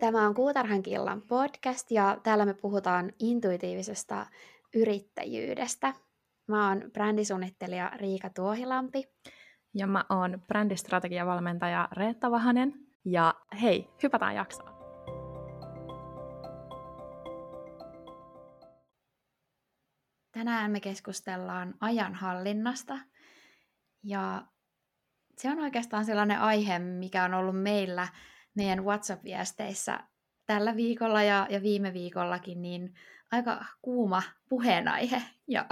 Tämä 0.00 0.26
on 0.26 0.34
Kuutarhan 0.34 0.82
killan 0.82 1.22
podcast 1.22 1.90
ja 1.90 2.18
täällä 2.22 2.44
me 2.44 2.54
puhutaan 2.54 3.12
intuitiivisesta 3.18 4.26
yrittäjyydestä. 4.74 5.94
Mä 6.48 6.68
oon 6.68 6.82
brändisuunnittelija 6.92 7.92
Riika 7.96 8.30
Tuohilampi. 8.30 9.04
Ja 9.74 9.86
mä 9.86 10.04
oon 10.08 10.42
brändistrategiavalmentaja 10.46 11.88
Reetta 11.92 12.30
Vahanen. 12.30 12.74
Ja 13.04 13.34
hei, 13.62 13.90
hypätään 14.02 14.34
jaksoon. 14.34 14.70
Tänään 20.32 20.70
me 20.70 20.80
keskustellaan 20.80 21.74
ajanhallinnasta. 21.80 22.98
Ja 24.02 24.42
se 25.36 25.50
on 25.50 25.58
oikeastaan 25.58 26.04
sellainen 26.04 26.40
aihe, 26.40 26.78
mikä 26.78 27.24
on 27.24 27.34
ollut 27.34 27.62
meillä 27.62 28.08
meidän 28.56 28.84
WhatsApp-viesteissä 28.84 30.00
tällä 30.46 30.76
viikolla 30.76 31.22
ja, 31.22 31.46
ja 31.50 31.62
viime 31.62 31.92
viikollakin, 31.92 32.62
niin 32.62 32.94
aika 33.32 33.64
kuuma 33.82 34.22
puheenaihe. 34.48 35.22
Ja 35.48 35.66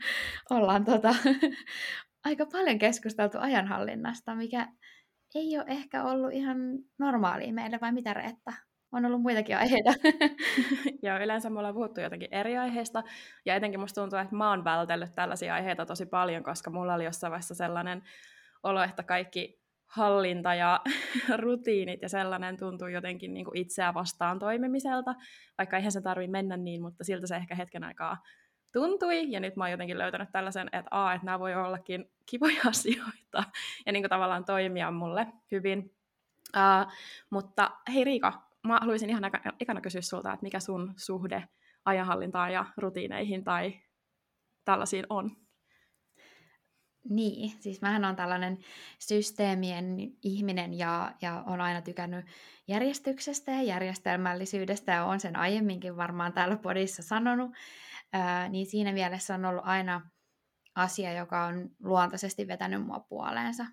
ollaan 0.50 0.84
tota, 0.84 1.14
aika 2.24 2.46
paljon 2.46 2.78
keskusteltu 2.78 3.38
ajanhallinnasta, 3.40 4.34
mikä 4.34 4.68
ei 5.34 5.58
ole 5.58 5.64
ehkä 5.68 6.04
ollut 6.04 6.32
ihan 6.32 6.58
normaalia 6.98 7.52
meille, 7.52 7.78
vai 7.80 7.92
mitä 7.92 8.14
Reetta? 8.14 8.52
On 8.92 9.04
ollut 9.04 9.22
muitakin 9.22 9.56
aiheita. 9.56 9.90
ja 11.02 11.18
yleensä 11.18 11.50
me 11.50 11.58
ollaan 11.58 11.74
puhuttu 11.74 12.00
jotenkin 12.00 12.34
eri 12.34 12.56
aiheista, 12.56 13.02
ja 13.46 13.54
etenkin 13.54 13.80
musta 13.80 14.00
tuntuu, 14.00 14.18
että 14.18 14.36
mä 14.36 14.50
oon 14.50 14.64
vältellyt 14.64 15.14
tällaisia 15.14 15.54
aiheita 15.54 15.86
tosi 15.86 16.06
paljon, 16.06 16.42
koska 16.42 16.70
mulla 16.70 16.94
oli 16.94 17.04
jossain 17.04 17.30
vaiheessa 17.30 17.54
sellainen 17.54 18.02
olo, 18.62 18.82
että 18.82 19.02
kaikki 19.02 19.59
hallinta 19.90 20.54
ja 20.54 20.80
rutiinit 21.42 22.02
ja 22.02 22.08
sellainen 22.08 22.56
tuntuu 22.56 22.88
jotenkin 22.88 23.34
niin 23.34 23.44
kuin 23.44 23.56
itseä 23.56 23.94
vastaan 23.94 24.38
toimimiselta, 24.38 25.14
vaikka 25.58 25.76
eihän 25.76 25.92
se 25.92 26.00
tarvitse 26.00 26.30
mennä 26.30 26.56
niin, 26.56 26.82
mutta 26.82 27.04
siltä 27.04 27.26
se 27.26 27.36
ehkä 27.36 27.54
hetken 27.54 27.84
aikaa 27.84 28.16
tuntui, 28.72 29.32
ja 29.32 29.40
nyt 29.40 29.56
mä 29.56 29.64
oon 29.64 29.70
jotenkin 29.70 29.98
löytänyt 29.98 30.28
tällaisen, 30.32 30.68
että, 30.72 30.88
a, 30.90 31.14
että 31.14 31.26
nämä 31.26 31.38
voi 31.38 31.54
ollakin 31.54 32.10
kivoja 32.26 32.60
asioita, 32.70 33.44
ja 33.86 33.92
niin 33.92 34.02
kuin 34.02 34.10
tavallaan 34.10 34.44
toimia 34.44 34.90
mulle 34.90 35.26
hyvin. 35.50 35.94
Uh, 36.56 36.92
mutta 37.30 37.70
hei 37.94 38.04
Riika, 38.04 38.42
mä 38.66 38.78
haluaisin 38.80 39.10
ihan 39.10 39.24
ekana 39.60 39.80
kysyä 39.80 40.00
sulta, 40.00 40.32
että 40.32 40.44
mikä 40.44 40.60
sun 40.60 40.94
suhde 40.96 41.48
ajanhallintaan 41.84 42.52
ja 42.52 42.66
rutiineihin 42.76 43.44
tai 43.44 43.80
tällaisiin 44.64 45.06
on? 45.10 45.36
Niin, 47.08 47.50
siis 47.60 47.82
mähän 47.82 48.04
on 48.04 48.16
tällainen 48.16 48.58
systeemien 48.98 49.96
ihminen 50.22 50.78
ja, 50.78 51.14
ja 51.22 51.44
on 51.46 51.60
aina 51.60 51.82
tykännyt 51.82 52.26
järjestyksestä 52.68 53.52
ja 53.52 53.62
järjestelmällisyydestä 53.62 54.92
ja 54.92 55.04
on 55.04 55.20
sen 55.20 55.36
aiemminkin 55.36 55.96
varmaan 55.96 56.32
täällä 56.32 56.56
podissa 56.56 57.02
sanonut, 57.02 57.50
ää, 58.12 58.48
niin 58.48 58.66
siinä 58.66 58.92
mielessä 58.92 59.34
on 59.34 59.44
ollut 59.44 59.64
aina 59.66 60.10
asia, 60.74 61.12
joka 61.12 61.44
on 61.44 61.70
luontaisesti 61.82 62.48
vetänyt 62.48 62.86
mua 62.86 63.00
puoleensa, 63.00 63.66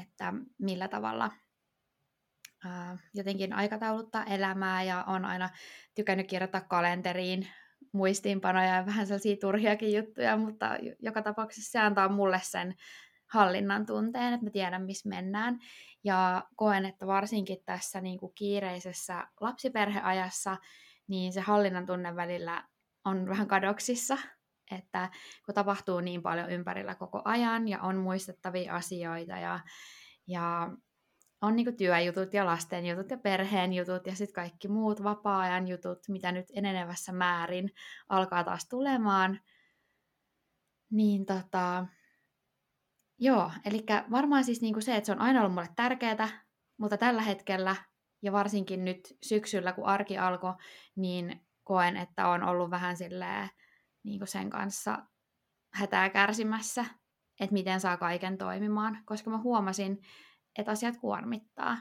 että 0.00 0.32
millä 0.58 0.88
tavalla 0.88 1.30
ää, 2.64 2.98
jotenkin 3.14 3.52
aikatauluttaa 3.52 4.24
elämää 4.24 4.82
ja 4.82 5.04
on 5.04 5.24
aina 5.24 5.50
tykännyt 5.94 6.28
kirjoittaa 6.28 6.60
kalenteriin 6.60 7.48
muistiinpanoja 7.92 8.74
ja 8.74 8.86
vähän 8.86 9.06
sellaisia 9.06 9.36
turhiakin 9.40 9.96
juttuja, 9.96 10.36
mutta 10.36 10.76
joka 11.00 11.22
tapauksessa 11.22 11.70
se 11.70 11.78
antaa 11.78 12.08
mulle 12.08 12.40
sen 12.42 12.74
hallinnan 13.32 13.86
tunteen, 13.86 14.34
että 14.34 14.46
mä 14.46 14.50
tiedän, 14.50 14.82
missä 14.82 15.08
mennään. 15.08 15.58
Ja 16.04 16.44
koen, 16.56 16.84
että 16.86 17.06
varsinkin 17.06 17.58
tässä 17.64 18.00
niin 18.00 18.18
kuin 18.18 18.32
kiireisessä 18.34 19.26
lapsiperheajassa, 19.40 20.56
niin 21.08 21.32
se 21.32 21.40
hallinnan 21.40 21.86
tunne 21.86 22.16
välillä 22.16 22.64
on 23.04 23.28
vähän 23.28 23.48
kadoksissa, 23.48 24.18
että 24.70 25.10
kun 25.46 25.54
tapahtuu 25.54 26.00
niin 26.00 26.22
paljon 26.22 26.50
ympärillä 26.50 26.94
koko 26.94 27.22
ajan 27.24 27.68
ja 27.68 27.80
on 27.80 27.96
muistettavia 27.96 28.74
asioita 28.74 29.32
ja, 29.32 29.60
ja 30.26 30.70
on 31.42 31.56
niinku 31.56 31.72
työjutut 31.72 32.34
ja 32.34 32.46
lasten 32.46 32.86
jutut 32.86 33.10
ja 33.10 33.18
perheen 33.18 33.72
jutut 33.72 34.06
ja 34.06 34.14
sitten 34.14 34.34
kaikki 34.34 34.68
muut 34.68 35.04
vapaa-ajan 35.04 35.68
jutut, 35.68 35.98
mitä 36.08 36.32
nyt 36.32 36.46
enenevässä 36.54 37.12
määrin 37.12 37.70
alkaa 38.08 38.44
taas 38.44 38.68
tulemaan. 38.68 39.40
Niin 40.90 41.26
tota, 41.26 41.86
joo, 43.18 43.50
eli 43.64 43.84
varmaan 44.10 44.44
siis 44.44 44.60
niinku 44.60 44.80
se, 44.80 44.96
että 44.96 45.06
se 45.06 45.12
on 45.12 45.20
aina 45.20 45.40
ollut 45.40 45.54
mulle 45.54 45.68
tärkeää, 45.76 46.28
mutta 46.76 46.96
tällä 46.96 47.22
hetkellä 47.22 47.76
ja 48.22 48.32
varsinkin 48.32 48.84
nyt 48.84 49.00
syksyllä, 49.22 49.72
kun 49.72 49.86
arki 49.86 50.18
alkoi, 50.18 50.54
niin 50.96 51.46
koen, 51.64 51.96
että 51.96 52.28
on 52.28 52.42
ollut 52.42 52.70
vähän 52.70 52.96
silleen, 52.96 53.48
niin 54.04 54.26
sen 54.26 54.50
kanssa 54.50 54.98
hätää 55.74 56.10
kärsimässä, 56.10 56.84
että 57.40 57.52
miten 57.52 57.80
saa 57.80 57.96
kaiken 57.96 58.38
toimimaan, 58.38 59.02
koska 59.04 59.30
mä 59.30 59.38
huomasin, 59.38 60.02
että 60.58 60.72
asiat 60.72 60.96
kuormittaa. 60.96 61.78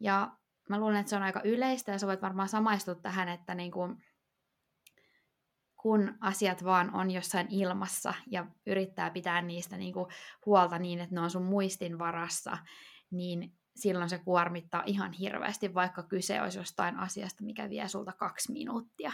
Ja 0.00 0.36
mä 0.68 0.80
luulen, 0.80 0.96
että 0.96 1.10
se 1.10 1.16
on 1.16 1.22
aika 1.22 1.40
yleistä 1.44 1.92
ja 1.92 1.98
sä 1.98 2.06
voit 2.06 2.22
varmaan 2.22 2.48
samaistua 2.48 2.94
tähän, 2.94 3.28
että 3.28 3.54
niin 3.54 3.70
kuin, 3.72 4.04
kun 5.76 6.14
asiat 6.20 6.64
vaan 6.64 6.94
on 6.94 7.10
jossain 7.10 7.46
ilmassa 7.50 8.14
ja 8.26 8.46
yrittää 8.66 9.10
pitää 9.10 9.42
niistä 9.42 9.76
niin 9.76 9.92
kuin 9.92 10.06
huolta 10.46 10.78
niin, 10.78 11.00
että 11.00 11.14
ne 11.14 11.20
on 11.20 11.30
sun 11.30 11.44
muistin 11.44 11.98
varassa, 11.98 12.58
niin 13.10 13.52
silloin 13.76 14.10
se 14.10 14.18
kuormittaa 14.18 14.82
ihan 14.86 15.12
hirveästi, 15.12 15.74
vaikka 15.74 16.02
kyse 16.02 16.42
olisi 16.42 16.58
jostain 16.58 16.96
asiasta, 16.96 17.44
mikä 17.44 17.70
vie 17.70 17.88
sulta 17.88 18.12
kaksi 18.12 18.52
minuuttia. 18.52 19.12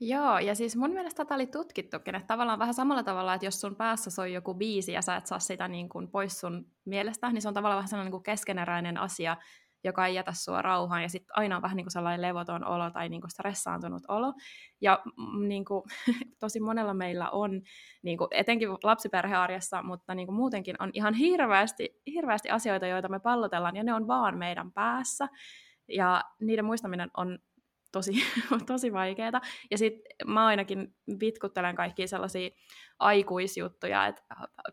Joo, 0.00 0.38
ja 0.38 0.54
siis 0.54 0.76
mun 0.76 0.90
mielestä 0.90 1.24
tätä 1.24 1.34
oli 1.34 1.46
tutkittukin, 1.46 2.14
että 2.14 2.26
tavallaan 2.26 2.58
vähän 2.58 2.74
samalla 2.74 3.02
tavalla, 3.02 3.34
että 3.34 3.46
jos 3.46 3.60
sun 3.60 3.76
päässä 3.76 4.10
soi 4.10 4.32
joku 4.32 4.54
biisi 4.54 4.92
ja 4.92 5.02
sä 5.02 5.16
et 5.16 5.26
saa 5.26 5.38
sitä 5.38 5.68
niin 5.68 5.88
kuin 5.88 6.08
pois 6.08 6.40
sun 6.40 6.66
mielestä, 6.84 7.32
niin 7.32 7.42
se 7.42 7.48
on 7.48 7.54
tavallaan 7.54 7.76
vähän 7.76 7.88
sellainen 7.88 8.06
niin 8.06 8.20
kuin 8.20 8.22
keskeneräinen 8.22 8.98
asia, 8.98 9.36
joka 9.84 10.06
ei 10.06 10.14
jätä 10.14 10.32
sua 10.32 10.62
rauhaan, 10.62 11.02
ja 11.02 11.08
sitten 11.08 11.38
aina 11.38 11.56
on 11.56 11.62
vähän 11.62 11.76
niin 11.76 11.84
kuin 11.84 11.92
sellainen 11.92 12.22
levoton 12.22 12.64
olo 12.64 12.90
tai 12.90 13.08
niin 13.08 13.20
kuin 13.20 13.30
stressaantunut 13.30 14.02
olo. 14.08 14.32
Ja 14.80 15.02
mm, 15.04 15.48
niin 15.48 15.64
kuin, 15.64 15.82
tosi 16.40 16.60
monella 16.60 16.94
meillä 16.94 17.30
on, 17.30 17.62
niin 18.02 18.18
kuin, 18.18 18.28
etenkin 18.30 18.68
lapsiperhearjessa, 18.82 19.82
mutta 19.82 20.14
niin 20.14 20.26
kuin 20.26 20.36
muutenkin 20.36 20.76
on 20.78 20.90
ihan 20.92 21.14
hirveästi, 21.14 22.00
hirveästi 22.06 22.50
asioita, 22.50 22.86
joita 22.86 23.08
me 23.08 23.20
pallotellaan, 23.20 23.76
ja 23.76 23.84
ne 23.84 23.94
on 23.94 24.06
vaan 24.06 24.38
meidän 24.38 24.72
päässä. 24.72 25.28
Ja 25.88 26.22
niiden 26.40 26.64
muistaminen 26.64 27.10
on 27.16 27.38
tosi, 27.94 28.12
tosi 28.66 28.92
vaikeaa. 28.92 29.40
Ja 29.70 29.78
sitten 29.78 30.14
mä 30.26 30.46
ainakin 30.46 30.94
vitkuttelen 31.20 31.76
kaikkia 31.76 32.08
sellaisia 32.08 32.50
aikuisjuttuja, 32.98 34.06
että 34.06 34.22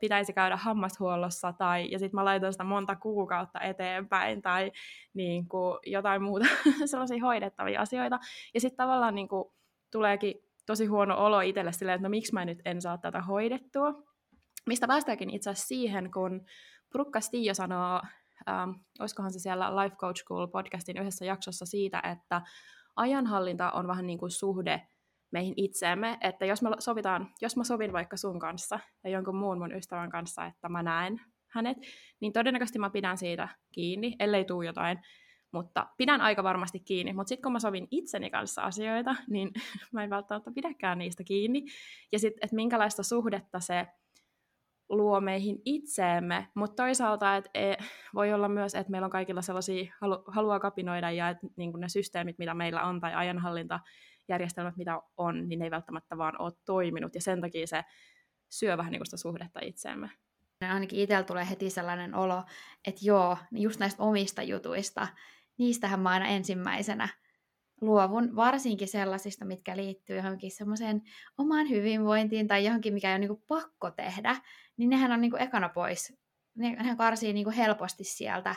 pitäisi 0.01 0.33
käydä 0.33 0.57
hammashuollossa, 0.57 1.53
tai, 1.53 1.91
ja 1.91 1.99
sitten 1.99 2.15
mä 2.15 2.25
laitan 2.25 2.53
sitä 2.53 2.63
monta 2.63 2.95
kuukautta 2.95 3.59
eteenpäin, 3.59 4.41
tai 4.41 4.71
niin 5.13 5.47
kuin, 5.47 5.79
jotain 5.85 6.23
muuta 6.23 6.45
sellaisia 6.85 7.21
hoidettavia 7.21 7.81
asioita. 7.81 8.19
Ja 8.53 8.61
sitten 8.61 8.77
tavallaan 8.77 9.15
niin 9.15 9.27
kuin, 9.27 9.43
tuleekin 9.91 10.35
tosi 10.65 10.85
huono 10.85 11.25
olo 11.25 11.41
itselle 11.41 11.71
silleen, 11.71 11.95
että 11.95 12.07
no 12.07 12.09
miksi 12.09 12.33
mä 12.33 12.45
nyt 12.45 12.59
en 12.65 12.81
saa 12.81 12.97
tätä 12.97 13.21
hoidettua. 13.21 13.93
Mistä 14.67 14.87
päästäänkin 14.87 15.29
itse 15.29 15.49
asiassa 15.49 15.67
siihen, 15.67 16.11
kun 16.11 16.45
Brukka 16.91 17.21
Stio 17.21 17.53
sanoo, 17.53 18.01
ähm, 18.49 18.71
olisikohan 18.99 19.31
se 19.31 19.39
siellä 19.39 19.75
Life 19.75 19.95
Coach 19.95 20.23
School 20.23 20.47
podcastin 20.47 20.97
yhdessä 20.97 21.25
jaksossa 21.25 21.65
siitä, 21.65 22.01
että 22.11 22.41
ajanhallinta 22.95 23.71
on 23.71 23.87
vähän 23.87 24.07
niin 24.07 24.19
kuin 24.19 24.31
suhde 24.31 24.87
meihin 25.31 25.53
itseemme, 25.57 26.17
että 26.21 26.45
jos, 26.45 26.61
me 26.61 26.69
sovitaan, 26.79 27.29
jos 27.41 27.57
mä 27.57 27.63
sovin 27.63 27.93
vaikka 27.93 28.17
sun 28.17 28.39
kanssa 28.39 28.79
ja 29.03 29.09
jonkun 29.09 29.35
muun 29.35 29.57
mun 29.57 29.75
ystävän 29.75 30.09
kanssa, 30.09 30.45
että 30.45 30.69
mä 30.69 30.83
näen 30.83 31.21
hänet, 31.47 31.77
niin 32.19 32.33
todennäköisesti 32.33 32.79
mä 32.79 32.89
pidän 32.89 33.17
siitä 33.17 33.47
kiinni, 33.71 34.15
ellei 34.19 34.45
tuu 34.45 34.61
jotain, 34.61 34.99
mutta 35.53 35.87
pidän 35.97 36.21
aika 36.21 36.43
varmasti 36.43 36.79
kiinni. 36.79 37.13
Mutta 37.13 37.29
sitten 37.29 37.43
kun 37.43 37.51
mä 37.51 37.59
sovin 37.59 37.87
itseni 37.91 38.29
kanssa 38.29 38.61
asioita, 38.61 39.15
niin 39.29 39.51
mä 39.93 40.03
en 40.03 40.09
välttämättä 40.09 40.51
pidäkään 40.55 40.97
niistä 40.97 41.23
kiinni. 41.23 41.65
Ja 42.11 42.19
sitten, 42.19 42.39
että 42.43 42.55
minkälaista 42.55 43.03
suhdetta 43.03 43.59
se 43.59 43.87
luo 44.91 45.21
meihin 45.21 45.61
itseemme, 45.65 46.47
mutta 46.55 46.83
toisaalta 46.83 47.35
et, 47.35 47.49
e, 47.53 47.73
voi 48.13 48.33
olla 48.33 48.49
myös, 48.49 48.75
että 48.75 48.91
meillä 48.91 49.05
on 49.05 49.11
kaikilla 49.11 49.41
sellaisia 49.41 49.93
halu, 50.01 50.23
halua 50.27 50.59
kapinoida 50.59 51.11
ja 51.11 51.29
että 51.29 51.47
niin 51.55 51.71
ne 51.77 51.89
systeemit, 51.89 52.37
mitä 52.37 52.53
meillä 52.53 52.83
on 52.83 52.99
tai 52.99 53.13
ajanhallintajärjestelmät, 53.13 54.77
mitä 54.77 55.01
on, 55.17 55.47
niin 55.47 55.59
ne 55.59 55.65
ei 55.65 55.71
välttämättä 55.71 56.17
vaan 56.17 56.41
ole 56.41 56.51
toiminut 56.65 57.15
ja 57.15 57.21
sen 57.21 57.41
takia 57.41 57.67
se 57.67 57.83
syö 58.49 58.77
vähän 58.77 58.91
niin 58.91 59.05
sitä 59.05 59.17
suhdetta 59.17 59.59
itseemme. 59.63 60.09
Ainakin 60.69 60.99
itsellä 60.99 61.23
tulee 61.23 61.49
heti 61.49 61.69
sellainen 61.69 62.15
olo, 62.15 62.43
että 62.87 63.01
joo, 63.03 63.37
just 63.51 63.79
näistä 63.79 64.03
omista 64.03 64.43
jutuista, 64.43 65.07
niistähän 65.57 65.99
mä 65.99 66.09
aina 66.09 66.27
ensimmäisenä 66.27 67.09
luovun, 67.81 68.35
varsinkin 68.35 68.87
sellaisista, 68.87 69.45
mitkä 69.45 69.77
liittyy 69.77 70.15
johonkin 70.15 70.51
semmoiseen 70.51 71.01
omaan 71.37 71.69
hyvinvointiin 71.69 72.47
tai 72.47 72.65
johonkin, 72.65 72.93
mikä 72.93 73.13
on 73.13 73.19
niin 73.19 73.27
kuin 73.27 73.43
pakko 73.47 73.91
tehdä, 73.91 74.35
niin 74.77 74.89
nehän 74.89 75.11
on 75.11 75.21
niin 75.21 75.31
kuin 75.31 75.41
ekana 75.41 75.69
pois. 75.69 76.13
Ne, 76.55 76.69
ne 76.69 76.95
karsii 76.95 77.33
niin 77.33 77.43
kuin 77.43 77.55
helposti 77.55 78.03
sieltä 78.03 78.55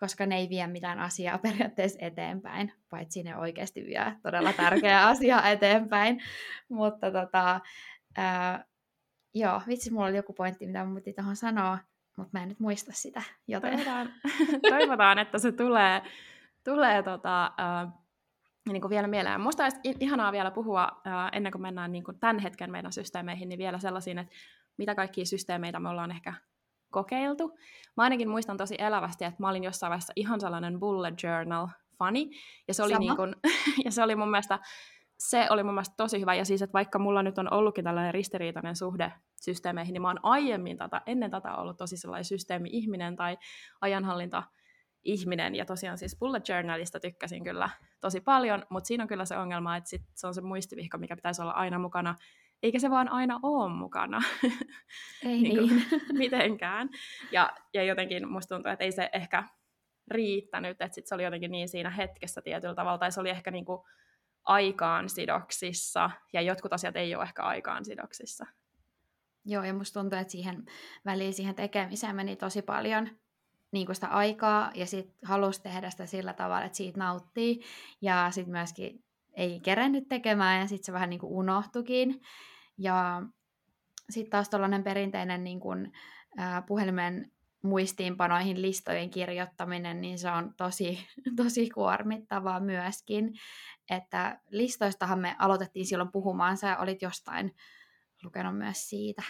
koska 0.00 0.26
ne 0.26 0.36
ei 0.36 0.48
vie 0.48 0.66
mitään 0.66 0.98
asiaa 0.98 1.38
periaatteessa 1.48 1.98
eteenpäin, 2.02 2.72
paitsi 2.90 3.22
ne 3.22 3.36
oikeasti 3.36 3.84
vie 3.84 4.16
todella 4.22 4.52
tärkeä 4.52 5.06
asia 5.08 5.42
eteenpäin. 5.42 6.22
Mutta 6.68 7.10
tota, 7.10 7.60
ää, 8.16 8.64
joo, 9.34 9.62
vitsi, 9.66 9.92
mulla 9.92 10.06
oli 10.06 10.16
joku 10.16 10.32
pointti, 10.32 10.66
mitä 10.66 10.84
mun 10.84 10.94
piti 10.94 11.12
tuohon 11.12 11.36
sanoa, 11.36 11.78
mutta 12.16 12.38
mä 12.38 12.42
en 12.42 12.48
nyt 12.48 12.60
muista 12.60 12.92
sitä. 12.92 13.22
Joten... 13.48 13.70
Toivotaan, 13.70 14.12
toivotaan 14.70 15.18
että 15.18 15.38
se 15.38 15.52
tulee, 15.52 16.02
tulee 16.64 17.02
tota, 17.02 17.44
äh, 17.44 17.92
niin 18.68 18.80
kuin 18.80 18.90
vielä 18.90 19.08
mieleen. 19.08 19.40
Musta 19.40 19.62
olisi 19.62 19.76
ihanaa 20.00 20.32
vielä 20.32 20.50
puhua, 20.50 20.88
ennen 21.32 21.52
kuin 21.52 21.62
mennään 21.62 21.92
niin 21.92 22.04
kuin 22.04 22.18
tämän 22.18 22.38
hetken 22.38 22.70
meidän 22.70 22.92
systeemeihin, 22.92 23.48
niin 23.48 23.58
vielä 23.58 23.78
sellaisiin, 23.78 24.18
että 24.18 24.34
mitä 24.76 24.94
kaikkia 24.94 25.24
systeemeitä 25.24 25.80
me 25.80 25.88
ollaan 25.88 26.10
ehkä 26.10 26.34
kokeiltu. 26.90 27.58
Mä 27.96 28.02
ainakin 28.02 28.28
muistan 28.28 28.56
tosi 28.56 28.74
elävästi, 28.78 29.24
että 29.24 29.42
mä 29.42 29.48
olin 29.48 29.64
jossain 29.64 29.90
vaiheessa 29.90 30.12
ihan 30.16 30.40
sellainen 30.40 30.80
bullet 30.80 31.22
journal 31.22 31.68
fani, 31.98 32.30
ja 32.68 32.74
se 32.74 32.82
oli, 32.82 32.98
niin 32.98 33.16
kuin, 33.16 33.36
ja 33.84 33.92
se 33.92 34.02
oli 34.02 34.16
mun 34.16 34.30
mielestä 34.30 34.58
se 35.20 35.46
oli 35.50 35.62
mun 35.62 35.74
mielestä 35.74 35.94
tosi 35.96 36.20
hyvä, 36.20 36.34
ja 36.34 36.44
siis, 36.44 36.62
että 36.62 36.72
vaikka 36.72 36.98
mulla 36.98 37.22
nyt 37.22 37.38
on 37.38 37.52
ollutkin 37.52 37.84
tällainen 37.84 38.14
ristiriitainen 38.14 38.76
suhde 38.76 39.12
systeemeihin, 39.40 39.92
niin 39.92 40.02
mä 40.02 40.08
oon 40.08 40.20
aiemmin 40.22 40.76
tätä, 40.76 41.02
ennen 41.06 41.30
tätä 41.30 41.56
ollut 41.56 41.76
tosi 41.76 41.96
sellainen 41.96 42.24
systeemi-ihminen 42.24 43.16
tai 43.16 43.38
ajanhallinta 43.80 44.42
ihminen, 45.04 45.54
ja 45.54 45.64
tosiaan 45.64 45.98
siis 45.98 46.16
bullet 46.18 46.48
journalista 46.48 47.00
tykkäsin 47.00 47.44
kyllä 47.44 47.70
tosi 48.00 48.20
paljon, 48.20 48.66
mutta 48.70 48.86
siinä 48.88 49.04
on 49.04 49.08
kyllä 49.08 49.24
se 49.24 49.36
ongelma, 49.36 49.76
että 49.76 49.90
sit 49.90 50.02
se 50.14 50.26
on 50.26 50.34
se 50.34 50.40
muistivihko, 50.40 50.98
mikä 50.98 51.16
pitäisi 51.16 51.42
olla 51.42 51.52
aina 51.52 51.78
mukana, 51.78 52.14
eikä 52.62 52.78
se 52.78 52.90
vaan 52.90 53.08
aina 53.08 53.40
ole 53.42 53.72
mukana. 53.72 54.22
Ei 55.24 55.42
niin. 55.42 55.56
niin. 55.56 55.82
mitenkään. 56.18 56.88
Ja, 57.32 57.52
ja 57.74 57.84
jotenkin 57.84 58.28
musta 58.28 58.54
tuntuu, 58.54 58.72
että 58.72 58.84
ei 58.84 58.92
se 58.92 59.10
ehkä 59.12 59.44
riittänyt, 60.10 60.70
että 60.70 60.94
sit 60.94 61.06
se 61.06 61.14
oli 61.14 61.24
jotenkin 61.24 61.50
niin 61.50 61.68
siinä 61.68 61.90
hetkessä 61.90 62.42
tietyllä 62.42 62.74
tavalla, 62.74 62.98
tai 62.98 63.12
se 63.12 63.20
oli 63.20 63.30
ehkä 63.30 63.50
niinku 63.50 63.88
aikaan 64.44 65.08
sidoksissa, 65.08 66.10
ja 66.32 66.40
jotkut 66.40 66.72
asiat 66.72 66.96
ei 66.96 67.14
ole 67.14 67.22
ehkä 67.22 67.42
aikaan 67.42 67.84
sidoksissa. 67.84 68.46
Joo, 69.44 69.64
ja 69.64 69.74
musta 69.74 70.00
tuntuu, 70.00 70.18
että 70.18 70.32
siihen 70.32 70.64
väliin 71.04 71.32
siihen 71.32 71.54
tekemiseen 71.54 72.16
meni 72.16 72.36
tosi 72.36 72.62
paljon 72.62 73.08
niin 73.72 73.86
kuin 73.86 73.96
sitä 73.96 74.06
aikaa, 74.06 74.70
ja 74.74 74.86
sitten 74.86 75.14
halusi 75.24 75.62
tehdä 75.62 75.90
sitä 75.90 76.06
sillä 76.06 76.32
tavalla, 76.32 76.64
että 76.64 76.76
siitä 76.76 76.98
nauttii, 76.98 77.60
ja 78.00 78.30
sitten 78.30 78.52
myöskin 78.52 79.04
ei 79.34 79.60
kerennyt 79.60 80.08
tekemään, 80.08 80.60
ja 80.60 80.66
sitten 80.66 80.86
se 80.86 80.92
vähän 80.92 81.10
niin 81.10 81.20
kuin 81.20 81.32
unohtukin. 81.32 82.20
Ja 82.78 83.22
sitten 84.10 84.30
taas 84.30 84.48
tällainen 84.48 84.82
perinteinen 84.82 85.44
niin 85.44 85.60
kuin, 85.60 85.92
ää, 86.36 86.62
puhelimen 86.62 87.32
muistiinpanoihin 87.62 88.62
listojen 88.62 89.10
kirjoittaminen, 89.10 90.00
niin 90.00 90.18
se 90.18 90.30
on 90.30 90.54
tosi, 90.56 91.06
tosi 91.42 91.70
kuormittavaa 91.70 92.60
myöskin. 92.60 93.32
Että 93.90 94.40
listoistahan 94.50 95.18
me 95.18 95.36
aloitettiin 95.38 95.86
silloin 95.86 96.12
puhumaan, 96.12 96.56
sä 96.56 96.78
olit 96.78 97.02
jostain 97.02 97.54
lukenut 98.22 98.58
myös 98.58 98.88
siitä. 98.88 99.22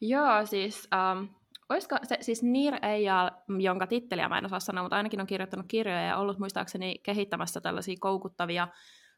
Joo, 0.00 0.46
siis 0.46 0.88
um, 0.94 1.28
olisiko 1.68 1.96
se, 2.02 2.18
siis 2.20 2.42
Nir 2.42 2.74
Eyal, 2.82 3.30
jonka 3.58 3.86
titteliä 3.86 4.28
mä 4.28 4.38
en 4.38 4.44
osaa 4.44 4.60
sanoa, 4.60 4.84
mutta 4.84 4.96
ainakin 4.96 5.20
on 5.20 5.26
kirjoittanut 5.26 5.66
kirjoja 5.68 6.02
ja 6.02 6.16
ollut 6.16 6.38
muistaakseni 6.38 6.98
kehittämässä 7.02 7.60
tällaisia 7.60 7.96
koukuttavia 8.00 8.68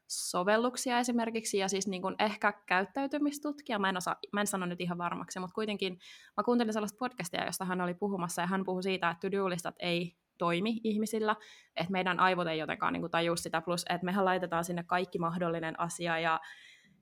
sovelluksia 0.07 0.99
esimerkiksi, 0.99 1.57
ja 1.57 1.67
siis 1.67 1.87
niin 1.87 2.01
kuin 2.01 2.15
ehkä 2.19 2.53
käyttäytymistutkija, 2.65 3.79
mä 3.79 3.89
en, 3.89 3.97
osaa, 3.97 4.15
mä 4.33 4.41
en 4.41 4.47
sano 4.47 4.65
nyt 4.65 4.81
ihan 4.81 4.97
varmaksi, 4.97 5.39
mutta 5.39 5.53
kuitenkin 5.53 5.99
mä 6.37 6.43
kuuntelin 6.43 6.73
sellaista 6.73 6.97
podcastia, 6.97 7.45
josta 7.45 7.65
hän 7.65 7.81
oli 7.81 7.93
puhumassa, 7.93 8.41
ja 8.41 8.47
hän 8.47 8.65
puhui 8.65 8.83
siitä, 8.83 9.09
että 9.09 9.29
to-do-listat 9.29 9.75
ei 9.79 10.15
toimi 10.37 10.81
ihmisillä, 10.83 11.35
että 11.75 11.91
meidän 11.91 12.19
aivot 12.19 12.47
ei 12.47 12.59
jotenkaan 12.59 12.93
niin 12.93 13.01
kuin 13.01 13.11
tajua 13.11 13.35
sitä, 13.35 13.61
plus 13.61 13.85
että 13.89 14.05
mehän 14.05 14.25
laitetaan 14.25 14.65
sinne 14.65 14.83
kaikki 14.83 15.19
mahdollinen 15.19 15.79
asia, 15.79 16.19
ja 16.19 16.39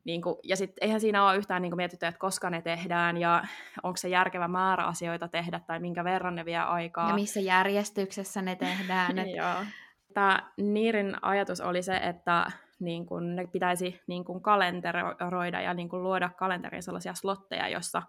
niin 0.04 0.22
kuin, 0.22 0.36
ja 0.44 0.56
sitten 0.56 0.84
eihän 0.84 1.02
siinä 1.02 1.26
ole 1.26 1.38
yhtään 1.38 1.62
niin 1.62 1.72
kuin 1.72 1.78
mietitty, 1.78 2.06
että 2.06 2.20
koska 2.20 2.50
ne 2.50 2.62
tehdään 2.62 3.18
ja 3.18 3.44
onko 3.84 3.98
se 3.98 4.10
järkevä 4.10 4.48
määrä 4.48 4.86
asioita 4.86 5.28
tehdä 5.28 5.60
tai 5.60 5.80
minkä 5.80 6.04
verran 6.04 6.36
ne 6.36 6.46
vie 6.46 6.58
aikaa. 6.58 7.10
Ja 7.10 7.16
missä 7.16 7.40
järjestyksessä 7.40 8.42
ne 8.42 8.56
tehdään. 8.56 9.20
Et... 9.20 9.36
Joo. 9.36 9.66
Tämä 10.14 10.52
Niirin 10.58 11.16
ajatus 11.22 11.62
oli 11.62 11.84
se, 11.84 11.96
että 11.98 12.52
niin 12.80 13.06
kun 13.06 13.36
ne 13.36 13.48
pitäisi 13.48 14.02
niin 14.08 14.26
kun 14.26 14.42
kalenteroida 14.42 15.62
ja 15.62 15.74
niin 15.74 15.90
kun 15.90 16.04
luoda 16.04 16.30
kalenteriin 16.30 16.84
sellaisia 16.84 17.14
slotteja, 17.14 17.68
jossa 17.68 18.02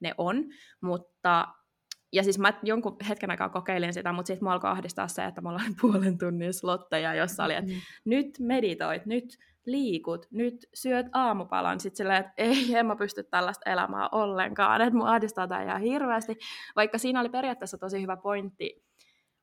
ne 0.00 0.14
on, 0.18 0.44
mutta 0.80 1.48
ja 2.12 2.22
siis 2.22 2.38
mä 2.38 2.52
jonkun 2.62 2.96
hetken 3.08 3.30
aikaa 3.30 3.48
kokeilin 3.48 3.94
sitä, 3.94 4.12
mutta 4.12 4.26
sitten 4.26 4.44
mua 4.44 4.52
alkoi 4.52 4.70
ahdistaa 4.70 5.08
se, 5.08 5.24
että 5.24 5.40
mulla 5.40 5.60
oli 5.66 5.74
puolen 5.80 6.18
tunnin 6.18 6.54
slotteja, 6.54 7.14
jossa 7.14 7.44
oli, 7.44 7.54
että 7.54 7.72
mm. 7.72 7.80
nyt 8.04 8.38
meditoit, 8.38 9.06
nyt 9.06 9.38
liikut, 9.66 10.26
nyt 10.30 10.66
syöt 10.74 11.06
aamupalan, 11.12 11.80
sitten 11.80 11.96
silleen, 11.96 12.20
että 12.20 12.32
ei, 12.36 12.74
en 12.74 12.86
mä 12.86 12.96
pysty 12.96 13.22
tällaista 13.22 13.70
elämää 13.70 14.08
ollenkaan, 14.12 14.80
että 14.80 14.96
mua 14.96 15.10
ahdistaa 15.10 15.48
tämä 15.48 15.62
ihan 15.62 15.80
hirveästi, 15.80 16.36
vaikka 16.76 16.98
siinä 16.98 17.20
oli 17.20 17.28
periaatteessa 17.28 17.78
tosi 17.78 18.02
hyvä 18.02 18.16
pointti, 18.16 18.84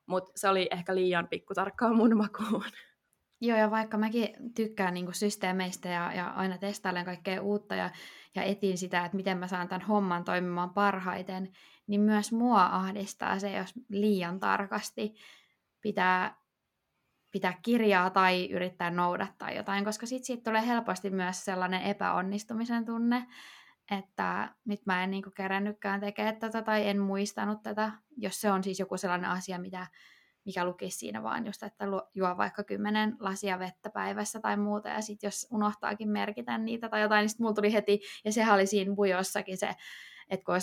mutta 0.06 0.32
se 0.36 0.50
oli 0.50 0.68
ehkä 0.72 0.96
liian 0.96 1.28
pikkutarkkaa 1.28 1.94
mun 1.94 2.18
makuun. 2.18 2.66
Joo, 3.42 3.58
ja 3.58 3.72
vaikka 3.72 3.98
mäkin 3.98 4.30
tykkään 4.56 4.94
niin 4.94 5.14
systeemeistä 5.14 5.90
ja, 5.90 6.14
ja 6.14 6.28
aina 6.28 6.58
testailen 6.58 7.06
kaikkea 7.06 7.42
uutta 7.42 7.76
ja, 7.76 7.90
ja 8.36 8.44
etin 8.44 8.78
sitä, 8.78 9.06
että 9.06 9.18
miten 9.18 9.38
mä 9.38 9.48
saan 9.48 9.68
tämän 9.68 9.88
homman 9.88 10.24
toimimaan 10.24 10.70
parhaiten, 10.70 11.52
niin 11.90 12.02
myös 12.02 12.32
mua 12.32 12.66
ahdistaa 12.66 13.40
se, 13.40 13.52
jos 13.52 13.74
liian 13.90 14.40
tarkasti 14.40 15.16
pitää, 15.82 16.36
pitää 17.32 17.54
kirjaa 17.62 18.10
tai 18.10 18.50
yrittää 18.52 18.92
noudattaa 18.92 19.52
jotain, 19.52 19.86
koska 19.86 20.06
sitten 20.06 20.26
siitä 20.26 20.44
tulee 20.44 20.68
helposti 20.68 21.10
myös 21.10 21.46
sellainen 21.46 21.82
epäonnistumisen 21.82 22.86
tunne, 22.86 23.28
että 23.92 24.56
nyt 24.66 24.86
mä 24.86 25.04
en 25.04 25.12
niin 25.12 25.24
kerännytkään 25.36 26.00
tekemään 26.00 26.38
tätä 26.38 26.62
tai 26.62 26.88
en 26.88 27.00
muistanut 27.00 27.64
tätä, 27.64 27.92
jos 28.18 28.42
se 28.42 28.52
on 28.52 28.64
siis 28.64 28.80
joku 28.80 28.98
sellainen 28.98 29.30
asia, 29.30 29.60
mitä 29.60 29.88
mikä 30.46 30.66
lukisi 30.66 30.98
siinä 30.98 31.24
vaan 31.24 31.46
just, 31.46 31.64
että 31.64 31.86
juo 32.14 32.38
vaikka 32.38 32.64
kymmenen 32.64 33.16
lasia 33.20 33.60
vettä 33.60 33.90
päivässä 33.90 34.40
tai 34.40 34.58
muuta, 34.58 34.90
ja 34.90 35.02
sitten 35.02 35.28
jos 35.28 35.48
unohtaakin 35.52 36.10
merkitä 36.10 36.58
niitä 36.58 36.90
tai 36.90 37.02
jotain, 37.02 37.22
niin 37.22 37.30
sitten 37.30 37.44
mulla 37.44 37.56
tuli 37.56 37.74
heti, 37.74 38.02
ja 38.26 38.32
sehän 38.32 38.56
oli 38.56 38.66
siinä 38.66 38.96
bujossakin 38.96 39.58
se, 39.58 39.76
että 40.30 40.46
kun 40.46 40.56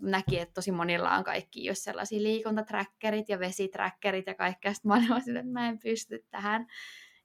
näki, 0.00 0.38
että 0.38 0.54
tosi 0.54 0.72
monilla 0.72 1.16
on 1.16 1.24
kaikki 1.24 1.64
just 1.64 1.82
sellaisia 1.82 2.22
liikuntaträkkerit 2.22 3.28
ja 3.28 3.38
vesiträkkerit 3.38 4.26
ja 4.26 4.34
kaikkea, 4.34 4.74
sitten 4.74 4.88
mä 4.88 4.94
olin 4.94 5.08
vaan 5.08 5.20
että 5.20 5.52
mä 5.52 5.68
en 5.68 5.78
pysty 5.78 6.26
tähän. 6.30 6.66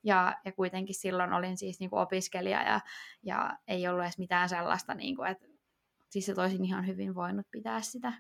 Ja, 0.03 0.36
ja 0.46 0.51
kuitenkin 0.51 0.96
silloin 0.96 1.34
olin 1.34 1.58
siis 1.58 1.79
niin 1.79 1.89
kuin 1.89 2.00
opiskelija 2.00 2.63
ja, 2.63 2.82
ja 3.24 3.58
ei 3.67 3.88
ollut 3.88 4.03
edes 4.03 4.17
mitään 4.17 4.50
sellaista, 4.50 4.94
niin 4.94 5.15
kuin, 5.15 5.29
että 5.29 5.48
siis 6.10 6.29
että 6.29 6.41
olisin 6.41 6.65
ihan 6.65 6.88
hyvin 6.88 7.15
voinut 7.15 7.48
pitää 7.51 7.82
sitä 7.82 8.13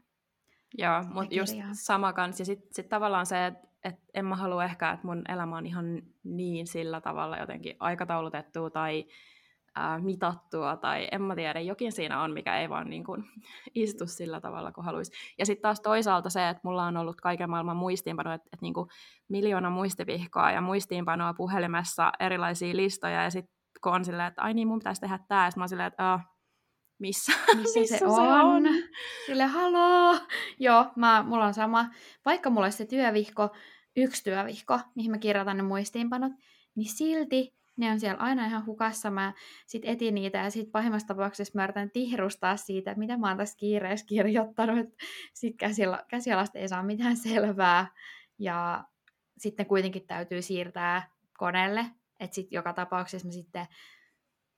Joo, 0.77 1.03
mutta 1.03 1.35
just 1.35 1.55
sama 1.73 2.13
kanssa. 2.13 2.41
Ja 2.41 2.45
sitten 2.45 2.67
sit 2.71 2.89
tavallaan 2.89 3.25
se, 3.25 3.45
että 3.45 3.67
et 3.83 3.95
en 4.13 4.25
mä 4.25 4.35
halua 4.35 4.65
ehkä, 4.65 4.91
että 4.91 5.07
mun 5.07 5.21
elämä 5.29 5.57
on 5.57 5.65
ihan 5.65 6.01
niin 6.23 6.67
sillä 6.67 7.01
tavalla 7.01 7.37
jotenkin 7.37 7.75
aikataulutettua 7.79 8.69
tai 8.69 9.05
ää, 9.77 9.99
mitattua, 9.99 10.77
tai 10.77 11.07
en 11.11 11.21
mä 11.21 11.35
tiedä, 11.35 11.59
jokin 11.59 11.91
siinä 11.91 12.21
on, 12.23 12.33
mikä 12.33 12.59
ei 12.59 12.69
vaan 12.69 12.89
niin 12.89 13.03
kuin, 13.03 13.23
istu 13.75 14.07
sillä 14.07 14.41
tavalla 14.41 14.71
kuin 14.71 14.85
haluaisi. 14.85 15.11
Ja 15.37 15.45
sitten 15.45 15.61
taas 15.61 15.81
toisaalta 15.81 16.29
se, 16.29 16.49
että 16.49 16.61
mulla 16.63 16.83
on 16.83 16.97
ollut 16.97 17.21
kaiken 17.21 17.49
maailman 17.49 17.77
muistiinpanoa, 17.77 18.33
että, 18.33 18.49
että 18.53 18.63
niin 18.63 18.73
kuin 18.73 18.89
miljoona 19.29 19.69
muistivihkoa 19.69 20.51
ja 20.51 20.61
muistiinpanoa 20.61 21.33
puhelimessa, 21.33 22.11
erilaisia 22.19 22.75
listoja, 22.75 23.23
ja 23.23 23.29
sitten 23.29 23.57
kun 23.83 23.93
on 23.93 24.05
silleen, 24.05 24.27
että 24.27 24.41
ai 24.41 24.53
niin, 24.53 24.67
mun 24.67 24.79
pitäisi 24.79 25.01
tehdä 25.01 25.19
tämä, 25.27 25.45
ja 25.45 25.51
mä 25.55 25.63
oon 25.63 25.69
silleen, 25.69 25.87
että 25.87 26.13
ah, 26.13 26.25
missä, 26.99 27.31
missä, 27.55 27.79
missä 27.79 27.95
se, 27.95 27.99
se 27.99 28.05
on. 28.05 28.41
on. 28.41 28.63
Sille 29.25 29.45
haloo. 29.45 30.19
Joo, 30.59 30.85
mä, 30.95 31.23
mulla 31.23 31.45
on 31.45 31.53
sama. 31.53 31.85
Vaikka 32.25 32.49
mulla 32.49 32.65
olisi 32.65 32.77
se 32.77 32.85
työvihko, 32.85 33.49
yksi 33.95 34.23
työvihko, 34.23 34.79
mihin 34.95 35.11
mä 35.11 35.17
kirjoitan 35.17 35.57
ne 35.57 35.63
muistiinpanot, 35.63 36.31
niin 36.75 36.89
silti 36.97 37.56
ne 37.77 37.91
on 37.91 37.99
siellä 37.99 38.23
aina 38.23 38.45
ihan 38.45 38.65
hukassa. 38.65 39.11
Mä 39.11 39.33
sit 39.65 39.81
etin 39.85 40.15
niitä 40.15 40.37
ja 40.37 40.49
sit 40.51 40.71
pahimmassa 40.71 41.07
tapauksessa 41.07 41.51
mä 41.55 41.63
yritän 41.63 41.91
tihrustaa 41.91 42.57
siitä, 42.57 42.91
että 42.91 42.99
mitä 42.99 43.17
mä 43.17 43.27
oon 43.27 43.37
tässä 43.37 43.57
kiireessä 43.57 44.05
kirjoittanut. 44.05 44.87
Sitten 45.33 45.73
käsialasta 46.09 46.59
ei 46.59 46.67
saa 46.67 46.83
mitään 46.83 47.17
selvää. 47.17 47.87
Ja 48.39 48.83
sitten 49.37 49.65
kuitenkin 49.65 50.07
täytyy 50.07 50.41
siirtää 50.41 51.09
koneelle. 51.37 51.85
Että 52.19 52.35
sitten 52.35 52.57
joka 52.57 52.73
tapauksessa 52.73 53.27
mä 53.27 53.31
sitten 53.31 53.65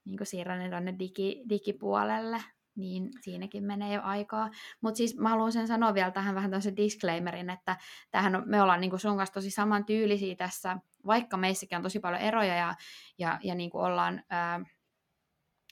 niin 0.06 0.18
siirrän 0.24 0.60
ne 0.60 0.70
tuonne 0.70 0.96
digi, 1.00 1.44
digipuolelle, 1.50 2.44
niin 2.80 3.10
siinäkin 3.22 3.64
menee 3.64 3.94
jo 3.94 4.02
aikaa. 4.04 4.50
Mutta 4.82 4.98
siis 4.98 5.18
mä 5.18 5.30
haluan 5.30 5.52
sen 5.52 5.68
sanoa 5.68 5.94
vielä 5.94 6.12
tähän 6.12 6.36
vähän 6.36 6.52
tämmöisen 6.52 6.78
disclaimerin, 6.78 7.50
että 7.50 7.78
tähän 8.12 8.36
on, 8.36 8.44
me 8.46 8.62
ollaan 8.62 8.82
niin 8.82 9.00
sun 9.00 9.18
kanssa 9.18 9.34
tosi 9.34 9.52
samantyylisiä 9.52 10.36
tässä, 10.36 10.78
vaikka 11.06 11.38
meissäkin 11.38 11.76
on 11.76 11.84
tosi 11.84 12.00
paljon 12.00 12.22
eroja 12.22 12.56
ja, 12.56 12.76
ja, 13.18 13.40
ja 13.44 13.56
niin 13.56 13.70
ollaan... 13.74 14.24
Ää, 14.30 14.66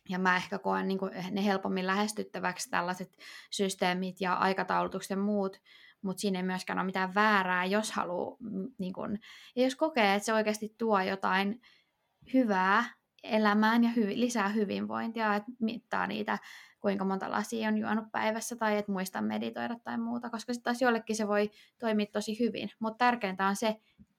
ja 0.09 0.19
mä 0.19 0.35
ehkä 0.35 0.59
koen 0.59 0.87
niin 0.87 0.97
kuin 0.97 1.11
ne 1.31 1.45
helpommin 1.45 1.87
lähestyttäväksi 1.87 2.69
tällaiset 2.69 3.17
systeemit 3.51 4.21
ja 4.21 4.33
aikataulutukset 4.33 5.09
ja 5.09 5.17
muut, 5.17 5.61
mutta 6.01 6.21
siinä 6.21 6.39
ei 6.39 6.43
myöskään 6.43 6.79
ole 6.79 6.85
mitään 6.85 7.15
väärää, 7.15 7.65
jos 7.65 7.91
haluaa, 7.91 8.37
niin 8.77 8.93
kun, 8.93 9.19
ja 9.55 9.63
jos 9.63 9.75
kokee, 9.75 10.15
että 10.15 10.25
se 10.25 10.33
oikeasti 10.33 10.75
tuo 10.77 11.01
jotain 11.01 11.61
hyvää 12.33 12.83
elämään 13.23 13.83
ja 13.83 13.89
hy- 13.89 14.19
lisää 14.19 14.47
hyvinvointia, 14.47 15.35
että 15.35 15.51
mittaa 15.59 16.07
niitä, 16.07 16.37
kuinka 16.87 17.05
monta 17.05 17.31
lasia 17.31 17.67
on 17.67 17.77
juonut 17.77 18.11
päivässä 18.11 18.55
tai 18.55 18.77
että 18.77 18.91
muista 18.91 19.21
meditoida 19.21 19.75
tai 19.83 19.97
muuta, 19.97 20.29
koska 20.29 20.53
sitten 20.53 20.63
taas 20.63 20.81
jollekin 20.81 21.15
se 21.15 21.27
voi 21.27 21.51
toimia 21.79 22.05
tosi 22.05 22.39
hyvin. 22.39 22.69
Mutta 22.79 22.97
tärkeintä 22.97 23.47
on 23.47 23.55
se, 23.55 23.75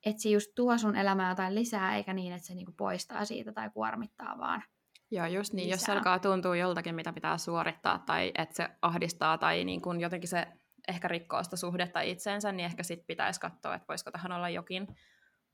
että 0.07 0.23
se 0.23 0.29
just 0.29 0.53
tuo 0.55 0.79
sun 0.79 0.97
elämään 0.97 1.31
jotain 1.31 1.55
lisää, 1.55 1.97
eikä 1.97 2.13
niin, 2.13 2.33
että 2.33 2.47
se 2.47 2.55
niinku 2.55 2.73
poistaa 2.73 3.25
siitä 3.25 3.53
tai 3.53 3.71
kuormittaa 3.71 4.39
vaan. 4.39 4.63
Joo, 5.11 5.27
just 5.27 5.53
niin. 5.53 5.71
Lisää. 5.71 5.93
Jos 5.93 5.99
alkaa 5.99 6.19
tuntua 6.19 6.57
joltakin, 6.57 6.95
mitä 6.95 7.13
pitää 7.13 7.39
suorittaa, 7.39 7.99
tai 7.99 8.33
että 8.39 8.57
se 8.57 8.69
ahdistaa, 8.83 9.39
tai 9.39 9.65
niin 9.65 9.83
kun 9.83 10.01
jotenkin 10.01 10.29
se 10.29 10.47
ehkä 10.89 11.09
rikkoo 11.09 11.43
sitä 11.45 11.57
suhdetta 11.57 12.01
itseensä, 12.01 12.53
niin 12.53 12.65
ehkä 12.65 12.83
sitten 12.83 13.07
pitäisi 13.07 13.41
katsoa, 13.41 13.75
että 13.75 13.89
voisiko 13.89 14.11
tähän 14.11 14.33
olla 14.33 14.49
jokin 14.49 14.87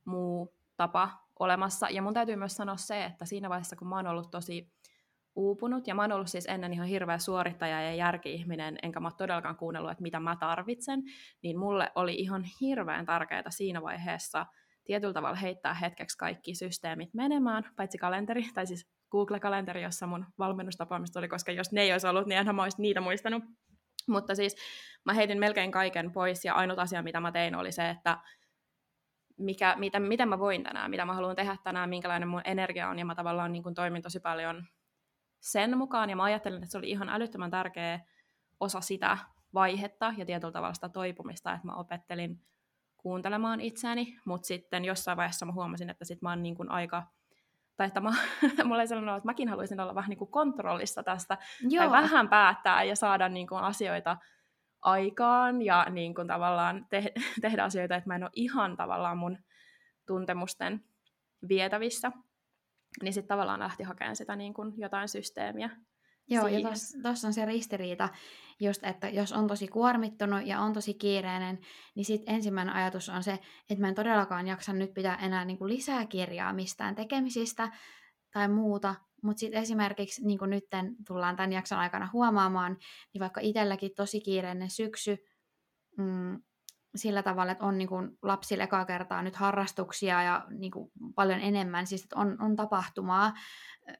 muu 0.04 0.54
tapa 0.76 1.11
olemassa. 1.38 1.88
Ja 1.90 2.02
mun 2.02 2.14
täytyy 2.14 2.37
myös 2.37 2.56
sanoa 2.56 2.76
se, 2.76 3.04
että 3.04 3.25
siinä 3.25 3.49
vaiheessa, 3.49 3.76
kun 3.76 3.88
mä 3.88 3.97
oon 3.97 4.06
ollut 4.06 4.30
tosi 4.30 4.73
uupunut, 5.36 5.86
ja 5.86 5.94
mä 5.94 6.02
oon 6.02 6.12
ollut 6.12 6.28
siis 6.28 6.46
ennen 6.46 6.72
ihan 6.72 6.86
hirveä 6.86 7.18
suorittaja 7.18 7.82
ja 7.82 7.94
järki-ihminen, 7.94 8.78
enkä 8.82 9.00
mä 9.00 9.10
todellakaan 9.18 9.56
kuunnellut, 9.56 9.90
että 9.90 10.02
mitä 10.02 10.20
mä 10.20 10.36
tarvitsen, 10.36 11.02
niin 11.42 11.58
mulle 11.58 11.92
oli 11.94 12.14
ihan 12.14 12.44
hirveän 12.60 13.06
tärkeää 13.06 13.50
siinä 13.50 13.82
vaiheessa 13.82 14.46
tietyllä 14.84 15.12
tavalla 15.12 15.36
heittää 15.36 15.74
hetkeksi 15.74 16.18
kaikki 16.18 16.54
systeemit 16.54 17.14
menemään, 17.14 17.64
paitsi 17.76 17.98
kalenteri, 17.98 18.42
tai 18.54 18.66
siis 18.66 18.88
Google-kalenteri, 19.10 19.82
jossa 19.82 20.06
mun 20.06 20.26
valmennustapaamista 20.38 21.18
oli, 21.18 21.28
koska 21.28 21.52
jos 21.52 21.72
ne 21.72 21.82
ei 21.82 21.92
olisi 21.92 22.06
ollut, 22.06 22.26
niin 22.26 22.38
enhän 22.38 22.54
mä 22.54 22.62
olisi 22.62 22.82
niitä 22.82 23.00
muistanut. 23.00 23.42
Mutta 24.08 24.34
siis 24.34 24.56
mä 25.04 25.12
heitin 25.12 25.38
melkein 25.38 25.70
kaiken 25.70 26.12
pois, 26.12 26.44
ja 26.44 26.54
ainut 26.54 26.78
asia, 26.78 27.02
mitä 27.02 27.20
mä 27.20 27.32
tein, 27.32 27.54
oli 27.54 27.72
se, 27.72 27.90
että 27.90 28.18
mikä, 29.38 29.74
mitä, 29.78 30.00
mitä 30.00 30.26
mä 30.26 30.38
voin 30.38 30.62
tänään, 30.62 30.90
mitä 30.90 31.04
mä 31.04 31.14
haluan 31.14 31.36
tehdä 31.36 31.56
tänään, 31.64 31.90
minkälainen 31.90 32.28
mun 32.28 32.42
energia 32.44 32.88
on, 32.88 32.98
ja 32.98 33.04
mä 33.04 33.14
tavallaan 33.14 33.52
niin 33.52 33.62
kuin 33.62 33.74
toimin 33.74 34.02
tosi 34.02 34.20
paljon 34.20 34.64
sen 35.44 35.78
mukaan, 35.78 36.10
ja 36.10 36.16
mä 36.16 36.22
ajattelin, 36.22 36.62
että 36.62 36.72
se 36.72 36.78
oli 36.78 36.90
ihan 36.90 37.08
älyttömän 37.08 37.50
tärkeä 37.50 38.00
osa 38.60 38.80
sitä 38.80 39.18
vaihetta 39.54 40.14
ja 40.16 40.26
tietyllä 40.26 40.52
tavalla 40.52 40.74
sitä 40.74 40.88
toipumista, 40.88 41.52
että 41.52 41.66
mä 41.66 41.74
opettelin 41.74 42.40
kuuntelemaan 42.96 43.60
itseäni, 43.60 44.18
mutta 44.24 44.46
sitten 44.46 44.84
jossain 44.84 45.16
vaiheessa 45.16 45.46
mä 45.46 45.52
huomasin, 45.52 45.90
että 45.90 46.04
sit 46.04 46.22
mä 46.22 46.28
oon 46.28 46.42
niin 46.42 46.54
kuin 46.54 46.70
aika, 46.70 47.02
tai 47.76 47.86
että 47.86 48.00
mä, 48.00 48.10
mulla 48.64 48.80
ei 48.80 48.88
sellainen 48.88 49.16
että 49.16 49.26
mäkin 49.26 49.48
haluaisin 49.48 49.80
olla 49.80 49.94
vähän 49.94 50.10
niin 50.10 50.18
kuin 50.18 50.30
kontrollissa 50.30 51.02
tästä, 51.02 51.38
Joo. 51.60 51.82
tai 51.82 52.02
vähän 52.02 52.28
päättää 52.28 52.84
ja 52.84 52.96
saada 52.96 53.28
niin 53.28 53.46
kuin 53.46 53.60
asioita 53.60 54.16
aikaan 54.82 55.62
ja 55.62 55.86
niin 55.90 56.14
kuin 56.14 56.28
tavallaan 56.28 56.86
te- 56.90 57.12
tehdä 57.40 57.64
asioita, 57.64 57.96
että 57.96 58.08
mä 58.08 58.16
en 58.16 58.22
ole 58.22 58.30
ihan 58.34 58.76
tavallaan 58.76 59.18
mun 59.18 59.38
tuntemusten 60.06 60.84
vietävissä 61.48 62.12
niin 63.02 63.12
sitten 63.12 63.28
tavallaan 63.28 63.60
lähti 63.60 63.82
hakemaan 63.82 64.16
sitä 64.16 64.36
niin 64.36 64.54
kuin 64.54 64.72
jotain 64.76 65.08
systeemiä. 65.08 65.70
Joo, 66.28 66.44
siihen. 66.44 66.62
ja 66.62 66.70
tuossa 67.02 67.28
on 67.28 67.34
se 67.34 67.44
ristiriita, 67.44 68.08
just, 68.60 68.84
että 68.84 69.08
jos 69.08 69.32
on 69.32 69.46
tosi 69.46 69.68
kuormittunut 69.68 70.46
ja 70.46 70.60
on 70.60 70.72
tosi 70.72 70.94
kiireinen, 70.94 71.58
niin 71.94 72.04
sitten 72.04 72.34
ensimmäinen 72.34 72.74
ajatus 72.74 73.08
on 73.08 73.22
se, 73.22 73.38
että 73.70 73.80
mä 73.80 73.88
en 73.88 73.94
todellakaan 73.94 74.46
jaksa 74.46 74.72
nyt 74.72 74.94
pitää 74.94 75.16
enää 75.16 75.44
niin 75.44 75.58
kuin 75.58 75.68
lisää 75.68 76.06
kirjaa 76.06 76.52
mistään 76.52 76.94
tekemisistä 76.94 77.72
tai 78.32 78.48
muuta, 78.48 78.94
mutta 79.22 79.40
sitten 79.40 79.62
esimerkiksi, 79.62 80.26
niin 80.26 80.38
kuin 80.38 80.50
nyt 80.50 80.64
tullaan 81.06 81.36
tämän 81.36 81.52
jakson 81.52 81.78
aikana 81.78 82.10
huomaamaan, 82.12 82.76
niin 83.14 83.20
vaikka 83.20 83.40
itselläkin 83.40 83.90
tosi 83.96 84.20
kiireinen 84.20 84.70
syksy, 84.70 85.16
mm, 85.98 86.42
sillä 86.96 87.22
tavalla, 87.22 87.52
että 87.52 87.64
on 87.64 87.78
niin 87.78 87.88
kuin 87.88 88.18
lapsille 88.22 88.64
ekaa 88.64 88.84
kertaa 88.84 89.22
nyt 89.22 89.36
harrastuksia 89.36 90.22
ja 90.22 90.46
niin 90.50 90.72
kuin 90.72 90.90
paljon 91.14 91.40
enemmän, 91.40 91.86
siis 91.86 92.02
että 92.02 92.16
on, 92.16 92.36
on 92.40 92.56
tapahtumaa. 92.56 93.32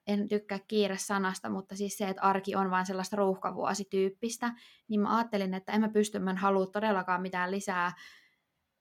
En 0.07 0.29
tykkää 0.29 0.59
kiire 0.69 0.97
sanasta, 0.99 1.51
mutta 1.51 1.77
siis 1.77 1.99
se, 1.99 2.09
että 2.09 2.23
arki 2.23 2.57
on 2.57 2.71
vain 2.71 2.87
sellaista 2.87 3.17
ruuhkavuosityyppistä, 3.17 4.53
niin 4.89 5.01
mä 5.01 5.17
ajattelin, 5.17 5.55
että 5.55 5.73
en 5.73 5.81
mä 5.81 5.89
pysty, 5.89 6.19
mä 6.19 6.31
en 6.31 6.37
halua 6.37 6.67
todellakaan 6.67 7.23
mitään 7.23 7.51
lisää, 7.51 7.93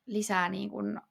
lisää 0.05 0.49
niin 0.49 0.69
kuin 0.69 1.01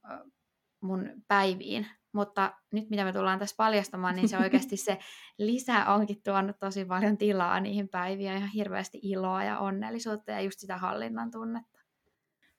mun 0.80 1.10
päiviin. 1.28 1.86
Mutta 2.12 2.52
nyt 2.72 2.90
mitä 2.90 3.04
me 3.04 3.12
tullaan 3.12 3.38
tässä 3.38 3.56
paljastamaan, 3.56 4.16
niin 4.16 4.28
se 4.28 4.38
oikeasti 4.38 4.76
se 4.86 4.98
lisä 5.38 5.86
onkin 5.86 6.22
tuonut 6.22 6.56
tosi 6.58 6.84
paljon 6.84 7.18
tilaa 7.18 7.60
niihin 7.60 7.88
päiviin 7.88 8.32
ja 8.32 8.46
hirveästi 8.46 8.98
iloa 9.02 9.44
ja 9.44 9.58
onnellisuutta 9.58 10.30
ja 10.30 10.40
just 10.40 10.58
sitä 10.58 10.76
hallinnan 10.76 11.30
tunnetta. 11.30 11.71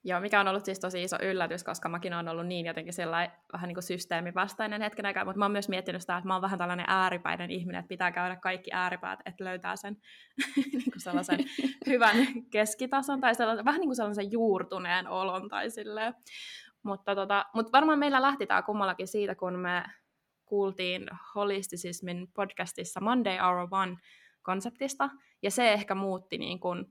Joo, 0.06 0.20
mikä 0.20 0.40
on 0.40 0.48
ollut 0.48 0.66
siis 0.66 0.80
tosi 0.80 1.04
iso 1.04 1.18
yllätys, 1.22 1.64
koska 1.64 1.90
mäkin 1.90 2.14
olen 2.14 2.30
ollut 2.30 2.48
niin 2.48 2.66
jotenkin 2.66 2.94
sellainen 2.94 3.38
vähän 3.54 3.68
niin 3.68 3.76
kuin 3.76 3.84
systeemivastainen 3.84 4.82
hetken 4.82 5.06
aikaa, 5.06 5.26
mutta 5.26 5.40
mä 5.40 5.46
oon 5.46 5.52
myös 5.52 5.70
miettinyt 5.70 6.02
sitä, 6.02 6.18
että 6.18 6.28
mä 6.28 6.36
oon 6.36 6.42
vähän 6.42 6.60
tällainen 6.60 6.86
ääripäinen 6.90 7.52
ihminen, 7.52 7.80
että 7.80 7.90
pitää 7.90 8.12
käydä 8.12 8.36
kaikki 8.36 8.72
ääripäät, 8.74 9.20
että 9.26 9.44
löytää 9.44 9.76
sen 9.76 9.98
niin 10.74 10.92
kuin 10.92 11.02
sellaisen 11.02 11.40
hyvän 11.88 12.16
keskitason 12.52 13.22
tai 13.22 13.36
sellaisen, 13.36 13.66
vähän 13.66 13.80
niin 13.80 13.88
kuin 13.88 13.96
sellaisen 13.96 14.32
juurtuneen 14.32 15.08
olon 15.08 15.50
tai 15.50 15.70
silleen. 15.70 16.14
Mutta, 16.84 17.16
tota, 17.16 17.46
mutta 17.54 17.72
varmaan 17.72 18.00
meillä 18.00 18.22
lähti 18.22 18.48
tämä 18.48 18.62
kummallakin 18.62 19.08
siitä, 19.08 19.36
kun 19.36 19.60
me 19.60 19.84
kuultiin 20.46 21.08
Holistisismin 21.36 22.28
podcastissa 22.34 23.02
Monday 23.02 23.38
Hour 23.38 23.68
One 23.72 23.96
konseptista, 24.42 25.10
ja 25.42 25.52
se 25.52 25.74
ehkä 25.74 25.96
muutti 25.96 26.38
niin 26.38 26.60
kuin 26.60 26.86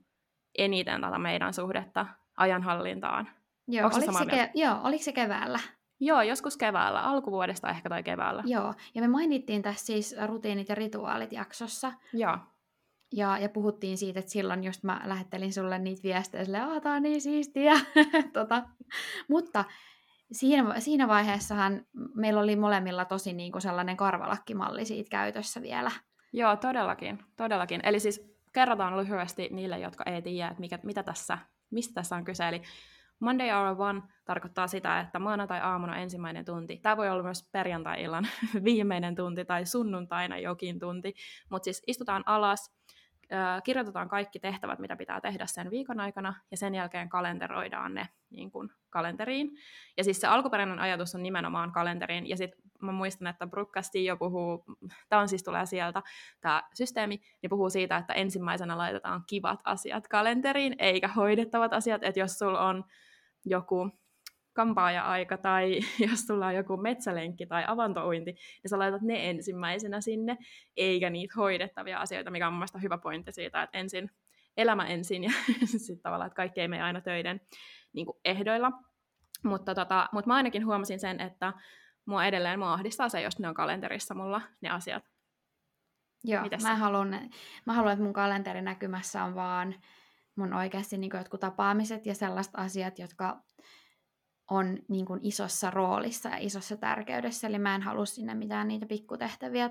eniten 0.57 1.01
tätä 1.01 1.19
meidän 1.19 1.53
suhdetta 1.53 2.05
ajanhallintaan. 2.37 3.29
Joo, 3.67 3.89
oliko 3.93 4.11
se, 4.11 4.23
ke- 4.23 4.51
joo, 4.53 4.79
oliko 4.83 5.03
se 5.03 5.11
keväällä? 5.11 5.59
Joo, 5.99 6.21
joskus 6.21 6.57
keväällä, 6.57 7.01
alkuvuodesta 7.01 7.69
ehkä 7.69 7.89
tai 7.89 8.03
keväällä. 8.03 8.43
Joo, 8.45 8.73
ja 8.95 9.01
me 9.01 9.07
mainittiin 9.07 9.61
tässä 9.61 9.85
siis 9.85 10.15
rutiinit 10.25 10.69
ja 10.69 10.75
rituaalit 10.75 11.31
jaksossa. 11.31 11.91
Joo. 12.13 12.37
Ja, 13.11 13.37
ja 13.37 13.49
puhuttiin 13.49 13.97
siitä, 13.97 14.19
että 14.19 14.31
silloin 14.31 14.63
just 14.63 14.83
mä 14.83 15.01
lähettelin 15.05 15.53
sulle 15.53 15.79
niitä 15.79 16.03
viestejä, 16.03 16.43
silleen, 16.43 16.63
aah, 16.63 16.81
tää 16.81 16.93
on 16.93 17.03
niin 17.03 17.21
siistiä. 17.21 17.73
tota. 18.33 18.63
Mutta 19.29 19.65
siinä, 20.31 20.79
siinä 20.79 21.07
vaiheessahan 21.07 21.85
meillä 22.15 22.41
oli 22.41 22.55
molemmilla 22.55 23.05
tosi 23.05 23.33
niin 23.33 23.51
kuin 23.51 23.61
sellainen 23.61 23.97
karvalakkimalli 23.97 24.85
siitä 24.85 25.09
käytössä 25.09 25.61
vielä. 25.61 25.91
Joo, 26.33 26.55
todellakin, 26.55 27.19
todellakin. 27.37 27.81
Eli 27.83 27.99
siis 27.99 28.33
kerrotaan 28.53 28.97
lyhyesti 28.97 29.49
niille, 29.51 29.79
jotka 29.79 30.03
ei 30.03 30.21
tiedä, 30.21 30.47
että 30.47 30.61
mikä, 30.61 30.79
mitä 30.83 31.03
tässä 31.03 31.37
mistä 31.73 31.93
tässä 31.93 32.15
on 32.15 32.25
kyse. 32.25 32.47
Eli 32.47 32.61
Monday 33.19 33.49
Hour 33.49 33.81
One 33.81 34.01
tarkoittaa 34.25 34.67
sitä, 34.67 34.99
että 34.99 35.19
maanantai-aamuna 35.19 35.97
ensimmäinen 35.97 36.45
tunti. 36.45 36.77
Tämä 36.77 36.97
voi 36.97 37.09
olla 37.09 37.23
myös 37.23 37.49
perjantai-illan 37.51 38.27
viimeinen 38.63 39.15
tunti 39.15 39.45
tai 39.45 39.65
sunnuntaina 39.65 40.37
jokin 40.37 40.79
tunti. 40.79 41.13
Mutta 41.49 41.63
siis 41.63 41.83
istutaan 41.87 42.23
alas, 42.25 42.71
kirjoitetaan 43.63 44.09
kaikki 44.09 44.39
tehtävät, 44.39 44.79
mitä 44.79 44.95
pitää 44.95 45.21
tehdä 45.21 45.45
sen 45.45 45.71
viikon 45.71 45.99
aikana, 45.99 46.33
ja 46.51 46.57
sen 46.57 46.75
jälkeen 46.75 47.09
kalenteroidaan 47.09 47.93
ne 47.93 48.09
niin 48.29 48.51
kuin 48.51 48.69
kalenteriin. 48.89 49.51
Ja 49.97 50.03
siis 50.03 50.21
se 50.21 50.27
alkuperäinen 50.27 50.79
ajatus 50.79 51.15
on 51.15 51.23
nimenomaan 51.23 51.71
kalenteriin, 51.71 52.29
ja 52.29 52.37
sitten 52.37 52.61
mä 52.81 52.91
muistan, 52.91 53.27
että 53.27 53.47
Brooke 53.47 53.71
Castillo 53.71 54.17
puhuu, 54.17 54.65
tämä 55.09 55.21
on 55.21 55.29
siis 55.29 55.43
tulee 55.43 55.65
sieltä, 55.65 56.01
tämä 56.41 56.63
systeemi, 56.73 57.21
niin 57.41 57.49
puhuu 57.49 57.69
siitä, 57.69 57.97
että 57.97 58.13
ensimmäisenä 58.13 58.77
laitetaan 58.77 59.23
kivat 59.27 59.59
asiat 59.63 60.07
kalenteriin, 60.07 60.75
eikä 60.79 61.07
hoidettavat 61.07 61.73
asiat, 61.73 62.03
että 62.03 62.19
jos 62.19 62.39
sulla 62.39 62.65
on 62.65 62.85
joku 63.45 63.89
kampaaja-aika 64.53 65.37
tai 65.37 65.79
jos 66.09 66.19
sulla 66.19 66.47
on 66.47 66.55
joku 66.55 66.77
metsälenkki 66.77 67.45
tai 67.45 67.63
avantouinti, 67.67 68.31
niin 68.31 68.69
sä 68.69 68.79
laitat 68.79 69.01
ne 69.01 69.29
ensimmäisenä 69.29 70.01
sinne, 70.01 70.37
eikä 70.77 71.09
niitä 71.09 71.33
hoidettavia 71.37 71.99
asioita, 71.99 72.31
mikä 72.31 72.47
on 72.47 72.53
mun 72.53 72.81
hyvä 72.81 72.97
pointti 72.97 73.31
siitä, 73.31 73.63
että 73.63 73.77
ensin 73.77 74.09
elämä 74.57 74.87
ensin 74.87 75.23
ja 75.23 75.31
sitten 75.65 75.99
tavallaan, 76.03 76.27
että 76.27 76.35
kaikki 76.35 76.61
ei 76.61 76.67
mene 76.67 76.83
aina 76.83 77.01
töiden 77.01 77.41
niin 77.93 78.05
kuin 78.05 78.17
ehdoilla. 78.25 78.71
Mutta, 79.43 79.75
tota, 79.75 80.09
mutta 80.11 80.27
mä 80.27 80.35
ainakin 80.35 80.65
huomasin 80.65 80.99
sen, 80.99 81.19
että 81.19 81.53
mua 82.05 82.25
edelleen 82.25 82.59
mua 82.59 82.73
ahdistaa 82.73 83.09
se, 83.09 83.21
jos 83.21 83.39
ne 83.39 83.47
on 83.47 83.53
kalenterissa 83.53 84.13
mulla 84.13 84.41
ne 84.61 84.69
asiat. 84.69 85.03
Joo, 86.23 86.43
mä 86.61 86.75
haluan, 86.75 87.29
mä 87.65 87.73
haluan, 87.73 87.93
että 87.93 88.03
mun 88.03 88.13
kalenterinäkymässä 88.13 89.23
on 89.23 89.35
vaan 89.35 89.75
mun 90.35 90.53
oikeasti 90.53 90.97
niin 90.97 91.11
jotkut 91.17 91.39
tapaamiset 91.39 92.05
ja 92.05 92.15
sellaiset 92.15 92.53
asiat, 92.57 92.99
jotka 92.99 93.41
on 94.53 94.77
niin 94.87 95.05
kuin 95.05 95.19
isossa 95.23 95.71
roolissa 95.71 96.29
ja 96.29 96.37
isossa 96.39 96.77
tärkeydessä, 96.77 97.47
eli 97.47 97.59
mä 97.59 97.75
en 97.75 97.81
halua 97.81 98.05
sinne 98.05 98.35
mitään 98.35 98.67
niitä 98.67 98.85
pikkutehtäviä. 98.85 99.69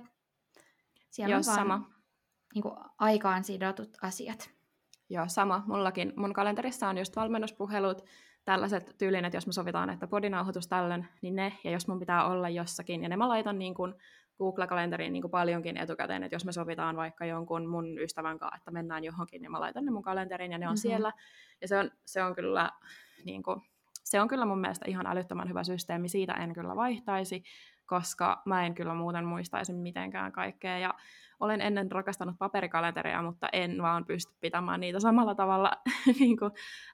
Siellä 1.10 1.32
Joo, 1.32 1.38
on 1.38 1.44
vaan 1.46 1.58
sama. 1.58 1.90
Niin 2.54 2.62
kuin 2.62 2.74
aikaan 2.98 3.44
sidotut 3.44 3.96
asiat. 4.02 4.50
Joo, 5.08 5.28
sama. 5.28 5.62
Mullakin. 5.66 6.12
Mun 6.16 6.32
kalenterissa 6.32 6.88
on 6.88 6.98
just 6.98 7.16
valmennuspuhelut, 7.16 8.04
tällaiset 8.44 8.94
tyylin, 8.98 9.24
että 9.24 9.36
jos 9.36 9.46
me 9.46 9.52
sovitaan, 9.52 9.90
että 9.90 10.06
podinauhoitus 10.06 10.68
tällöin, 10.68 11.06
niin 11.22 11.36
ne, 11.36 11.52
ja 11.64 11.70
jos 11.70 11.88
mun 11.88 11.98
pitää 11.98 12.26
olla 12.26 12.48
jossakin, 12.48 13.02
ja 13.02 13.08
ne 13.08 13.16
mä 13.16 13.28
laitan 13.28 13.58
niin 13.58 13.74
kuin 13.74 13.94
Google-kalenteriin 14.38 15.12
niin 15.12 15.22
kuin 15.22 15.30
paljonkin 15.30 15.76
etukäteen, 15.76 16.22
että 16.22 16.34
jos 16.34 16.44
me 16.44 16.52
sovitaan 16.52 16.96
vaikka 16.96 17.24
jonkun 17.24 17.66
mun 17.66 17.98
ystävän 17.98 18.38
kanssa, 18.38 18.56
että 18.56 18.70
mennään 18.70 19.04
johonkin, 19.04 19.42
niin 19.42 19.52
mä 19.52 19.60
laitan 19.60 19.84
ne 19.84 19.90
mun 19.90 20.02
kalenteriin 20.02 20.52
ja 20.52 20.58
ne 20.58 20.66
on 20.66 20.70
mm-hmm. 20.70 20.80
siellä. 20.80 21.12
Ja 21.60 21.68
se 21.68 21.78
on, 21.78 21.90
se 22.04 22.22
on 22.22 22.34
kyllä 22.34 22.70
niin 23.24 23.42
kuin, 23.42 23.62
se 24.12 24.20
on 24.20 24.28
kyllä 24.28 24.44
mun 24.44 24.60
mielestä 24.60 24.84
ihan 24.88 25.06
älyttömän 25.06 25.48
hyvä 25.48 25.64
systeemi, 25.64 26.08
siitä 26.08 26.32
en 26.32 26.52
kyllä 26.54 26.76
vaihtaisi, 26.76 27.42
koska 27.86 28.42
mä 28.44 28.66
en 28.66 28.74
kyllä 28.74 28.94
muuten 28.94 29.24
muistaisi 29.24 29.72
mitenkään 29.72 30.32
kaikkea. 30.32 30.78
Ja 30.78 30.94
olen 31.40 31.60
ennen 31.60 31.92
rakastanut 31.92 32.38
paperikalentereja, 32.38 33.22
mutta 33.22 33.48
en 33.52 33.82
vaan 33.82 34.04
pysty 34.04 34.32
pitämään 34.40 34.80
niitä 34.80 35.00
samalla 35.00 35.34
tavalla 35.34 35.72
niin 36.20 36.38
kuin, 36.38 36.52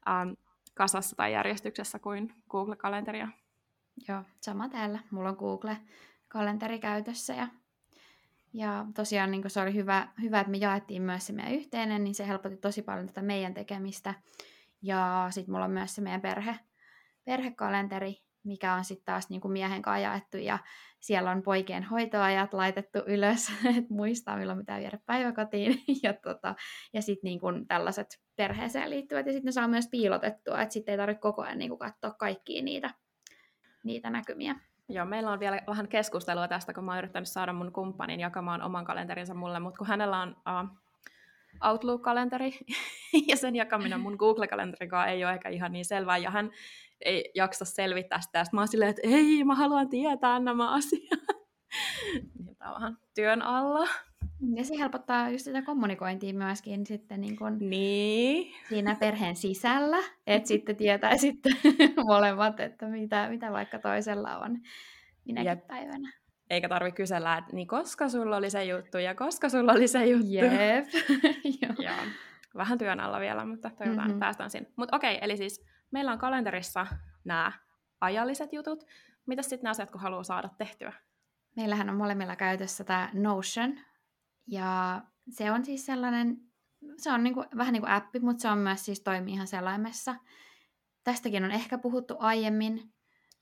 ähm, 0.08 0.30
kasassa 0.74 1.16
tai 1.16 1.32
järjestyksessä 1.32 1.98
kuin 1.98 2.34
Google-kalenteria. 2.50 3.28
Joo, 4.08 4.22
sama 4.40 4.68
täällä. 4.68 4.98
Mulla 5.10 5.28
on 5.28 5.36
Google-kalenteri 5.38 6.78
käytössä 6.78 7.34
ja, 7.34 7.48
ja 8.52 8.86
tosiaan 8.94 9.30
niin 9.30 9.50
se 9.50 9.60
oli 9.60 9.74
hyvä, 9.74 10.08
hyvä, 10.22 10.40
että 10.40 10.50
me 10.50 10.56
jaettiin 10.56 11.02
myös 11.02 11.26
se 11.26 11.32
meidän 11.32 11.54
yhteinen, 11.54 12.04
niin 12.04 12.14
se 12.14 12.28
helpotti 12.28 12.56
tosi 12.56 12.82
paljon 12.82 13.06
tätä 13.06 13.22
meidän 13.22 13.54
tekemistä. 13.54 14.14
Ja 14.82 15.26
sitten 15.30 15.52
mulla 15.54 15.64
on 15.64 15.70
myös 15.70 15.94
se 15.94 16.00
meidän 16.00 16.20
perhe, 16.20 16.58
perhekalenteri, 17.28 18.16
mikä 18.44 18.74
on 18.74 18.84
sitten 18.84 19.04
taas 19.04 19.30
niin 19.30 19.40
kuin 19.40 19.52
miehen 19.52 19.82
kanssa 19.82 20.02
jaettu, 20.02 20.36
ja 20.36 20.58
siellä 21.00 21.30
on 21.30 21.42
poikien 21.42 21.84
hoitoajat 21.84 22.54
laitettu 22.54 22.98
ylös, 23.06 23.48
että 23.78 23.94
muistaa 23.94 24.36
milloin 24.36 24.58
pitää 24.58 24.80
viedä 24.80 24.98
päiväkotiin, 25.06 25.82
ja, 26.02 26.14
tota, 26.14 26.54
ja 26.92 27.02
sitten 27.02 27.28
niin 27.28 27.40
kuin 27.40 27.66
tällaiset 27.66 28.06
perheeseen 28.36 28.90
liittyvät, 28.90 29.26
ja 29.26 29.32
sitten 29.32 29.48
ne 29.48 29.52
saa 29.52 29.68
myös 29.68 29.88
piilotettua, 29.90 30.62
että 30.62 30.72
sitten 30.72 30.92
ei 30.92 30.98
tarvitse 30.98 31.20
koko 31.20 31.42
ajan 31.42 31.58
niin 31.58 31.68
kuin 31.68 31.78
katsoa 31.78 32.10
kaikkia 32.10 32.62
niitä, 32.62 32.90
niitä 33.84 34.10
näkymiä. 34.10 34.54
Joo, 34.88 35.04
meillä 35.04 35.30
on 35.30 35.40
vielä 35.40 35.60
vähän 35.66 35.88
keskustelua 35.88 36.48
tästä, 36.48 36.74
kun 36.74 36.84
mä 36.84 36.90
oon 36.92 36.98
yrittänyt 36.98 37.28
saada 37.28 37.52
mun 37.52 37.72
kumppanin 37.72 38.20
jakamaan 38.20 38.62
oman 38.62 38.84
kalenterinsa 38.84 39.34
mulle, 39.34 39.60
mutta 39.60 39.78
kun 39.78 39.86
hänellä 39.86 40.20
on 40.20 40.28
uh, 40.30 40.78
Outlook-kalenteri, 41.64 42.58
ja 43.28 43.36
sen 43.36 43.56
jakaminen 43.56 44.00
mun 44.00 44.16
Google-kalenterin 44.18 44.90
kanssa 44.90 45.06
ei 45.06 45.24
ole 45.24 45.32
ehkä 45.32 45.48
ihan 45.48 45.72
niin 45.72 45.84
selvää, 45.84 46.16
ja 46.16 46.30
hän 46.30 46.50
ei 47.04 47.30
jaksa 47.34 47.64
selvittää 47.64 48.20
sitä. 48.20 48.44
Sitten 48.44 48.56
mä 48.56 48.60
oon 48.60 48.68
silleen, 48.68 48.90
että 48.90 49.02
ei, 49.04 49.44
mä 49.44 49.54
haluan 49.54 49.88
tietää 49.88 50.38
nämä 50.38 50.74
asiat. 50.74 51.02
niin 52.44 52.56
tämä 52.56 52.70
on 52.70 52.74
vähän 52.74 52.96
työn 53.14 53.42
alla. 53.42 53.88
Ja 54.54 54.64
se 54.64 54.78
helpottaa 54.78 55.30
just 55.30 55.44
sitä 55.44 55.62
kommunikointia 55.62 56.34
myöskin 56.34 56.86
sitten 56.86 57.20
niin 57.20 57.36
kun 57.36 57.58
niin. 57.58 58.54
siinä 58.68 58.96
perheen 59.00 59.36
sisällä, 59.36 59.96
että 60.26 60.48
sitten 60.48 60.76
tietää 60.76 61.16
sitten 61.16 61.52
molemmat, 62.06 62.60
että 62.60 62.86
mitä, 62.86 63.28
mitä 63.30 63.52
vaikka 63.52 63.78
toisella 63.78 64.38
on 64.38 64.58
minäkin 65.24 65.48
Jep. 65.48 65.66
päivänä. 65.66 66.12
Eikä 66.50 66.68
tarvi 66.68 66.92
kysellä, 66.92 67.38
että 67.38 67.56
niin 67.56 67.68
koska 67.68 68.08
sulla 68.08 68.36
oli 68.36 68.50
se 68.50 68.64
juttu 68.64 68.98
ja 68.98 69.14
koska 69.14 69.48
sulla 69.48 69.72
oli 69.72 69.88
se 69.88 70.06
juttu. 70.06 70.26
Jep. 70.26 70.86
Joo. 71.80 71.94
Vähän 72.56 72.78
työn 72.78 73.00
alla 73.00 73.20
vielä, 73.20 73.44
mutta 73.44 73.70
toivotaan, 73.70 74.08
mm-hmm. 74.08 74.20
päästään 74.20 74.50
sinne. 74.50 74.68
Mutta 74.76 74.96
okei, 74.96 75.18
eli 75.20 75.36
siis 75.36 75.66
meillä 75.90 76.12
on 76.12 76.18
kalenterissa 76.18 76.86
nämä 77.24 77.52
ajalliset 78.00 78.52
jutut. 78.52 78.84
Mitä 79.26 79.42
sitten 79.42 79.62
nämä 79.62 79.70
asiat, 79.70 79.90
kun 79.90 80.00
haluaa 80.00 80.22
saada 80.22 80.48
tehtyä? 80.58 80.92
Meillähän 81.56 81.90
on 81.90 81.96
molemmilla 81.96 82.36
käytössä 82.36 82.84
tämä 82.84 83.10
Notion. 83.12 83.78
Ja 84.46 85.02
se 85.30 85.52
on 85.52 85.64
siis 85.64 85.86
sellainen, 85.86 86.36
se 86.96 87.12
on 87.12 87.22
niinku, 87.22 87.44
vähän 87.56 87.72
niin 87.72 87.82
kuin 87.82 87.92
appi, 87.92 88.20
mutta 88.20 88.42
se 88.42 88.48
on 88.48 88.58
myös 88.58 88.84
siis 88.84 89.00
toimii 89.00 89.34
ihan 89.34 89.46
selaimessa. 89.46 90.14
Tästäkin 91.04 91.44
on 91.44 91.50
ehkä 91.50 91.78
puhuttu 91.78 92.14
aiemmin. 92.18 92.92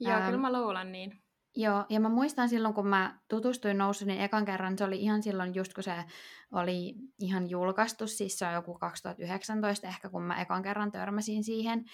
Joo, 0.00 0.12
ähm, 0.12 0.24
kyllä 0.26 0.40
mä 0.40 0.52
luulen 0.52 0.92
niin. 0.92 1.22
Joo, 1.56 1.84
ja 1.88 2.00
mä 2.00 2.08
muistan 2.08 2.48
silloin, 2.48 2.74
kun 2.74 2.86
mä 2.86 3.18
tutustuin 3.28 3.78
Notionin 3.78 4.20
ekan 4.20 4.44
kerran, 4.44 4.78
se 4.78 4.84
oli 4.84 5.02
ihan 5.02 5.22
silloin 5.22 5.54
just 5.54 5.74
kun 5.74 5.84
se 5.84 6.04
oli 6.52 6.94
ihan 7.18 7.50
julkaistu, 7.50 8.06
siis 8.06 8.38
se 8.38 8.46
on 8.46 8.52
joku 8.52 8.74
2019 8.74 9.86
ehkä, 9.86 10.08
kun 10.08 10.22
mä 10.22 10.40
ekan 10.40 10.62
kerran 10.62 10.92
törmäsin 10.92 11.44
siihen. 11.44 11.84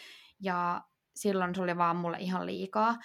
Ja 0.43 0.83
silloin 1.15 1.55
se 1.55 1.63
oli 1.63 1.77
vaan 1.77 1.97
mulle 1.97 2.17
ihan 2.21 2.47
liikaa, 2.47 2.97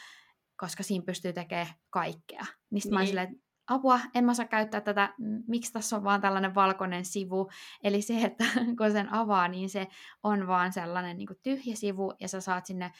koska 0.58 0.84
siinä 0.84 1.06
pystyy 1.06 1.34
tekemään 1.34 1.68
kaikkea. 1.90 2.46
Niin 2.70 2.82
sitten 2.82 2.82
niin. 2.82 2.94
mä 2.94 3.00
olin 3.00 3.08
silleen, 3.08 3.42
apua, 3.68 4.00
en 4.16 4.26
mä 4.26 4.34
saa 4.34 4.46
käyttää 4.46 4.82
tätä, 4.82 5.14
miksi 5.48 5.74
tässä 5.74 5.96
on 5.96 6.04
vaan 6.04 6.22
tällainen 6.22 6.56
valkoinen 6.56 7.06
sivu. 7.06 7.50
Eli 7.84 8.02
se, 8.02 8.22
että 8.22 8.46
kun 8.78 8.92
sen 8.92 9.14
avaa, 9.14 9.48
niin 9.48 9.70
se 9.70 9.88
on 10.24 10.48
vaan 10.48 10.74
sellainen 10.74 11.18
niin 11.18 11.28
kuin 11.28 11.40
tyhjä 11.44 11.76
sivu, 11.76 12.14
ja 12.20 12.28
sä 12.28 12.42
saat 12.42 12.66
sinne 12.66 12.92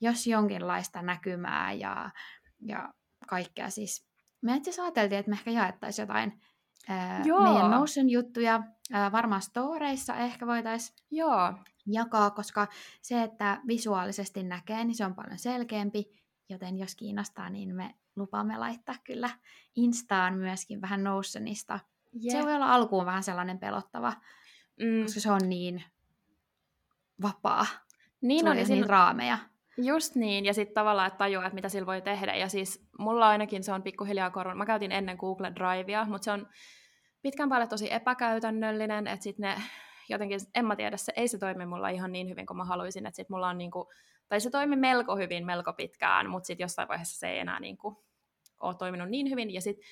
jos 0.00 0.26
jonkinlaista 0.26 1.02
näkymää 1.02 1.72
ja, 1.72 2.10
ja 2.60 2.94
kaikkea. 3.28 3.70
Siis 3.70 4.08
me 4.42 4.56
itse 4.56 4.82
ajateltiin, 4.82 5.18
että 5.18 5.30
me 5.30 5.36
ehkä 5.36 5.50
jaettaisiin 5.50 6.02
jotain 6.02 6.40
ää, 6.88 7.18
meidän 7.18 7.70
Notion 7.70 8.10
juttuja, 8.10 8.62
ää, 8.92 9.12
varmaan 9.12 9.42
storeissa 9.42 10.16
ehkä 10.16 10.46
voitaisiin 10.46 10.98
Joo 11.10 11.54
jakaa, 11.86 12.30
koska 12.30 12.66
se, 13.02 13.22
että 13.22 13.60
visuaalisesti 13.66 14.42
näkee, 14.42 14.84
niin 14.84 14.94
se 14.94 15.04
on 15.04 15.14
paljon 15.14 15.38
selkeämpi, 15.38 16.04
joten 16.48 16.78
jos 16.78 16.94
kiinnostaa, 16.94 17.50
niin 17.50 17.74
me 17.74 17.94
lupaamme 18.16 18.58
laittaa 18.58 18.94
kyllä 19.04 19.30
Instaan 19.76 20.34
myöskin 20.34 20.80
vähän 20.80 21.04
Notionista. 21.04 21.80
Yeah. 22.24 22.40
Se 22.40 22.46
voi 22.46 22.54
olla 22.54 22.74
alkuun 22.74 23.06
vähän 23.06 23.22
sellainen 23.22 23.58
pelottava, 23.58 24.12
mm. 24.80 25.02
koska 25.02 25.20
se 25.20 25.30
on 25.30 25.40
niin 25.48 25.84
vapaa. 27.22 27.66
Niin 28.20 28.48
on, 28.48 28.58
ja 28.58 28.64
niin 28.64 28.88
raameja. 28.88 29.38
Just 29.76 30.14
niin, 30.14 30.44
ja 30.44 30.54
sitten 30.54 30.74
tavallaan, 30.74 31.06
että 31.06 31.18
tajuaa, 31.18 31.46
että 31.46 31.54
mitä 31.54 31.68
sillä 31.68 31.86
voi 31.86 32.02
tehdä. 32.02 32.34
Ja 32.34 32.48
siis 32.48 32.88
mulla 32.98 33.28
ainakin 33.28 33.64
se 33.64 33.72
on 33.72 33.82
pikkuhiljaa 33.82 34.30
korvan. 34.30 34.58
Mä 34.58 34.66
käytin 34.66 34.92
ennen 34.92 35.16
Google 35.16 35.52
Drivea, 35.54 36.04
mutta 36.04 36.24
se 36.24 36.30
on 36.30 36.48
pitkän 37.22 37.48
päälle 37.48 37.66
tosi 37.66 37.92
epäkäytännöllinen, 37.92 39.06
että 39.06 39.22
sitten 39.22 39.42
ne 39.42 39.62
jotenkin, 40.08 40.40
en 40.54 40.66
mä 40.66 40.76
tiedä, 40.76 40.96
se, 40.96 41.12
ei 41.16 41.28
se 41.28 41.38
toimi 41.38 41.66
mulla 41.66 41.88
ihan 41.88 42.12
niin 42.12 42.28
hyvin 42.28 42.46
kuin 42.46 42.56
mä 42.56 42.64
haluaisin, 42.64 43.06
että 43.06 43.16
sit 43.16 43.28
mulla 43.28 43.48
on 43.48 43.58
niinku, 43.58 43.92
tai 44.28 44.40
se 44.40 44.50
toimi 44.50 44.76
melko 44.76 45.16
hyvin, 45.16 45.46
melko 45.46 45.72
pitkään, 45.72 46.30
mutta 46.30 46.46
sitten 46.46 46.64
jossain 46.64 46.88
vaiheessa 46.88 47.18
se 47.18 47.28
ei 47.28 47.38
enää 47.38 47.60
niinku 47.60 48.04
ole 48.60 48.74
toiminut 48.74 49.08
niin 49.08 49.30
hyvin, 49.30 49.54
ja 49.54 49.60
sitten 49.60 49.84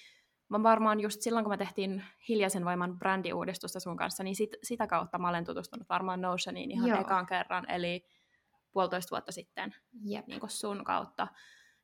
mä 0.49 0.62
varmaan 0.62 1.01
just 1.01 1.21
silloin, 1.21 1.45
kun 1.45 1.53
me 1.53 1.57
tehtiin 1.57 2.05
Hiljaisen 2.29 2.64
voiman 2.64 2.99
brändiuudistusta 2.99 3.81
sun 3.81 3.97
kanssa, 3.97 4.23
niin 4.23 4.37
sit, 4.37 4.51
sitä 4.62 4.87
kautta 4.87 5.18
mä 5.18 5.29
olen 5.29 5.45
tutustunut 5.45 5.88
varmaan 5.88 6.21
Notioniin 6.21 6.71
ihan 6.71 6.88
Joo. 6.88 7.01
ekaan 7.01 7.27
kerran, 7.27 7.71
eli 7.71 8.05
puolitoista 8.73 9.11
vuotta 9.11 9.33
sitten 9.33 9.75
yep. 10.11 10.27
niin 10.27 10.41
sun 10.49 10.85
kautta. 10.85 11.29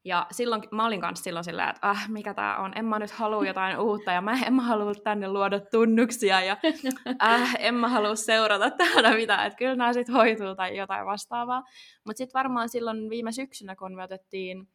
Ja 0.05 0.27
silloin 0.31 0.63
mä 0.71 0.87
olin 0.87 1.01
kanssa 1.01 1.25
silloin 1.25 1.45
silleen, 1.45 1.69
että 1.69 1.91
ah, 1.91 2.09
mikä 2.09 2.35
tää 2.35 2.59
on, 2.59 2.73
en 2.77 2.85
mä 2.85 2.99
nyt 2.99 3.11
halua 3.11 3.47
jotain 3.47 3.79
uutta, 3.87 4.13
ja 4.13 4.21
mä 4.21 4.39
en 4.47 4.55
mä 4.55 4.63
halua 4.63 4.95
tänne 4.95 5.29
luoda 5.29 5.61
tunnuksia, 5.61 6.41
ja 6.41 6.57
äh, 7.23 7.57
en 7.59 7.75
mä 7.75 7.89
halua 7.89 8.15
seurata 8.15 8.71
täällä 8.71 9.15
mitään, 9.15 9.47
että 9.47 9.57
kyllä 9.57 9.77
nämä 9.77 9.93
sitten 9.93 10.15
hoituu 10.15 10.55
tai 10.55 10.77
jotain 10.77 11.07
vastaavaa. 11.07 11.63
Mutta 12.07 12.19
sitten 12.19 12.39
varmaan 12.39 12.69
silloin 12.69 13.11
viime 13.11 13.33
syksynä, 13.33 13.77
kun 13.77 13.95
me 13.95 14.03
otettiin 14.03 14.69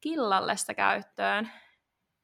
Killalle 0.00 0.56
sitä 0.56 0.74
käyttöön, 0.74 1.50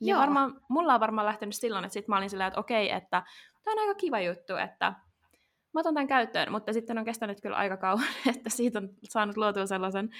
niin 0.00 0.10
Joo. 0.10 0.20
varmaan, 0.20 0.60
mulla 0.68 0.94
on 0.94 1.00
varmaan 1.00 1.26
lähtenyt 1.26 1.56
silloin, 1.56 1.84
että 1.84 1.92
sitten 1.92 2.12
mä 2.12 2.16
olin 2.18 2.30
silleen, 2.30 2.48
että 2.48 2.60
okei, 2.60 2.90
että 2.90 3.22
tämä 3.64 3.72
on 3.72 3.78
aika 3.78 3.94
kiva 3.94 4.20
juttu, 4.20 4.56
että 4.56 4.94
mä 5.76 5.80
otan 5.80 5.94
tämän 5.94 6.06
käyttöön, 6.06 6.52
mutta 6.52 6.72
sitten 6.72 6.98
on 6.98 7.04
kestänyt 7.04 7.40
kyllä 7.40 7.56
aika 7.56 7.76
kauan, 7.76 8.04
että 8.36 8.50
siitä 8.50 8.78
on 8.78 8.88
saanut 9.02 9.36
luotua 9.36 9.66
sellaisen 9.66 10.10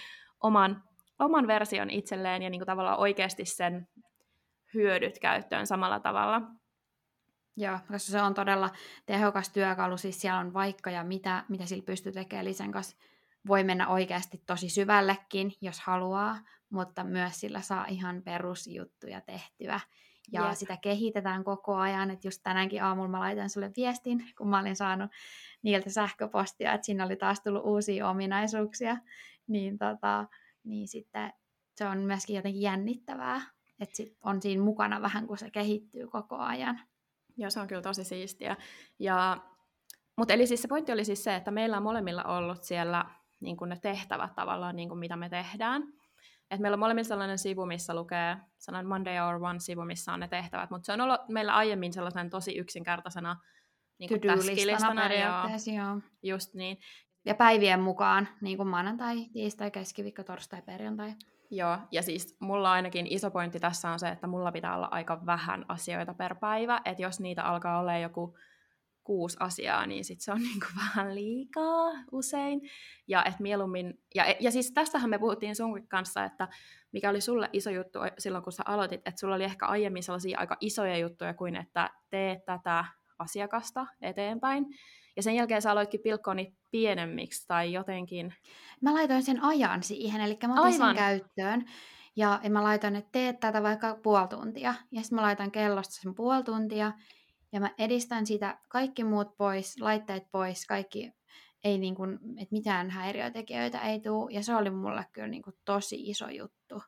oman 0.42 0.82
oman 1.18 1.46
version 1.46 1.90
itselleen 1.90 2.42
ja 2.42 2.50
niin 2.50 2.60
kuin 2.60 2.66
tavallaan 2.66 2.98
oikeasti 2.98 3.44
sen 3.44 3.88
hyödyt 4.74 5.18
käyttöön 5.18 5.66
samalla 5.66 6.00
tavalla. 6.00 6.42
Joo, 7.56 7.78
koska 7.78 8.12
se 8.12 8.22
on 8.22 8.34
todella 8.34 8.70
tehokas 9.06 9.48
työkalu, 9.48 9.96
siis 9.96 10.20
siellä 10.20 10.38
on 10.38 10.54
vaikka 10.54 10.90
ja 10.90 11.04
mitä, 11.04 11.44
mitä 11.48 11.66
sillä 11.66 11.84
pystyy 11.86 12.12
tekemään, 12.12 12.46
eli 12.46 12.54
sen 12.54 12.72
kanssa 12.72 12.96
voi 13.46 13.64
mennä 13.64 13.88
oikeasti 13.88 14.42
tosi 14.46 14.68
syvällekin, 14.68 15.52
jos 15.60 15.80
haluaa, 15.80 16.38
mutta 16.70 17.04
myös 17.04 17.40
sillä 17.40 17.60
saa 17.60 17.86
ihan 17.88 18.22
perusjuttuja 18.22 19.20
tehtyä. 19.20 19.80
Ja 20.32 20.46
Jep. 20.46 20.56
sitä 20.56 20.76
kehitetään 20.76 21.44
koko 21.44 21.76
ajan, 21.76 22.10
että 22.10 22.26
just 22.26 22.40
tänäänkin 22.42 22.82
aamulla 22.82 23.08
mä 23.08 23.20
laitan 23.20 23.50
sulle 23.50 23.70
viestin, 23.76 24.24
kun 24.38 24.48
mä 24.48 24.60
olin 24.60 24.76
saanut 24.76 25.10
niiltä 25.62 25.90
sähköpostia, 25.90 26.72
että 26.72 26.84
siinä 26.84 27.04
oli 27.04 27.16
taas 27.16 27.40
tullut 27.40 27.62
uusia 27.64 28.08
ominaisuuksia, 28.08 28.96
niin 29.46 29.78
tota, 29.78 30.26
niin 30.64 30.88
sitten 30.88 31.32
se 31.76 31.86
on 31.86 31.98
myöskin 31.98 32.36
jotenkin 32.36 32.62
jännittävää, 32.62 33.40
että 33.80 33.96
sit 33.96 34.16
on 34.24 34.42
siinä 34.42 34.62
mukana 34.62 35.02
vähän, 35.02 35.26
kun 35.26 35.38
se 35.38 35.50
kehittyy 35.50 36.06
koko 36.06 36.36
ajan. 36.36 36.80
Joo, 37.36 37.50
se 37.50 37.60
on 37.60 37.66
kyllä 37.66 37.82
tosi 37.82 38.04
siistiä. 38.04 38.56
Ja, 38.98 39.36
mutta 40.16 40.34
eli 40.34 40.46
siis 40.46 40.62
se 40.62 40.68
pointti 40.68 40.92
oli 40.92 41.04
siis 41.04 41.24
se, 41.24 41.36
että 41.36 41.50
meillä 41.50 41.76
on 41.76 41.82
molemmilla 41.82 42.24
ollut 42.24 42.62
siellä 42.62 43.04
niin 43.40 43.56
kuin 43.56 43.68
ne 43.68 43.78
tehtävät 43.82 44.34
tavallaan, 44.34 44.76
niin 44.76 44.88
kuin 44.88 44.98
mitä 44.98 45.16
me 45.16 45.28
tehdään. 45.28 45.82
Et 46.50 46.60
meillä 46.60 46.74
on 46.74 46.78
molemmilla 46.78 47.08
sellainen 47.08 47.38
sivu, 47.38 47.66
missä 47.66 47.94
lukee 47.94 48.36
sellainen 48.58 48.88
Monday 48.88 49.16
Hour 49.18 49.44
One 49.44 49.60
sivu, 49.60 49.84
missä 49.84 50.12
on 50.12 50.20
ne 50.20 50.28
tehtävät, 50.28 50.70
mutta 50.70 50.86
se 50.86 50.92
on 50.92 51.00
ollut 51.00 51.20
meillä 51.28 51.54
aiemmin 51.54 51.92
sellaisen 51.92 52.30
tosi 52.30 52.58
yksinkertaisena 52.58 53.36
niin 53.98 54.08
kuin 54.08 54.20
to 54.20 54.28
joo. 55.76 56.00
Just 56.22 56.54
niin 56.54 56.78
ja 57.24 57.34
päivien 57.34 57.80
mukaan, 57.80 58.28
niin 58.40 58.56
kuin 58.56 58.68
maanantai, 58.68 59.16
tiistai, 59.32 59.70
keskiviikko, 59.70 60.22
torstai, 60.22 60.62
perjantai. 60.62 61.14
Joo, 61.50 61.78
ja 61.92 62.02
siis 62.02 62.36
mulla 62.40 62.72
ainakin 62.72 63.06
iso 63.06 63.30
pointti 63.30 63.60
tässä 63.60 63.90
on 63.90 63.98
se, 63.98 64.08
että 64.08 64.26
mulla 64.26 64.52
pitää 64.52 64.76
olla 64.76 64.88
aika 64.90 65.26
vähän 65.26 65.64
asioita 65.68 66.14
per 66.14 66.34
päivä, 66.34 66.80
että 66.84 67.02
jos 67.02 67.20
niitä 67.20 67.44
alkaa 67.44 67.78
olla 67.78 67.98
joku 67.98 68.36
kuusi 69.06 69.36
asiaa, 69.40 69.86
niin 69.86 70.04
sit 70.04 70.20
se 70.20 70.32
on 70.32 70.42
niinku 70.48 70.66
vähän 70.76 71.14
liikaa 71.14 71.92
usein. 72.12 72.60
Ja 73.08 73.24
et 73.24 73.40
mieluummin, 73.40 73.94
ja, 74.14 74.34
ja 74.40 74.50
siis 74.50 74.72
tästähän 74.72 75.10
me 75.10 75.18
puhuttiin 75.18 75.56
sun 75.56 75.88
kanssa, 75.88 76.24
että 76.24 76.48
mikä 76.92 77.10
oli 77.10 77.20
sulle 77.20 77.50
iso 77.52 77.70
juttu 77.70 77.98
silloin, 78.18 78.44
kun 78.44 78.52
sä 78.52 78.62
aloitit, 78.66 79.00
että 79.04 79.20
sulla 79.20 79.34
oli 79.34 79.44
ehkä 79.44 79.66
aiemmin 79.66 80.02
sellaisia 80.02 80.38
aika 80.38 80.56
isoja 80.60 80.98
juttuja 80.98 81.34
kuin, 81.34 81.56
että 81.56 81.90
teet 82.10 82.44
tätä 82.44 82.84
asiakasta 83.18 83.86
eteenpäin. 84.02 84.66
Ja 85.16 85.22
sen 85.22 85.34
jälkeen 85.34 85.62
sä 85.62 85.70
aloitkin 85.70 86.00
pilkkoa 86.00 86.34
niitä 86.34 86.56
pienemmiksi 86.70 87.46
tai 87.46 87.72
jotenkin. 87.72 88.34
Mä 88.80 88.94
laitoin 88.94 89.22
sen 89.22 89.42
ajan 89.44 89.82
siihen, 89.82 90.20
eli 90.20 90.38
mä 90.46 90.52
otin 90.52 90.64
Aivan. 90.64 90.96
sen 90.96 90.96
käyttöön. 90.96 91.64
Ja 92.16 92.40
mä 92.50 92.62
laitan, 92.62 92.96
että 92.96 93.12
teet 93.12 93.40
tätä 93.40 93.62
vaikka 93.62 93.98
puoli 94.02 94.28
tuntia. 94.28 94.74
Ja 94.92 95.02
sitten 95.02 95.16
mä 95.16 95.22
laitan 95.22 95.50
kellosta 95.50 95.94
sen 95.94 96.14
puoli 96.14 96.44
tuntia. 96.44 96.92
Ja 97.56 97.60
mä 97.60 97.70
edistän 97.78 98.26
sitä 98.26 98.58
kaikki 98.68 99.04
muut 99.04 99.36
pois, 99.36 99.80
laitteet 99.80 100.22
pois, 100.32 100.66
kaikki 100.66 101.12
ei 101.64 101.78
niin 101.78 101.94
kuin, 101.94 102.12
että 102.14 102.52
mitään 102.52 102.90
häiriötekijöitä 102.90 103.80
ei 103.80 104.00
tule. 104.00 104.32
Ja 104.32 104.42
se 104.42 104.54
oli 104.54 104.70
mulle 104.70 105.06
kyllä 105.12 105.28
niin 105.28 105.42
kuin 105.42 105.56
tosi 105.64 106.10
iso 106.10 106.28
juttu. 106.28 106.82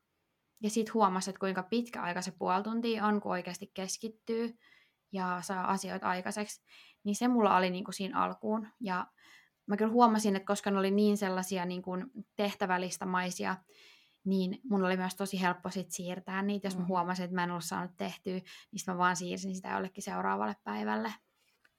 Ja 0.62 0.70
sitten 0.70 0.94
huomasi, 0.94 1.30
että 1.30 1.40
kuinka 1.40 1.62
pitkä 1.62 2.02
aika 2.02 2.22
se 2.22 2.32
puoli 2.38 2.62
tuntia 2.62 3.06
on, 3.06 3.20
kun 3.20 3.32
oikeasti 3.32 3.70
keskittyy 3.74 4.58
ja 5.12 5.38
saa 5.42 5.70
asioita 5.70 6.08
aikaiseksi. 6.08 6.62
Niin 7.04 7.16
se 7.16 7.28
mulla 7.28 7.56
oli 7.56 7.70
niin 7.70 7.84
kuin 7.84 7.94
siinä 7.94 8.20
alkuun. 8.22 8.68
Ja 8.80 9.06
mä 9.66 9.76
kyllä 9.76 9.92
huomasin, 9.92 10.36
että 10.36 10.46
koska 10.46 10.70
ne 10.70 10.78
oli 10.78 10.90
niin 10.90 11.16
sellaisia 11.16 11.64
niin 11.64 11.82
kuin 11.82 12.06
tehtävälistamaisia, 12.36 13.56
niin 14.24 14.60
mun 14.64 14.84
oli 14.84 14.96
myös 14.96 15.16
tosi 15.16 15.40
helppo 15.40 15.70
sit 15.70 15.90
siirtää 15.90 16.42
niitä, 16.42 16.66
jos 16.66 16.76
mä 16.76 16.82
mm. 16.82 16.88
huomasin, 16.88 17.24
että 17.24 17.34
mä 17.34 17.44
en 17.44 17.50
ollut 17.50 17.64
saanut 17.64 17.96
tehtyä, 17.96 18.32
niin 18.32 18.80
mä 18.86 18.98
vaan 18.98 19.16
siirsin 19.16 19.54
sitä 19.54 19.68
jollekin 19.68 20.02
seuraavalle 20.02 20.56
päivälle. 20.64 21.14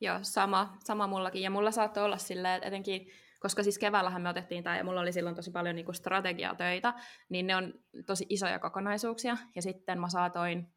Joo, 0.02 0.20
sama, 0.22 0.78
sama 0.84 1.08
mullakin. 1.08 1.42
Ja 1.42 1.50
mulla 1.50 1.72
saattoi 1.72 2.04
olla 2.04 2.18
silleen, 2.18 2.56
että 2.56 2.68
etenkin, 2.68 3.08
koska 3.40 3.64
siis 3.64 3.80
keväällähän 3.80 4.22
me 4.22 4.30
otettiin 4.30 4.64
tämä, 4.64 4.78
ja 4.78 4.84
mulla 4.84 5.02
oli 5.02 5.12
silloin 5.12 5.36
tosi 5.36 5.52
paljon 5.52 5.76
niinku 5.76 5.94
strategiatöitä, 5.94 6.94
niin 7.30 7.48
ne 7.48 7.56
on 7.56 7.74
tosi 8.06 8.26
isoja 8.30 8.60
kokonaisuuksia. 8.60 9.38
Ja 9.56 9.62
sitten 9.62 10.00
mä 10.00 10.10
saatoin 10.10 10.68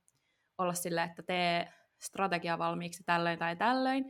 olla 0.59 0.75
silleen, 0.75 1.11
että 1.11 1.23
tee 1.23 1.73
strategia 2.01 2.59
valmiiksi 2.59 3.05
tällöin 3.05 3.39
tai 3.39 3.57
tällöin. 3.57 4.05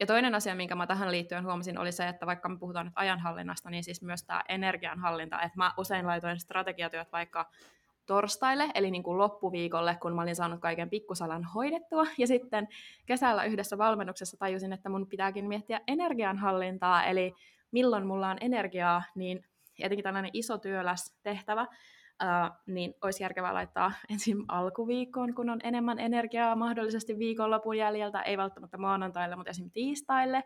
Ja 0.00 0.06
toinen 0.06 0.34
asia, 0.34 0.54
minkä 0.54 0.74
mä 0.74 0.86
tähän 0.86 1.10
liittyen 1.10 1.44
huomasin, 1.44 1.78
oli 1.78 1.92
se, 1.92 2.08
että 2.08 2.26
vaikka 2.26 2.48
me 2.48 2.58
puhutaan 2.58 2.86
nyt 2.86 2.92
ajanhallinnasta, 2.96 3.70
niin 3.70 3.84
siis 3.84 4.02
myös 4.02 4.22
tämä 4.22 4.42
energianhallinta, 4.48 5.42
että 5.42 5.58
mä 5.58 5.72
usein 5.78 6.06
laitoin 6.06 6.40
strategiatyöt 6.40 7.12
vaikka 7.12 7.50
torstaille, 8.06 8.68
eli 8.74 8.90
niin 8.90 9.02
kuin 9.02 9.18
loppuviikolle, 9.18 9.98
kun 10.02 10.14
mä 10.14 10.22
olin 10.22 10.36
saanut 10.36 10.60
kaiken 10.60 10.90
pikkusalan 10.90 11.44
hoidettua. 11.44 12.06
Ja 12.18 12.26
sitten 12.26 12.68
kesällä 13.06 13.44
yhdessä 13.44 13.78
valmennuksessa 13.78 14.36
tajusin, 14.36 14.72
että 14.72 14.88
mun 14.88 15.06
pitääkin 15.06 15.48
miettiä 15.48 15.80
energianhallintaa, 15.86 17.04
eli 17.04 17.34
milloin 17.70 18.06
mulla 18.06 18.30
on 18.30 18.38
energiaa, 18.40 19.02
niin 19.14 19.44
etenkin 19.78 20.04
tällainen 20.04 20.30
iso 20.32 20.58
työläs 20.58 21.16
tehtävä, 21.22 21.66
Uh, 22.22 22.56
niin 22.66 22.94
olisi 23.02 23.22
järkevää 23.22 23.54
laittaa 23.54 23.92
ensin 24.12 24.44
alkuviikkoon, 24.48 25.34
kun 25.34 25.50
on 25.50 25.58
enemmän 25.62 25.98
energiaa 25.98 26.56
mahdollisesti 26.56 27.18
viikonlopun 27.18 27.78
jäljeltä, 27.78 28.22
ei 28.22 28.36
välttämättä 28.36 28.78
maanantaille, 28.78 29.36
mutta 29.36 29.50
esimerkiksi 29.50 29.74
tiistaille. 29.74 30.44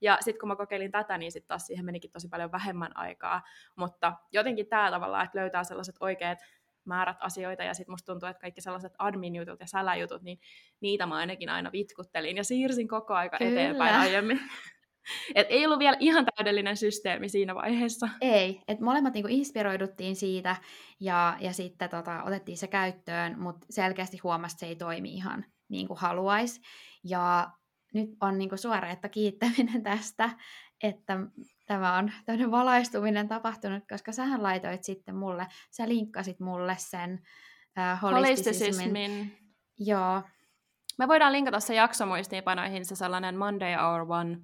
Ja 0.00 0.18
sitten 0.20 0.40
kun 0.40 0.48
mä 0.48 0.56
kokeilin 0.56 0.90
tätä, 0.90 1.18
niin 1.18 1.32
sitten 1.32 1.48
taas 1.48 1.66
siihen 1.66 1.84
menikin 1.84 2.10
tosi 2.10 2.28
paljon 2.28 2.52
vähemmän 2.52 2.96
aikaa. 2.96 3.42
Mutta 3.76 4.12
jotenkin 4.32 4.66
tämä 4.66 4.90
tavalla, 4.90 5.22
että 5.22 5.38
löytää 5.38 5.64
sellaiset 5.64 5.96
oikeat 6.00 6.38
määrät 6.84 7.16
asioita, 7.20 7.62
ja 7.62 7.74
sitten 7.74 7.92
musta 7.92 8.12
tuntuu, 8.12 8.28
että 8.28 8.40
kaikki 8.40 8.60
sellaiset 8.60 8.92
admin-jutut 8.98 9.60
ja 9.60 9.66
säläjutut, 9.66 10.22
niin 10.22 10.38
niitä 10.80 11.06
mä 11.06 11.14
ainakin 11.14 11.48
aina 11.48 11.72
vitkuttelin 11.72 12.36
ja 12.36 12.44
siirsin 12.44 12.88
koko 12.88 13.14
aika 13.14 13.38
Kyllä. 13.38 13.50
eteenpäin 13.50 13.94
aiemmin. 13.94 14.40
Et 15.34 15.46
ei 15.50 15.66
ollut 15.66 15.78
vielä 15.78 15.96
ihan 16.00 16.26
täydellinen 16.36 16.76
systeemi 16.76 17.28
siinä 17.28 17.54
vaiheessa. 17.54 18.08
Ei, 18.20 18.62
että 18.68 18.84
molemmat 18.84 19.14
niinku 19.14 19.28
inspiroiduttiin 19.30 20.16
siitä 20.16 20.56
ja, 21.00 21.36
ja 21.40 21.52
sitten 21.52 21.90
tota, 21.90 22.22
otettiin 22.22 22.58
se 22.58 22.66
käyttöön, 22.66 23.40
mutta 23.40 23.66
selkeästi 23.70 24.18
huomasi, 24.18 24.54
että 24.54 24.60
se 24.60 24.66
ei 24.66 24.76
toimi 24.76 25.14
ihan 25.14 25.44
niin 25.68 25.86
kuin 25.86 25.98
haluaisi. 25.98 26.60
Ja 27.04 27.50
nyt 27.94 28.10
on 28.20 28.38
niinku 28.38 28.56
suoreetta 28.56 29.08
kiittäminen 29.08 29.82
tästä, 29.90 30.30
että 30.82 31.18
tämä 31.66 31.98
on 31.98 32.12
tämmöinen 32.24 32.50
valaistuminen 32.50 33.28
tapahtunut, 33.28 33.84
koska 33.90 34.12
sähän 34.12 34.42
laitoit 34.42 34.84
sitten 34.84 35.16
mulle, 35.16 35.46
sä 35.70 35.88
linkkasit 35.88 36.40
mulle 36.40 36.76
sen 36.78 37.20
äh, 37.78 38.02
holistisismin. 38.02 39.38
Joo. 39.78 40.22
Me 40.98 41.08
voidaan 41.08 41.32
linkata 41.32 41.60
se 41.60 41.74
jaksomuistiinpanoihin 41.74 42.84
se 42.84 42.96
sellainen 42.96 43.36
Monday 43.36 43.74
Hour 43.74 44.06
One 44.08 44.38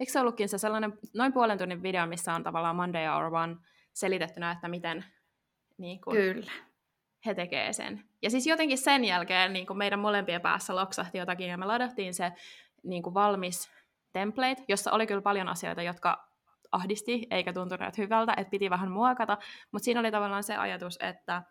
Eikö 0.00 0.12
se 0.12 0.20
ollutkin 0.20 0.48
se 0.48 0.58
sellainen 0.58 0.98
noin 1.14 1.32
puolen 1.32 1.58
tunnin 1.58 1.82
video, 1.82 2.06
missä 2.06 2.34
on 2.34 2.42
tavallaan 2.42 2.76
Monday 2.76 3.06
Hour 3.06 3.34
One 3.34 3.56
selitettynä, 3.92 4.50
että 4.50 4.68
miten 4.68 5.04
niin 5.78 6.00
kuin, 6.00 6.16
Kyllä. 6.16 6.52
he 7.26 7.34
tekee 7.34 7.72
sen. 7.72 8.04
Ja 8.22 8.30
siis 8.30 8.46
jotenkin 8.46 8.78
sen 8.78 9.04
jälkeen 9.04 9.52
niin 9.52 9.66
kuin 9.66 9.76
meidän 9.76 9.98
molempien 9.98 10.40
päässä 10.40 10.76
loksahti 10.76 11.18
jotakin, 11.18 11.48
ja 11.48 11.58
me 11.58 11.66
ladattiin 11.66 12.14
se 12.14 12.32
niin 12.82 13.02
kuin 13.02 13.14
valmis 13.14 13.70
template, 14.12 14.64
jossa 14.68 14.92
oli 14.92 15.06
kyllä 15.06 15.22
paljon 15.22 15.48
asioita, 15.48 15.82
jotka 15.82 16.28
ahdisti, 16.72 17.26
eikä 17.30 17.52
tuntunut 17.52 17.98
hyvältä, 17.98 18.34
että 18.36 18.50
piti 18.50 18.70
vähän 18.70 18.90
muokata, 18.90 19.38
mutta 19.72 19.84
siinä 19.84 20.00
oli 20.00 20.10
tavallaan 20.10 20.44
se 20.44 20.56
ajatus, 20.56 20.98
että 21.00 21.42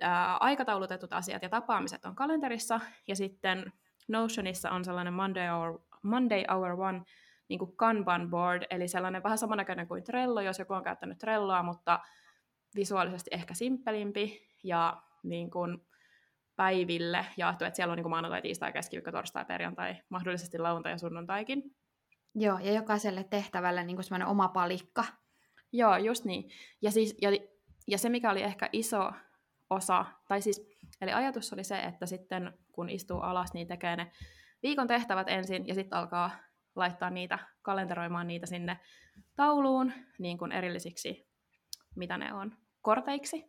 ää, 0.00 0.36
aikataulutetut 0.36 1.12
asiat 1.12 1.42
ja 1.42 1.48
tapaamiset 1.48 2.04
on 2.04 2.14
kalenterissa, 2.16 2.80
ja 3.06 3.16
sitten 3.16 3.72
Notionissa 4.08 4.70
on 4.70 4.84
sellainen 4.84 5.14
Monday 5.14 5.48
Hour, 5.48 5.80
Monday 6.02 6.44
Hour 6.50 6.80
One 6.80 7.02
niin 7.48 7.58
kuin 7.58 7.76
Kanban 7.76 8.30
board, 8.30 8.62
eli 8.70 8.88
sellainen 8.88 9.22
vähän 9.22 9.38
samannäköinen 9.38 9.88
kuin 9.88 10.04
Trello, 10.04 10.40
jos 10.40 10.58
joku 10.58 10.72
on 10.72 10.84
käyttänyt 10.84 11.18
Trelloa, 11.18 11.62
mutta 11.62 12.00
visuaalisesti 12.74 13.30
ehkä 13.32 13.54
simppelimpi 13.54 14.48
ja 14.62 15.02
niin 15.22 15.50
kuin 15.50 15.78
päiville 16.56 17.26
jaettu, 17.36 17.64
että 17.64 17.76
siellä 17.76 17.92
on 17.92 17.96
niin 17.96 18.04
kuin 18.04 18.10
maanantai, 18.10 18.42
tiistai, 18.42 18.72
keskiviikko, 18.72 19.12
torstai, 19.12 19.44
perjantai, 19.44 19.96
mahdollisesti 20.08 20.58
lauantai 20.58 20.92
ja 20.92 20.98
sunnuntaikin. 20.98 21.62
Joo, 22.34 22.58
ja 22.58 22.72
jokaiselle 22.72 23.24
tehtävälle 23.24 23.84
niin 23.84 23.96
kuin 23.96 24.04
semmoinen 24.04 24.28
oma 24.28 24.48
palikka. 24.48 25.04
Joo, 25.72 25.96
just 25.96 26.24
niin. 26.24 26.50
Ja, 26.82 26.90
siis, 26.90 27.16
ja, 27.22 27.30
ja 27.86 27.98
se, 27.98 28.08
mikä 28.08 28.30
oli 28.30 28.42
ehkä 28.42 28.68
iso 28.72 29.12
osa, 29.70 30.04
tai 30.28 30.42
siis, 30.42 30.70
eli 31.00 31.12
ajatus 31.12 31.52
oli 31.52 31.64
se, 31.64 31.78
että 31.78 32.06
sitten 32.06 32.58
kun 32.72 32.90
istuu 32.90 33.20
alas, 33.20 33.54
niin 33.54 33.68
tekee 33.68 33.96
ne 33.96 34.12
viikon 34.62 34.86
tehtävät 34.86 35.28
ensin, 35.28 35.68
ja 35.68 35.74
sitten 35.74 35.98
alkaa 35.98 36.30
laittaa 36.76 37.10
niitä, 37.10 37.38
kalenteroimaan 37.62 38.26
niitä 38.26 38.46
sinne 38.46 38.80
tauluun 39.36 39.92
niin 40.18 40.38
kuin 40.38 40.52
erillisiksi, 40.52 41.28
mitä 41.96 42.18
ne 42.18 42.32
on, 42.32 42.56
korteiksi. 42.82 43.44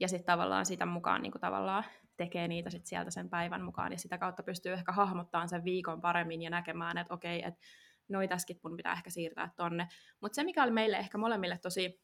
Ja 0.00 0.08
sitten 0.08 0.26
tavallaan 0.26 0.66
sitä 0.66 0.86
mukaan 0.86 1.22
niin 1.22 1.32
kuin 1.32 1.40
tavallaan 1.40 1.84
tekee 2.16 2.48
niitä 2.48 2.70
sit 2.70 2.86
sieltä 2.86 3.10
sen 3.10 3.30
päivän 3.30 3.62
mukaan, 3.62 3.92
ja 3.92 3.98
sitä 3.98 4.18
kautta 4.18 4.42
pystyy 4.42 4.72
ehkä 4.72 4.92
hahmottamaan 4.92 5.48
sen 5.48 5.64
viikon 5.64 6.00
paremmin 6.00 6.42
ja 6.42 6.50
näkemään, 6.50 6.98
että 6.98 7.14
okei, 7.14 7.42
että 7.46 7.60
noi 8.08 8.28
täskit 8.28 8.58
mun 8.62 8.76
pitää 8.76 8.92
ehkä 8.92 9.10
siirtää 9.10 9.50
tonne. 9.56 9.88
Mutta 10.20 10.36
se, 10.36 10.44
mikä 10.44 10.62
oli 10.62 10.70
meille 10.70 10.96
ehkä 10.96 11.18
molemmille 11.18 11.58
tosi 11.58 12.00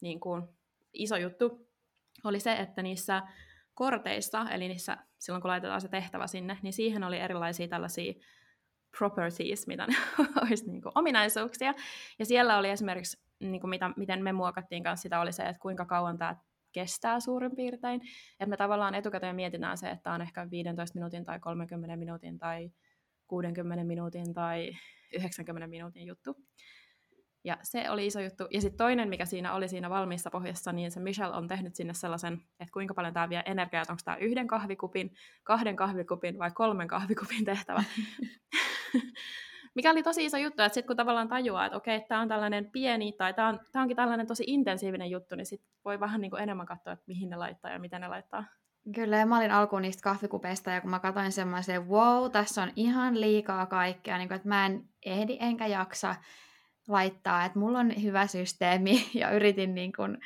niin 0.00 0.20
kuin, 0.20 0.42
iso 0.92 1.16
juttu, 1.16 1.68
oli 2.24 2.40
se, 2.40 2.52
että 2.52 2.82
niissä 2.82 3.22
korteissa, 3.74 4.50
eli 4.50 4.68
niissä, 4.68 4.98
silloin 5.18 5.42
kun 5.42 5.48
laitetaan 5.48 5.80
se 5.80 5.88
tehtävä 5.88 6.26
sinne, 6.26 6.58
niin 6.62 6.72
siihen 6.72 7.04
oli 7.04 7.18
erilaisia 7.18 7.68
tällaisia 7.68 8.12
properties, 8.98 9.66
mitä 9.66 9.86
ne 9.86 9.94
olisi 10.42 10.70
niin 10.70 10.82
kuin 10.82 10.92
ominaisuuksia. 10.94 11.74
Ja 12.18 12.26
siellä 12.26 12.58
oli 12.58 12.70
esimerkiksi, 12.70 13.18
niin 13.40 13.60
kuin 13.60 13.70
mitä, 13.70 13.90
miten 13.96 14.22
me 14.22 14.32
muokattiin 14.32 14.82
kanssa 14.82 15.02
sitä, 15.02 15.20
oli 15.20 15.32
se, 15.32 15.42
että 15.42 15.60
kuinka 15.60 15.84
kauan 15.84 16.18
tämä 16.18 16.36
kestää 16.72 17.20
suurin 17.20 17.56
piirtein. 17.56 18.00
Että 18.32 18.46
me 18.46 18.56
tavallaan 18.56 18.94
etukäteen 18.94 19.36
mietitään 19.36 19.78
se, 19.78 19.90
että 19.90 20.12
on 20.12 20.22
ehkä 20.22 20.50
15 20.50 20.98
minuutin 20.98 21.24
tai 21.24 21.40
30 21.40 21.96
minuutin 21.96 22.38
tai 22.38 22.70
60 23.26 23.84
minuutin 23.84 24.34
tai 24.34 24.72
90 25.14 25.66
minuutin 25.66 26.06
juttu. 26.06 26.36
Ja 27.44 27.58
se 27.62 27.90
oli 27.90 28.06
iso 28.06 28.20
juttu. 28.20 28.44
Ja 28.50 28.60
sitten 28.60 28.78
toinen, 28.78 29.08
mikä 29.08 29.24
siinä 29.24 29.54
oli 29.54 29.68
siinä 29.68 29.90
valmiissa 29.90 30.30
pohjassa, 30.30 30.72
niin 30.72 30.90
se 30.90 31.00
Michelle 31.00 31.36
on 31.36 31.48
tehnyt 31.48 31.74
sinne 31.74 31.94
sellaisen, 31.94 32.32
että 32.32 32.72
kuinka 32.72 32.94
paljon 32.94 33.14
tämä 33.14 33.28
vie 33.28 33.42
energiaa, 33.46 33.84
onko 33.88 34.00
tämä 34.04 34.16
yhden 34.16 34.46
kahvikupin, 34.46 35.14
kahden 35.42 35.76
kahvikupin 35.76 36.38
vai 36.38 36.50
kolmen 36.50 36.88
kahvikupin 36.88 37.44
tehtävä. 37.44 37.84
mikä 39.74 39.90
oli 39.90 40.02
tosi 40.02 40.24
iso 40.24 40.36
juttu, 40.36 40.62
että 40.62 40.74
sitten 40.74 40.86
kun 40.86 40.96
tavallaan 40.96 41.28
tajuaa, 41.28 41.66
että 41.66 41.76
okei, 41.76 42.00
tämä 42.00 42.20
on 42.20 42.28
tällainen 42.28 42.70
pieni 42.70 43.12
tai 43.12 43.34
tämä 43.34 43.48
on, 43.48 43.60
tämä 43.72 43.82
onkin 43.82 43.96
tällainen 43.96 44.26
tosi 44.26 44.44
intensiivinen 44.46 45.10
juttu, 45.10 45.34
niin 45.36 45.46
sitten 45.46 45.70
voi 45.84 46.00
vähän 46.00 46.20
niin 46.20 46.30
kuin 46.30 46.42
enemmän 46.42 46.66
katsoa, 46.66 46.92
että 46.92 47.04
mihin 47.06 47.30
ne 47.30 47.36
laittaa 47.36 47.70
ja 47.70 47.78
miten 47.78 48.00
ne 48.00 48.08
laittaa. 48.08 48.44
Kyllä, 48.94 49.16
ja 49.16 49.26
mä 49.26 49.38
olin 49.38 49.52
alkuun 49.52 49.82
niistä 49.82 50.02
kahvikupeista, 50.02 50.70
ja 50.70 50.80
kun 50.80 50.90
mä 50.90 50.98
katsoin 50.98 51.32
semmoisen, 51.32 51.88
wow, 51.88 52.30
tässä 52.30 52.62
on 52.62 52.72
ihan 52.76 53.20
liikaa 53.20 53.66
kaikkea, 53.66 54.18
niin 54.18 54.28
kuin, 54.28 54.36
että 54.36 54.48
mä 54.48 54.66
en 54.66 54.88
ehdi 55.06 55.36
enkä 55.40 55.66
jaksa, 55.66 56.14
laittaa, 56.88 57.44
että 57.44 57.58
mulla 57.58 57.78
on 57.78 58.02
hyvä 58.02 58.26
systeemi 58.26 59.06
ja 59.20 59.30
yritin 59.30 59.74
niin 59.74 59.92
kuin 59.92 60.18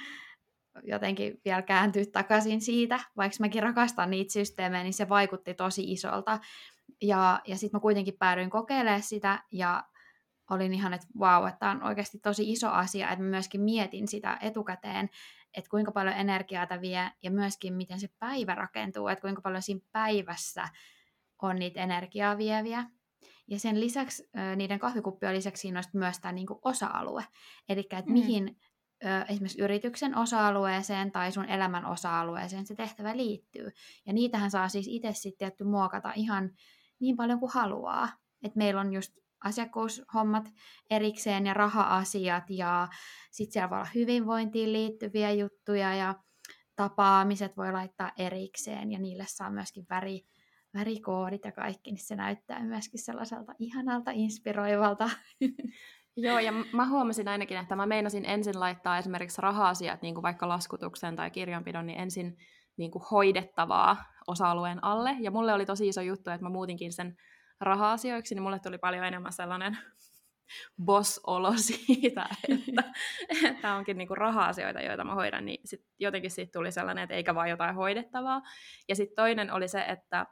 jotenkin 0.83 1.41
vielä 1.45 1.63
kääntyä 1.63 2.05
takaisin 2.13 2.61
siitä, 2.61 3.01
vaikka 3.17 3.37
mäkin 3.41 3.63
rakastan 3.63 4.11
niitä 4.11 4.33
systeemejä, 4.33 4.83
niin 4.83 4.95
se 4.95 5.09
vaikutti 5.09 5.55
tosi 5.55 5.93
isolta. 5.93 6.39
Ja, 7.03 7.41
ja 7.47 7.57
sitten 7.57 7.79
mä 7.79 7.81
kuitenkin 7.81 8.19
päädyin 8.19 8.51
kokeilemaan 8.51 9.03
sitä, 9.03 9.45
ja 9.53 9.85
olin 10.51 10.75
ihan, 10.75 10.95
että 10.95 11.07
vau, 11.19 11.41
wow, 11.41 11.49
että 11.49 11.59
tämä 11.59 11.73
on 11.73 11.83
oikeasti 11.83 12.19
tosi 12.19 12.53
iso 12.53 12.69
asia, 12.69 13.11
että 13.11 13.25
mä 13.25 13.31
myöskin 13.31 13.61
mietin 13.61 14.09
sitä 14.09 14.39
etukäteen, 14.41 15.11
että 15.55 15.71
kuinka 15.71 15.93
paljon 15.93 16.15
energiaa 16.15 16.67
tämä 16.67 16.81
vie, 16.81 17.11
ja 17.23 17.31
myöskin 17.31 17.75
miten 17.75 18.01
se 18.01 18.09
päivä 18.19 18.55
rakentuu, 18.55 19.09
että 19.09 19.23
kuinka 19.23 19.43
paljon 19.43 19.63
siinä 19.63 19.81
päivässä 19.93 20.69
on 21.43 21.57
niitä 21.57 21.83
energiaa 21.83 22.39
vieviä. 22.39 22.85
Ja 23.49 23.59
sen 23.59 23.81
lisäksi, 23.81 24.31
niiden 24.57 24.79
kahvikuppien 24.79 25.35
lisäksi 25.35 25.61
siinä 25.61 25.79
olisi 25.79 25.91
myös 25.93 26.19
tämä 26.19 26.33
niin 26.33 26.47
osa-alue. 26.63 27.25
Eli 27.69 27.81
että 27.81 28.03
mm. 28.07 28.13
mihin 28.13 28.61
esimerkiksi 29.29 29.63
yrityksen 29.63 30.19
osa-alueeseen 30.19 31.13
tai 31.13 31.33
sun 31.33 31.45
elämän 31.45 31.87
osa-alueeseen 31.87 32.67
se 32.67 32.75
tehtävä 32.75 33.17
liittyy. 33.17 33.71
Ja 34.07 34.13
niitähän 34.13 34.51
saa 34.51 34.69
siis 34.69 34.89
itse 34.89 35.13
sitten 35.13 35.39
tietty 35.39 35.65
muokata 35.65 36.13
ihan 36.17 36.51
niin 37.01 37.17
paljon 37.17 37.41
kuin 37.41 37.53
haluaa. 37.55 38.09
että 38.43 38.59
meillä 38.59 38.81
on 38.81 38.93
just 38.93 39.13
asiakkuushommat 39.45 40.53
erikseen 40.91 41.47
ja 41.47 41.55
raha-asiat 41.55 42.45
ja 42.51 42.89
sitten 43.31 43.53
siellä 43.53 43.71
voi 43.71 43.79
olla 43.79 43.89
hyvinvointiin 43.95 44.73
liittyviä 44.73 45.31
juttuja 45.31 45.95
ja 45.95 46.15
tapaamiset 46.77 47.57
voi 47.57 47.73
laittaa 47.73 48.13
erikseen 48.19 48.93
ja 48.93 48.99
niille 48.99 49.25
saa 49.27 49.51
myöskin 49.51 49.87
väri, 49.91 50.21
värikoodit 50.75 51.45
ja 51.45 51.53
kaikki, 51.53 51.91
niin 51.91 52.07
se 52.07 52.17
näyttää 52.17 52.65
myöskin 52.65 53.03
sellaiselta 53.03 53.53
ihanalta, 53.59 54.11
inspiroivalta. 54.15 55.11
Joo, 56.17 56.39
ja 56.39 56.53
mä 56.73 56.89
huomasin 56.89 57.29
ainakin, 57.29 57.57
että 57.57 57.77
mä 57.77 57.87
meinasin 57.87 58.25
ensin 58.25 58.61
laittaa 58.61 58.99
esimerkiksi 58.99 59.41
raha-asiat, 59.41 60.03
niin 60.03 60.15
kuin 60.15 60.23
vaikka 60.23 60.49
laskutuksen 60.49 61.17
tai 61.17 61.31
kirjanpidon, 61.31 61.87
niin 61.87 62.01
ensin 62.01 62.37
niin 62.77 62.91
kuin 62.91 63.03
hoidettavaa 63.11 63.97
osa-alueen 64.29 64.85
alle. 64.85 65.17
Ja 65.21 65.31
mulle 65.31 65.53
oli 65.53 65.67
tosi 65.67 65.89
iso 65.89 66.01
juttu, 66.01 66.31
että 66.31 66.45
mä 66.45 66.51
muutinkin 66.51 66.93
sen 66.93 67.17
raha-asioiksi, 67.61 68.35
niin 68.35 68.43
mulle 68.43 68.59
tuli 68.59 68.79
paljon 68.79 69.05
enemmän 69.05 69.33
sellainen 69.33 69.79
boss-olo 70.85 71.53
siitä, 71.57 72.29
että, 72.49 72.85
että 73.51 73.75
onkin 73.75 73.99
niinku 73.99 74.15
raha-asioita, 74.15 74.81
joita 74.81 75.05
mä 75.05 75.15
hoidan, 75.15 75.45
niin 75.45 75.61
sit 75.65 75.81
jotenkin 75.99 76.31
siitä 76.31 76.59
tuli 76.59 76.73
sellainen, 76.73 77.05
että 77.05 77.15
eikä 77.15 77.35
vaan 77.35 77.51
jotain 77.51 77.75
hoidettavaa. 77.75 78.43
Ja 78.89 78.97
sitten 78.97 79.17
toinen 79.17 79.53
oli 79.53 79.69
se, 79.69 79.81
että 79.81 80.27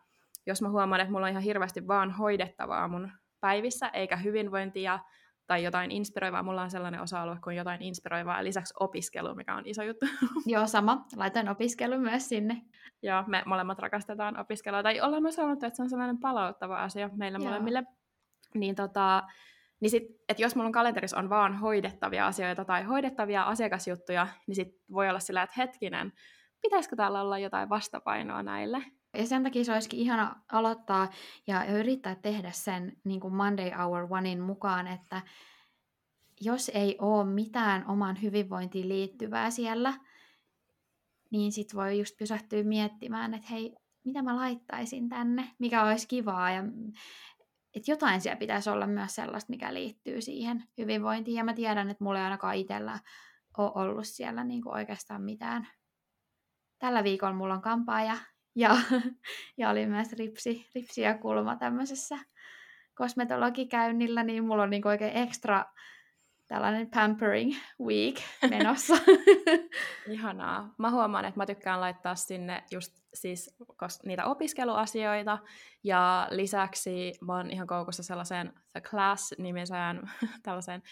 jos 0.46 0.62
mä 0.62 0.70
huomaan, 0.70 1.00
että 1.00 1.12
mulla 1.12 1.26
on 1.26 1.30
ihan 1.30 1.42
hirveästi 1.42 1.86
vaan 1.86 2.10
hoidettavaa 2.10 2.88
mun 2.88 3.12
päivissä, 3.40 3.88
eikä 3.88 4.16
hyvinvointia 4.16 4.98
tai 5.46 5.64
jotain 5.64 5.90
inspiroivaa. 5.90 6.42
Mulla 6.42 6.62
on 6.62 6.70
sellainen 6.70 7.00
osa-alue 7.00 7.38
kuin 7.44 7.56
jotain 7.56 7.82
inspiroivaa 7.82 8.44
lisäksi 8.44 8.74
opiskelu, 8.80 9.34
mikä 9.34 9.54
on 9.54 9.66
iso 9.66 9.82
juttu. 9.82 10.06
Joo, 10.46 10.66
sama. 10.66 11.04
Laitan 11.16 11.48
opiskelu 11.48 11.98
myös 11.98 12.28
sinne. 12.28 12.62
Joo, 13.02 13.24
me 13.26 13.42
molemmat 13.46 13.78
rakastetaan 13.78 14.40
opiskelua. 14.40 14.82
Tai 14.82 15.00
ollaan 15.00 15.22
myös 15.22 15.34
sanottu, 15.34 15.66
että 15.66 15.76
se 15.76 15.82
on 15.82 15.90
sellainen 15.90 16.18
palauttava 16.18 16.82
asia 16.82 17.10
meille 17.16 17.38
Joo. 17.38 17.48
molemmille. 17.48 17.84
Niin, 18.54 18.74
tota, 18.74 19.22
niin 19.80 19.90
sit, 19.90 20.02
että 20.28 20.42
jos 20.42 20.56
mulla 20.56 20.66
on 20.66 20.72
kalenterissa 20.72 21.18
on 21.18 21.30
vaan 21.30 21.58
hoidettavia 21.58 22.26
asioita 22.26 22.64
tai 22.64 22.82
hoidettavia 22.82 23.42
asiakasjuttuja, 23.42 24.26
niin 24.46 24.54
sit 24.54 24.68
voi 24.92 25.08
olla 25.08 25.20
sillä, 25.20 25.42
että 25.42 25.54
hetkinen, 25.56 26.12
pitäisikö 26.62 26.96
täällä 26.96 27.20
olla 27.20 27.38
jotain 27.38 27.68
vastapainoa 27.68 28.42
näille? 28.42 28.82
Ja 29.16 29.26
sen 29.26 29.42
takia 29.42 29.64
se 29.64 29.72
olisikin 29.72 30.00
ihana 30.00 30.42
aloittaa 30.52 31.10
ja 31.46 31.64
yrittää 31.64 32.14
tehdä 32.14 32.50
sen 32.50 32.92
niin 33.04 33.20
kuin 33.20 33.34
Monday 33.34 33.70
Hour 33.70 34.06
Onein 34.10 34.40
mukaan, 34.40 34.86
että 34.86 35.22
jos 36.40 36.70
ei 36.74 36.96
ole 37.00 37.24
mitään 37.24 37.90
oman 37.90 38.22
hyvinvointiin 38.22 38.88
liittyvää 38.88 39.50
siellä, 39.50 39.94
niin 41.30 41.52
sit 41.52 41.74
voi 41.74 41.98
just 41.98 42.16
pysähtyä 42.18 42.62
miettimään, 42.62 43.34
että 43.34 43.46
hei, 43.50 43.76
mitä 44.04 44.22
mä 44.22 44.36
laittaisin 44.36 45.08
tänne, 45.08 45.50
mikä 45.58 45.84
olisi 45.84 46.08
kivaa 46.08 46.50
ja 46.50 46.62
että 47.74 47.90
jotain 47.90 48.20
siellä 48.20 48.38
pitäisi 48.38 48.70
olla 48.70 48.86
myös 48.86 49.14
sellaista, 49.14 49.50
mikä 49.50 49.74
liittyy 49.74 50.20
siihen 50.20 50.64
hyvinvointiin. 50.78 51.36
Ja 51.36 51.44
mä 51.44 51.54
tiedän, 51.54 51.90
että 51.90 52.04
mulla 52.04 52.18
ei 52.18 52.24
ainakaan 52.24 52.56
itsellä 52.56 52.98
ole 53.58 53.72
ollut 53.74 54.06
siellä 54.06 54.44
niin 54.44 54.62
kuin 54.62 54.74
oikeastaan 54.74 55.22
mitään. 55.22 55.68
Tällä 56.78 57.04
viikolla 57.04 57.34
mulla 57.34 57.54
on 57.54 57.62
kampaaja 57.62 58.16
ja, 58.56 58.76
ja 59.58 59.70
oli 59.70 59.86
myös 59.86 60.12
ripsi, 60.12 60.66
ripsi 60.74 61.00
ja 61.00 61.18
kulma 61.18 61.56
tämmöisessä 61.56 62.18
kosmetologikäynnillä, 62.94 64.22
niin 64.22 64.44
mulla 64.44 64.62
on 64.62 64.70
niin 64.70 64.86
oikein 64.86 65.16
ekstra 65.16 65.64
tällainen 66.48 66.90
pampering 66.90 67.54
week 67.80 68.16
menossa. 68.50 68.94
Ihanaa. 70.08 70.74
Mä 70.78 70.90
huomaan, 70.90 71.24
että 71.24 71.40
mä 71.40 71.46
tykkään 71.46 71.80
laittaa 71.80 72.14
sinne 72.14 72.64
just 72.70 72.92
siis 73.14 73.56
niitä 74.04 74.24
opiskeluasioita, 74.24 75.38
ja 75.84 76.28
lisäksi 76.30 77.12
mä 77.20 77.36
oon 77.36 77.50
ihan 77.50 77.66
koukussa 77.66 78.02
sellaiseen 78.02 78.52
The 78.72 78.80
Class-nimiseen 78.80 80.02
tällaiseen 80.42 80.82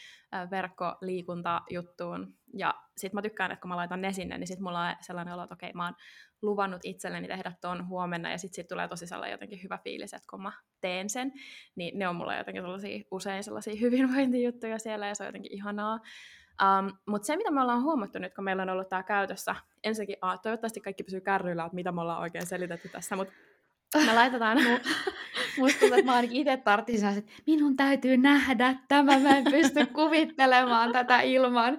verkkoliikuntajuttuun, 0.51 2.35
ja 2.57 2.75
sit 2.97 3.13
mä 3.13 3.23
tykkään, 3.23 3.51
että 3.51 3.61
kun 3.61 3.69
mä 3.69 3.77
laitan 3.77 4.01
ne 4.01 4.13
sinne, 4.13 4.39
niin 4.39 4.49
sit 4.49 4.61
mulla 4.61 4.89
on 4.89 4.97
sellainen 5.01 5.35
olo, 5.35 5.43
että 5.43 5.55
okei, 5.55 5.73
mä 5.73 5.85
oon 5.85 5.95
luvannut 6.45 6.81
itselleni 6.85 7.29
tehdä 7.29 7.53
ton 7.61 7.89
huomenna, 7.89 8.31
ja 8.31 8.39
sitten 8.39 8.55
sit 8.55 8.69
tulee 8.69 8.89
tosi 8.89 9.07
sellainen 9.07 9.35
jotenkin 9.35 9.63
hyvä 9.63 9.79
fiilis, 9.85 10.15
että 10.15 10.29
kun 10.31 10.43
mä 10.43 10.53
teen 10.81 11.11
sen, 11.11 11.33
niin 11.77 11.99
ne 11.99 12.09
on 12.09 12.17
mulla 12.17 12.37
jotenkin 12.37 12.63
sellaisia, 12.63 13.05
usein 13.11 13.45
sellaisia 13.45 13.81
hyvinvointijuttuja 13.81 14.79
siellä, 14.79 15.07
ja 15.07 15.15
se 15.15 15.23
on 15.23 15.29
jotenkin 15.29 15.53
ihanaa. 15.53 16.01
Um, 16.63 16.93
Mutta 17.07 17.27
se, 17.27 17.37
mitä 17.37 17.51
me 17.51 17.63
ollaan 17.63 17.83
huomattu 17.83 18.19
nyt, 18.19 18.35
kun 18.35 18.45
meillä 18.45 18.63
on 18.63 18.71
ollut 18.71 18.89
tämä 18.89 19.03
käytössä, 19.03 19.55
ensinnäkin, 19.85 20.17
uh, 20.25 20.41
toivottavasti 20.43 20.81
kaikki 20.81 21.03
pysyy 21.05 21.21
kärryillä, 21.21 21.65
että 21.65 21.75
mitä 21.75 21.93
me 21.93 22.01
ollaan 22.01 22.21
oikein 22.21 22.47
selitetty 22.47 22.89
tässä, 22.89 23.17
mutta 23.17 23.35
me 24.07 24.15
laitetaan... 24.15 24.59
Musta 25.59 25.81
tuntuu, 25.81 25.99
että 25.99 26.11
mä 26.11 26.17
ainakin 26.17 26.37
itse 26.37 26.57
tarttisin 26.57 27.09
että 27.09 27.33
minun 27.47 27.77
täytyy 27.77 28.17
nähdä 28.17 28.75
tämä, 28.89 29.19
mä 29.19 29.37
en 29.37 29.45
pysty 29.45 29.87
kuvittelemaan 29.87 30.93
tätä 30.93 31.21
ilman. 31.21 31.79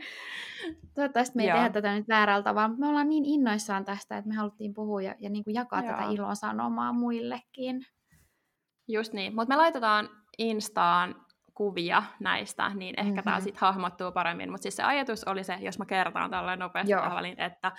Toivottavasti 0.95 1.35
me 1.35 1.43
ei 1.43 1.49
Joo. 1.49 1.57
tehdä 1.57 1.69
tätä 1.69 1.93
nyt 1.93 2.07
väärällä 2.07 2.43
tavalla, 2.43 2.67
mutta 2.67 2.79
me 2.79 2.87
ollaan 2.87 3.09
niin 3.09 3.25
innoissaan 3.25 3.85
tästä, 3.85 4.17
että 4.17 4.29
me 4.29 4.35
haluttiin 4.35 4.73
puhua 4.73 5.01
ja, 5.01 5.15
ja 5.19 5.29
niin 5.29 5.43
kuin 5.43 5.53
jakaa 5.53 5.81
Joo. 5.81 5.91
tätä 5.91 6.03
iloa 6.11 6.35
sanomaa 6.35 6.93
muillekin. 6.93 7.85
Just 8.87 9.13
niin, 9.13 9.35
mutta 9.35 9.53
me 9.53 9.57
laitetaan 9.57 10.09
Instaan 10.37 11.25
kuvia 11.53 12.03
näistä, 12.19 12.69
niin 12.73 12.99
ehkä 12.99 13.11
mm-hmm. 13.11 13.23
tämä 13.23 13.39
sitten 13.39 13.61
hahmottuu 13.61 14.11
paremmin. 14.11 14.51
Mutta 14.51 14.61
siis 14.61 14.75
se 14.75 14.83
ajatus 14.83 15.23
oli 15.23 15.43
se, 15.43 15.53
jos 15.53 15.79
mä 15.79 15.85
kertaan 15.85 16.31
tällainen 16.31 16.59
nopeasti 16.59 16.93
tähän 16.93 17.25
että 17.25 17.71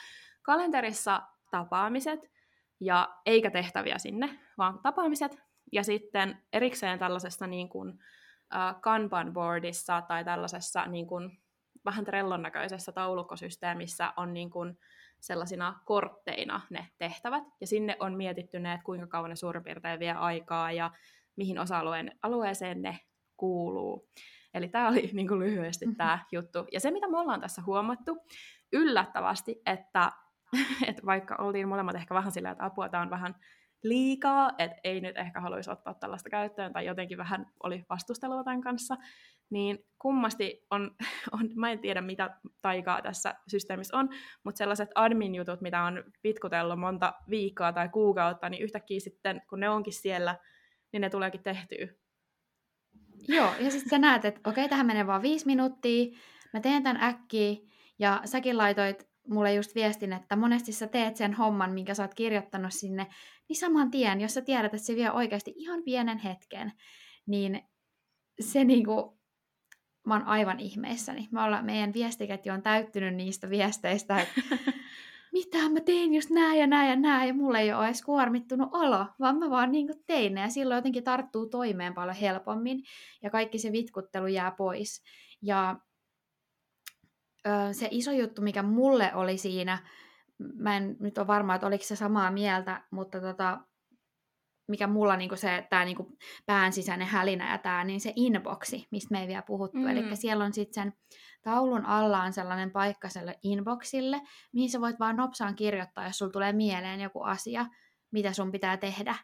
kalenterissa 0.43 1.23
tapaamiset, 1.51 2.31
ja 2.81 3.09
eikä 3.27 3.51
tehtäviä 3.51 3.99
sinne, 3.99 4.39
vaan 4.59 4.79
tapaamiset, 4.83 5.43
ja 5.73 5.83
sitten 5.83 6.43
erikseen 6.53 6.99
tällaisessa 6.99 7.47
niin 7.47 7.69
kuin, 7.69 7.89
uh, 7.91 8.81
Kanban 8.81 9.33
boardissa 9.33 10.03
tai 10.03 10.25
tällaisessa 10.25 10.87
niin 10.87 11.07
kuin, 11.07 11.39
vähän 11.87 12.05
Trellon 12.05 12.43
näköisessä 12.43 12.93
taulukkosysteemissä 12.93 14.13
on 14.17 14.35
niin 14.35 14.51
kuin 14.51 14.79
sellaisina 15.21 15.81
kortteina 15.85 16.61
ne 16.71 16.89
tehtävät, 16.99 17.45
ja 17.61 17.67
sinne 17.67 17.97
on 18.01 18.17
mietitty 18.17 18.59
ne, 18.59 18.73
että 18.73 18.85
kuinka 18.85 19.07
kauan 19.07 19.31
ne 19.31 19.37
suurin 19.37 19.65
piirtein 19.65 20.01
vie 20.01 20.13
aikaa, 20.13 20.73
ja 20.73 20.91
mihin 21.37 21.59
osa-alueeseen 21.59 22.83
ne 22.83 22.99
kuuluu. 23.37 24.09
Eli 24.55 24.69
tämä 24.69 24.89
oli 24.89 25.11
niin 25.13 25.29
kuin 25.29 25.41
lyhyesti 25.41 25.87
mm-hmm. 25.87 25.97
tämä 25.97 26.19
juttu. 26.33 26.67
Ja 26.73 26.81
se, 26.81 26.91
mitä 26.91 27.09
me 27.09 27.19
ollaan 27.19 27.41
tässä 27.41 27.63
huomattu 27.67 28.19
yllättävästi, 28.73 29.63
että, 29.67 30.13
että 30.89 31.07
vaikka 31.07 31.37
oltiin 31.39 31.69
molemmat 31.69 31.97
ehkä 31.97 32.15
vähän 32.15 32.33
sillä, 32.33 32.51
että 32.51 32.65
apua, 32.65 32.89
tämä 32.89 33.03
on 33.03 33.11
vähän 33.11 33.35
liikaa, 33.83 34.51
että 34.59 34.77
ei 34.85 35.01
nyt 35.01 35.17
ehkä 35.17 35.41
haluaisi 35.41 35.71
ottaa 35.71 35.95
tällaista 35.95 36.31
käyttöön, 36.31 36.73
tai 36.73 36.87
jotenkin 36.87 37.19
vähän 37.19 37.47
oli 37.63 37.85
vastustelua 37.91 38.45
tämän 38.45 38.61
kanssa, 38.61 38.97
niin 39.51 39.79
kummasti 39.99 40.67
on, 40.71 40.91
on, 41.33 41.51
mä 41.55 41.73
en 41.73 41.79
tiedä 41.79 42.01
mitä 42.01 42.31
taikaa 42.63 43.03
tässä 43.03 43.35
systeemissä 43.51 43.97
on, 43.97 44.09
mutta 44.45 44.59
sellaiset 44.59 44.89
admin-jutut, 44.95 45.61
mitä 45.61 45.83
on 45.83 46.05
pitkutellut 46.23 46.79
monta 46.79 47.13
viikkoa 47.31 47.73
tai 47.73 47.89
kuukautta, 47.89 48.49
niin 48.49 48.63
yhtäkkiä 48.63 49.01
sitten, 49.01 49.43
kun 49.49 49.61
ne 49.61 49.71
onkin 49.71 49.93
siellä, 49.93 50.39
niin 50.93 51.01
ne 51.01 51.11
tuleekin 51.11 51.43
tehtyä. 51.43 51.87
Joo, 53.29 53.51
ja 53.61 53.71
sitten 53.71 53.91
sä 53.91 53.99
näet, 53.99 54.25
että 54.25 54.51
okei, 54.51 54.69
tähän 54.69 54.87
menee 54.87 55.07
vaan 55.07 55.23
viisi 55.23 55.47
minuuttia, 55.47 56.17
mä 56.53 56.61
teen 56.61 56.83
tämän 56.83 57.03
äkkiä, 57.03 57.57
ja 57.99 58.21
säkin 58.25 58.59
laitoit 58.59 59.09
mulle 59.29 59.55
just 59.55 59.75
viestin, 59.75 60.13
että 60.13 60.37
monesti 60.37 60.73
sä 60.73 60.87
teet 60.87 61.17
sen 61.17 61.35
homman, 61.35 61.73
minkä 61.73 61.95
sä 61.95 62.03
oot 62.03 62.15
kirjoittanut 62.15 62.73
sinne, 62.73 63.07
niin 63.49 63.57
saman 63.57 63.91
tien, 63.91 64.21
jos 64.21 64.35
sä 64.35 64.43
tiedät, 64.43 64.75
että 64.75 64.87
se 64.87 64.97
vie 64.97 65.11
oikeasti 65.11 65.53
ihan 65.57 65.83
pienen 65.85 66.19
hetken, 66.19 66.73
niin 67.27 67.63
se 68.41 68.65
niinku, 68.65 69.21
mä 70.07 70.15
oon 70.15 70.27
aivan 70.27 70.61
ihmeissäni. 70.61 71.29
Me 71.31 71.43
ollaan, 71.43 71.65
meidän 71.65 71.93
viestiketju 71.93 72.53
on 72.53 72.63
täyttynyt 72.63 73.15
niistä 73.15 73.51
viesteistä, 73.51 74.21
että 74.21 74.47
mitä 75.33 75.69
mä 75.69 75.81
tein 75.81 76.15
just 76.15 76.31
näin 76.31 76.61
ja 76.61 76.67
näin 76.67 76.91
ja 76.91 76.97
näin, 76.97 77.29
ja 77.29 77.35
mulla 77.35 77.59
ei 77.59 77.73
ole 77.73 77.87
edes 77.87 78.03
kuormittunut 78.03 78.69
olo, 78.73 79.07
vaan 79.21 79.39
mä 79.39 79.51
vaan 79.51 79.73
niin 79.73 79.89
tein 80.07 80.35
ne, 80.35 80.41
ja 80.41 80.49
silloin 80.49 80.79
jotenkin 80.79 81.05
tarttuu 81.05 81.47
toimeen 81.47 81.95
paljon 81.95 82.17
helpommin, 82.17 82.83
ja 83.23 83.31
kaikki 83.31 83.59
se 83.59 83.73
vitkuttelu 83.73 84.27
jää 84.27 84.51
pois. 84.51 85.03
Ja 85.43 85.77
se 87.73 87.89
iso 87.91 88.13
juttu, 88.13 88.43
mikä 88.43 88.63
mulle 88.63 89.15
oli 89.15 89.39
siinä, 89.39 89.79
mä 90.39 90.77
en 90.77 90.97
nyt 91.01 91.19
ole 91.19 91.27
varma, 91.27 91.55
että 91.55 91.67
oliko 91.67 91.85
se 91.85 91.97
samaa 91.97 92.31
mieltä, 92.31 92.83
mutta 92.91 93.21
tota, 93.21 93.61
mikä 94.69 94.87
mulla 94.87 95.17
niinku 95.17 95.37
se 95.37 95.67
tää 95.71 95.85
niinku 95.85 96.17
pään 96.47 96.73
sisäinen 96.73 97.07
hälinä 97.07 97.53
ja 97.53 97.59
tää, 97.59 97.85
niin 97.85 98.01
se 98.01 98.13
inboxi, 98.17 98.87
mistä 98.91 99.13
me 99.13 99.21
ei 99.21 99.29
vielä 99.29 99.43
puhuttu. 99.43 99.79
Mm. 99.79 99.89
Eli 99.89 100.17
siellä 100.17 100.45
on 100.45 100.53
sitten 100.53 100.85
sen 100.85 100.93
taulun 101.43 101.85
alla 101.85 102.23
on 102.23 102.33
sellainen 102.33 102.71
paikka 102.71 103.09
selle 103.09 103.39
inboxille, 103.43 104.21
mihin 104.53 104.71
sä 104.71 104.81
voit 104.81 105.01
vaan 105.01 105.17
nopsaan 105.17 105.57
kirjoittaa, 105.57 106.07
jos 106.07 106.19
sulla 106.19 106.33
tulee 106.33 106.53
mieleen 106.53 107.01
joku 107.01 107.23
asia, 107.23 107.67
mitä 108.11 108.33
sun 108.33 108.53
pitää 108.53 108.77
tehdä. 108.77 109.15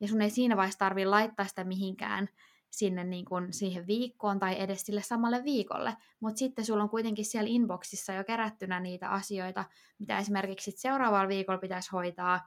Ja 0.00 0.08
sun 0.08 0.22
ei 0.22 0.30
siinä 0.30 0.56
vaiheessa 0.56 0.78
tarvi 0.78 1.06
laittaa 1.06 1.46
sitä 1.46 1.64
mihinkään 1.64 2.28
sinne 2.70 3.04
niin 3.04 3.24
kuin 3.24 3.52
siihen 3.52 3.86
viikkoon 3.86 4.38
tai 4.38 4.60
edes 4.60 4.82
sille 4.82 5.02
samalle 5.02 5.44
viikolle, 5.44 5.96
mutta 6.20 6.38
sitten 6.38 6.64
sulla 6.64 6.82
on 6.82 6.90
kuitenkin 6.90 7.24
siellä 7.24 7.48
inboxissa 7.50 8.12
jo 8.12 8.24
kerättynä 8.24 8.80
niitä 8.80 9.10
asioita, 9.10 9.64
mitä 9.98 10.18
esimerkiksi 10.18 10.70
seuraavalla 10.70 11.28
viikolla 11.28 11.58
pitäisi 11.58 11.90
hoitaa, 11.92 12.40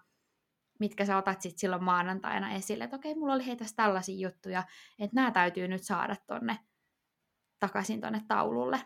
mitkä 0.80 1.06
sä 1.06 1.18
otat 1.18 1.42
sitten 1.42 1.60
silloin 1.60 1.84
maanantaina 1.84 2.54
esille, 2.54 2.84
että 2.84 2.96
okei, 2.96 3.16
mulla 3.16 3.34
oli 3.34 3.46
heitä 3.46 3.66
tällaisia 3.76 4.28
juttuja, 4.28 4.64
että 5.00 5.16
nämä 5.16 5.32
täytyy 5.32 5.68
nyt 5.68 5.84
saada 5.84 6.16
tonne 6.28 6.60
takaisin 7.60 8.02
tonne 8.02 8.22
taululle. 8.28 8.82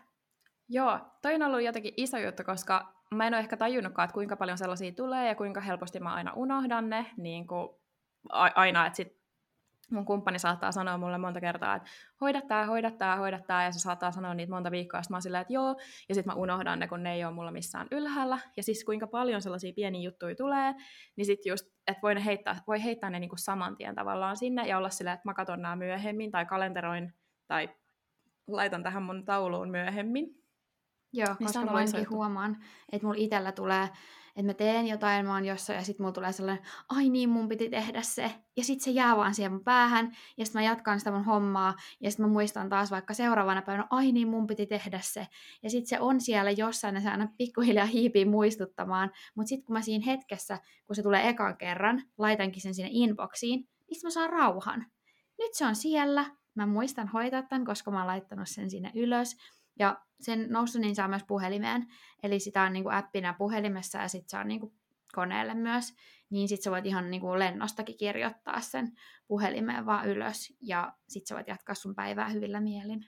Joo, 0.68 1.00
toi 1.22 1.34
on 1.34 1.42
ollut 1.42 1.62
jotenkin 1.62 1.94
iso 1.96 2.18
juttu, 2.18 2.44
koska 2.44 2.94
mä 3.14 3.26
en 3.26 3.34
ole 3.34 3.40
ehkä 3.40 3.56
tajunnutkaan, 3.56 4.04
että 4.04 4.14
kuinka 4.14 4.36
paljon 4.36 4.58
sellaisia 4.58 4.92
tulee 4.92 5.28
ja 5.28 5.34
kuinka 5.34 5.60
helposti 5.60 6.00
mä 6.00 6.14
aina 6.14 6.32
unohdan 6.32 6.90
ne, 6.90 7.06
niin 7.16 7.46
kuin 7.46 7.68
aina, 8.54 8.86
että 8.86 8.96
sit 8.96 9.23
mun 9.90 10.04
kumppani 10.04 10.38
saattaa 10.38 10.72
sanoa 10.72 10.98
mulle 10.98 11.18
monta 11.18 11.40
kertaa, 11.40 11.74
että 11.74 11.90
hoida 12.20 12.40
tää, 12.40 12.66
hoida 12.66 12.90
tää, 12.90 13.16
hoida 13.16 13.38
tää, 13.38 13.64
ja 13.64 13.72
se 13.72 13.78
saattaa 13.78 14.10
sanoa 14.10 14.34
niitä 14.34 14.52
monta 14.52 14.70
viikkoa, 14.70 15.00
ja 15.00 15.04
mä 15.10 15.16
oon 15.16 15.22
silleen, 15.22 15.40
että 15.42 15.52
joo, 15.52 15.76
ja 16.08 16.14
sitten 16.14 16.32
mä 16.34 16.40
unohdan 16.40 16.78
ne, 16.78 16.88
kun 16.88 17.02
ne 17.02 17.14
ei 17.14 17.24
ole 17.24 17.34
mulla 17.34 17.50
missään 17.50 17.86
ylhäällä, 17.90 18.38
ja 18.56 18.62
siis 18.62 18.84
kuinka 18.84 19.06
paljon 19.06 19.42
sellaisia 19.42 19.72
pieniä 19.76 20.00
juttuja 20.00 20.34
tulee, 20.34 20.74
niin 21.16 21.26
sitten 21.26 21.50
just, 21.50 21.66
että 21.86 22.02
voi, 22.02 22.14
ne 22.14 22.24
heittää, 22.24 22.56
voi 22.66 22.84
heittää 22.84 23.10
ne 23.10 23.18
niinku 23.18 23.36
saman 23.36 23.76
tien 23.76 23.94
tavallaan 23.94 24.36
sinne, 24.36 24.66
ja 24.66 24.78
olla 24.78 24.90
silleen, 24.90 25.14
että 25.14 25.28
mä 25.28 25.34
katon 25.34 25.62
nämä 25.62 25.76
myöhemmin, 25.76 26.30
tai 26.30 26.46
kalenteroin, 26.46 27.14
tai 27.46 27.68
laitan 28.48 28.82
tähän 28.82 29.02
mun 29.02 29.24
tauluun 29.24 29.70
myöhemmin. 29.70 30.44
Joo, 31.12 31.34
niin 31.38 31.46
koska 31.46 31.64
mä 31.64 31.80
huomaan, 32.10 32.56
että 32.92 33.06
mulla 33.06 33.20
itellä 33.20 33.52
tulee 33.52 33.88
että 34.36 34.46
mä 34.46 34.54
teen 34.54 34.86
jotain, 34.86 35.26
mä 35.26 35.32
oon 35.34 35.44
jossain, 35.44 35.76
ja 35.76 35.84
sitten 35.84 36.04
mulla 36.04 36.12
tulee 36.12 36.32
sellainen, 36.32 36.64
ai 36.88 37.08
niin, 37.08 37.28
mun 37.28 37.48
piti 37.48 37.70
tehdä 37.70 38.02
se. 38.02 38.34
Ja 38.56 38.64
sitten 38.64 38.84
se 38.84 38.90
jää 38.90 39.16
vaan 39.16 39.34
siihen 39.34 39.52
mun 39.52 39.64
päähän, 39.64 40.16
ja 40.36 40.44
sitten 40.44 40.62
mä 40.62 40.66
jatkan 40.66 40.98
sitä 40.98 41.10
mun 41.10 41.24
hommaa, 41.24 41.74
ja 42.00 42.10
sitten 42.10 42.26
mä 42.26 42.32
muistan 42.32 42.68
taas 42.68 42.90
vaikka 42.90 43.14
seuraavana 43.14 43.62
päivänä, 43.62 43.86
ai 43.90 44.12
niin, 44.12 44.28
mun 44.28 44.46
piti 44.46 44.66
tehdä 44.66 45.00
se. 45.02 45.26
Ja 45.62 45.70
sitten 45.70 45.88
se 45.88 46.00
on 46.00 46.20
siellä 46.20 46.50
jossain, 46.50 46.94
ja 46.94 47.00
se 47.00 47.08
aina 47.08 47.28
pikkuhiljaa 47.38 47.86
hiipii 47.86 48.24
muistuttamaan. 48.24 49.12
Mutta 49.34 49.48
sitten 49.48 49.66
kun 49.66 49.72
mä 49.72 49.82
siinä 49.82 50.04
hetkessä, 50.06 50.58
kun 50.86 50.96
se 50.96 51.02
tulee 51.02 51.28
ekan 51.28 51.56
kerran, 51.56 52.02
laitankin 52.18 52.62
sen 52.62 52.74
sinne 52.74 52.90
inboxiin, 52.92 53.60
niin 53.60 54.00
mä 54.04 54.10
saan 54.10 54.30
rauhan. 54.30 54.86
Nyt 55.38 55.54
se 55.54 55.66
on 55.66 55.76
siellä, 55.76 56.24
mä 56.54 56.66
muistan 56.66 57.08
hoitaa 57.08 57.42
tämän, 57.42 57.64
koska 57.64 57.90
mä 57.90 57.98
oon 57.98 58.06
laittanut 58.06 58.48
sen 58.48 58.70
sinne 58.70 58.92
ylös. 58.94 59.36
Ja 59.78 60.00
sen 60.20 60.46
noussut 60.50 60.80
niin 60.82 60.94
saa 60.94 61.08
myös 61.08 61.24
puhelimeen, 61.28 61.86
eli 62.22 62.40
sitä 62.40 62.62
on 62.62 62.72
niin 62.72 62.82
kuin 62.82 62.94
appina 62.94 63.34
puhelimessa 63.38 63.98
ja 63.98 64.08
sitten 64.08 64.28
saa 64.28 64.44
niin 64.44 64.60
kuin 64.60 64.72
koneelle 65.14 65.54
myös, 65.54 65.94
niin 66.30 66.48
sitten 66.48 66.64
sä 66.64 66.70
voit 66.70 66.86
ihan 66.86 67.10
niin 67.10 67.20
kuin 67.20 67.38
lennostakin 67.38 67.96
kirjoittaa 67.96 68.60
sen 68.60 68.92
puhelimeen 69.28 69.86
vaan 69.86 70.08
ylös 70.08 70.52
ja 70.60 70.92
sitten 71.08 71.26
sä 71.26 71.34
voit 71.34 71.48
jatkaa 71.48 71.74
sun 71.74 71.94
päivää 71.94 72.28
hyvillä 72.28 72.60
mielin. 72.60 73.06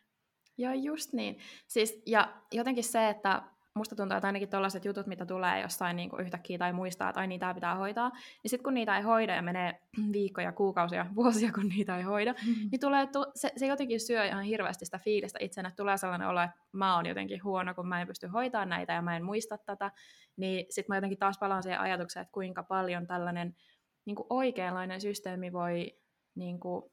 Joo, 0.59 0.73
just 0.73 1.13
niin. 1.13 1.39
Siis, 1.67 2.03
ja 2.07 2.43
jotenkin 2.53 2.85
se, 2.85 3.09
että 3.09 3.43
musta 3.77 3.97
tuntuu, 3.97 4.17
että 4.17 4.27
ainakin 4.27 4.49
tällaiset 4.49 4.85
jutut, 4.85 5.07
mitä 5.07 5.27
tulee 5.27 5.61
jossain 5.61 5.97
niin 5.97 6.11
kuin 6.11 6.23
yhtäkkiä 6.23 6.59
tai 6.59 6.73
muistaa, 6.73 7.09
että 7.09 7.21
ai 7.21 7.27
niitä 7.27 7.55
pitää 7.55 7.75
hoitaa, 7.75 8.09
niin 8.09 8.51
sitten 8.51 8.65
kun 8.65 8.75
niitä 8.75 8.97
ei 8.97 9.03
hoida 9.03 9.35
ja 9.35 9.43
menee 9.43 9.81
viikkoja, 10.13 10.53
kuukausia, 10.53 11.07
vuosia, 11.17 11.53
kun 11.53 11.69
niitä 11.69 11.97
ei 11.97 12.03
hoida, 12.03 12.33
mm-hmm. 12.33 12.69
niin 12.71 12.81
tulee, 12.81 13.09
se, 13.35 13.53
se 13.57 13.67
jotenkin 13.67 14.01
syö 14.01 14.25
ihan 14.25 14.45
hirveästi 14.45 14.85
sitä 14.85 14.99
fiilistä 14.99 15.39
itsenä, 15.43 15.69
että 15.69 15.77
tulee 15.77 15.97
sellainen 15.97 16.29
olo, 16.29 16.43
että 16.43 16.57
mä 16.73 16.97
oon 16.97 17.07
jotenkin 17.07 17.45
huono, 17.45 17.75
kun 17.75 17.89
mä 17.89 18.01
en 18.01 18.07
pysty 18.07 18.27
hoitamaan 18.27 18.69
näitä 18.69 18.93
ja 18.93 19.03
mä 19.03 19.17
en 19.17 19.25
muista 19.25 19.59
tätä, 19.59 19.91
niin 20.37 20.67
sitten 20.71 20.93
mä 20.93 20.97
jotenkin 20.97 21.19
taas 21.19 21.39
palaan 21.39 21.63
siihen 21.63 21.81
ajatukseen, 21.81 22.23
että 22.23 22.33
kuinka 22.33 22.63
paljon 22.63 23.07
tällainen 23.07 23.57
niin 24.05 24.17
kuin 24.17 24.27
oikeanlainen 24.31 25.01
systeemi 25.01 25.53
voi 25.53 25.99
niin 26.35 26.61
kuin, 26.61 26.93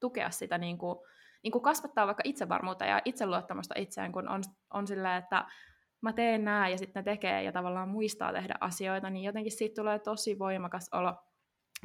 tukea 0.00 0.30
sitä 0.30 0.58
niin 0.58 0.78
kuin, 0.78 0.98
niin 1.42 1.52
kuin 1.52 1.62
kasvattaa 1.62 2.06
vaikka 2.06 2.22
itsevarmuutta 2.24 2.84
ja 2.84 3.02
itseluottamusta 3.04 3.74
itseään, 3.78 4.12
kun 4.12 4.28
on, 4.28 4.42
on 4.70 4.86
silleen, 4.86 5.16
että 5.16 5.44
mä 6.00 6.12
teen 6.12 6.44
nää 6.44 6.68
ja 6.68 6.78
sitten 6.78 7.00
ne 7.00 7.12
tekee 7.12 7.42
ja 7.42 7.52
tavallaan 7.52 7.88
muistaa 7.88 8.32
tehdä 8.32 8.54
asioita, 8.60 9.10
niin 9.10 9.24
jotenkin 9.24 9.52
siitä 9.52 9.82
tulee 9.82 9.98
tosi 9.98 10.38
voimakas 10.38 10.88
olo. 10.92 11.14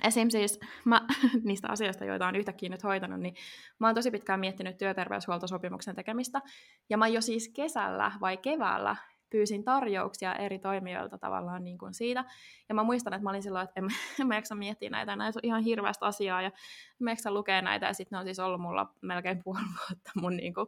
Esim. 0.03 0.29
siis 0.29 0.59
mä, 0.85 1.01
niistä 1.43 1.67
asioista, 1.69 2.05
joita 2.05 2.27
on 2.27 2.35
yhtäkkiä 2.35 2.69
nyt 2.69 2.83
hoitanut, 2.83 3.19
niin 3.19 3.35
mä 3.79 3.87
oon 3.87 3.95
tosi 3.95 4.11
pitkään 4.11 4.39
miettinyt 4.39 4.77
työterveyshuoltosopimuksen 4.77 5.95
tekemistä. 5.95 6.41
Ja 6.89 6.97
mä 6.97 7.07
jo 7.07 7.21
siis 7.21 7.49
kesällä 7.55 8.11
vai 8.21 8.37
keväällä 8.37 8.95
pyysin 9.29 9.63
tarjouksia 9.63 10.35
eri 10.35 10.59
toimijoilta 10.59 11.17
tavallaan 11.17 11.63
niin 11.63 11.77
kuin 11.77 11.93
siitä. 11.93 12.25
Ja 12.69 12.75
mä 12.75 12.83
muistan, 12.83 13.13
että 13.13 13.23
mä 13.23 13.29
olin 13.29 13.43
silloin, 13.43 13.63
että 13.63 13.79
en, 13.79 13.87
en 14.21 14.27
mä 14.27 14.35
jaksa 14.35 14.55
miettiä 14.55 14.89
näitä, 14.89 15.15
näitä 15.15 15.39
on 15.39 15.47
ihan 15.47 15.63
hirveästä 15.63 16.05
asiaa, 16.05 16.41
ja 16.41 16.51
mä 16.99 17.11
jaksa 17.11 17.31
lukea 17.31 17.61
näitä, 17.61 17.85
ja 17.85 17.93
sitten 17.93 18.15
ne 18.15 18.19
on 18.19 18.25
siis 18.25 18.39
ollut 18.39 18.61
mulla 18.61 18.93
melkein 19.01 19.43
puoli 19.43 19.61
vuotta 19.61 20.11
mun 20.15 20.37
niin 20.37 20.53
kuin, 20.53 20.67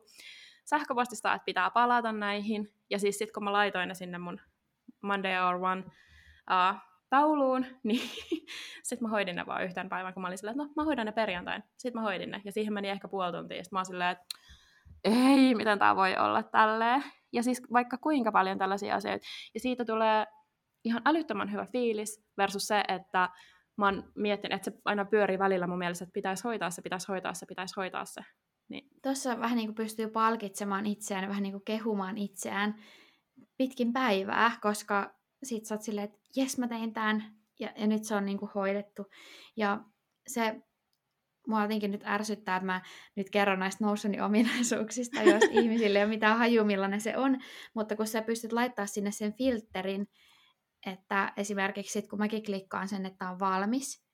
sähköpostista, 0.66 1.34
että 1.34 1.46
pitää 1.46 1.70
palata 1.70 2.12
näihin. 2.12 2.74
Ja 2.90 3.00
siis 3.00 3.18
sitten 3.18 3.34
kun 3.34 3.44
mä 3.44 3.54
laitoin 3.54 3.88
ne 3.88 3.94
sinne 3.94 4.18
mun 4.18 4.42
Monday 5.02 5.50
or 5.50 5.56
One 5.56 5.84
uh, 6.52 6.80
tauluun, 7.10 7.66
niin 7.84 8.10
sitten 8.84 9.06
mä 9.06 9.10
hoidin 9.10 9.36
ne 9.36 9.46
vaan 9.46 9.64
yhten 9.64 9.90
päivän, 9.90 10.14
kun 10.14 10.22
mä 10.22 10.28
olin 10.28 10.38
silleen, 10.38 10.62
että 10.62 10.64
no 10.64 10.74
mä 10.76 10.84
hoidan 10.84 11.06
ne 11.06 11.12
perjantain. 11.12 11.64
Sitten 11.78 12.02
mä 12.02 12.08
hoidin 12.08 12.32
ne, 12.32 12.42
ja 12.46 12.52
siihen 12.52 12.74
meni 12.74 12.90
ehkä 12.90 13.08
puoli 13.08 13.32
tuntia. 13.32 13.64
Sitten 13.64 13.78
mä 13.78 13.80
olin 13.80 13.86
silleen, 13.86 14.12
että 14.12 14.26
ei, 15.04 15.56
miten 15.56 15.80
tämä 15.80 15.96
voi 15.96 16.18
olla 16.18 16.44
tälleen. 16.44 17.04
Ja 17.34 17.44
siis 17.44 17.62
vaikka 17.74 17.98
kuinka 17.98 18.32
paljon 18.32 18.58
tällaisia 18.58 18.96
asioita. 18.96 19.28
Ja 19.54 19.60
siitä 19.60 19.86
tulee 19.86 20.26
ihan 20.84 21.02
älyttömän 21.06 21.52
hyvä 21.52 21.66
fiilis 21.66 22.26
versus 22.38 22.68
se, 22.68 22.84
että 22.88 23.30
mä 23.78 23.86
oon 23.86 24.12
miettinyt, 24.16 24.56
että 24.56 24.72
se 24.72 24.78
aina 24.86 25.06
pyörii 25.06 25.40
välillä 25.40 25.68
mun 25.68 25.78
mielestä, 25.78 26.04
että 26.04 26.14
pitäisi 26.14 26.44
hoitaa 26.44 26.70
se, 26.70 26.82
pitäisi 26.82 27.08
hoitaa 27.08 27.34
se, 27.34 27.46
pitäisi 27.46 27.74
hoitaa 27.78 28.06
se. 28.06 28.22
Niin. 28.70 28.90
Tuossa 29.04 29.40
vähän 29.40 29.58
niin 29.58 29.68
kuin 29.68 29.76
pystyy 29.76 30.08
palkitsemaan 30.08 30.86
itseään, 30.86 31.30
vähän 31.30 31.44
niin 31.44 31.54
kuin 31.54 31.66
kehumaan 31.66 32.18
itseään 32.18 32.76
pitkin 33.58 33.94
päivää, 33.94 34.58
koska 34.62 35.16
sit 35.44 35.66
sä 35.66 35.76
oot 35.76 35.82
silleen, 35.82 36.06
että 36.06 36.20
jes 36.36 36.58
mä 36.58 36.68
tein 36.68 36.94
tämän 36.94 37.36
ja, 37.60 37.74
ja 37.78 37.88
nyt 37.88 38.04
se 38.04 38.16
on 38.16 38.26
niin 38.26 38.38
kuin 38.38 38.52
hoidettu. 38.56 39.06
Ja 39.58 39.84
se 40.28 40.62
mua 41.48 41.62
jotenkin 41.62 41.92
nyt 41.92 42.04
ärsyttää, 42.06 42.56
että 42.56 42.66
mä 42.66 42.82
nyt 43.16 43.30
kerron 43.30 43.60
näistä 43.60 43.86
noussuni 43.86 44.22
ominaisuuksista, 44.22 45.24
jos 45.34 45.44
ihmisille 45.52 46.00
ei 46.00 46.06
ole 46.06 46.10
mitään 46.10 46.38
haju, 46.38 46.64
millainen 46.64 47.02
se 47.02 47.18
on, 47.18 47.38
mutta 47.74 47.96
kun 47.96 48.08
sä 48.08 48.22
pystyt 48.22 48.54
laittaa 48.54 48.86
sinne 48.86 49.12
sen 49.12 49.34
filterin, 49.34 50.08
että 50.86 51.34
esimerkiksi 51.38 51.94
sit, 51.94 52.08
kun 52.08 52.20
mäkin 52.20 52.44
klikkaan 52.44 52.88
sen, 52.88 53.06
että 53.06 53.30
on 53.30 53.40
valmis, 53.40 54.05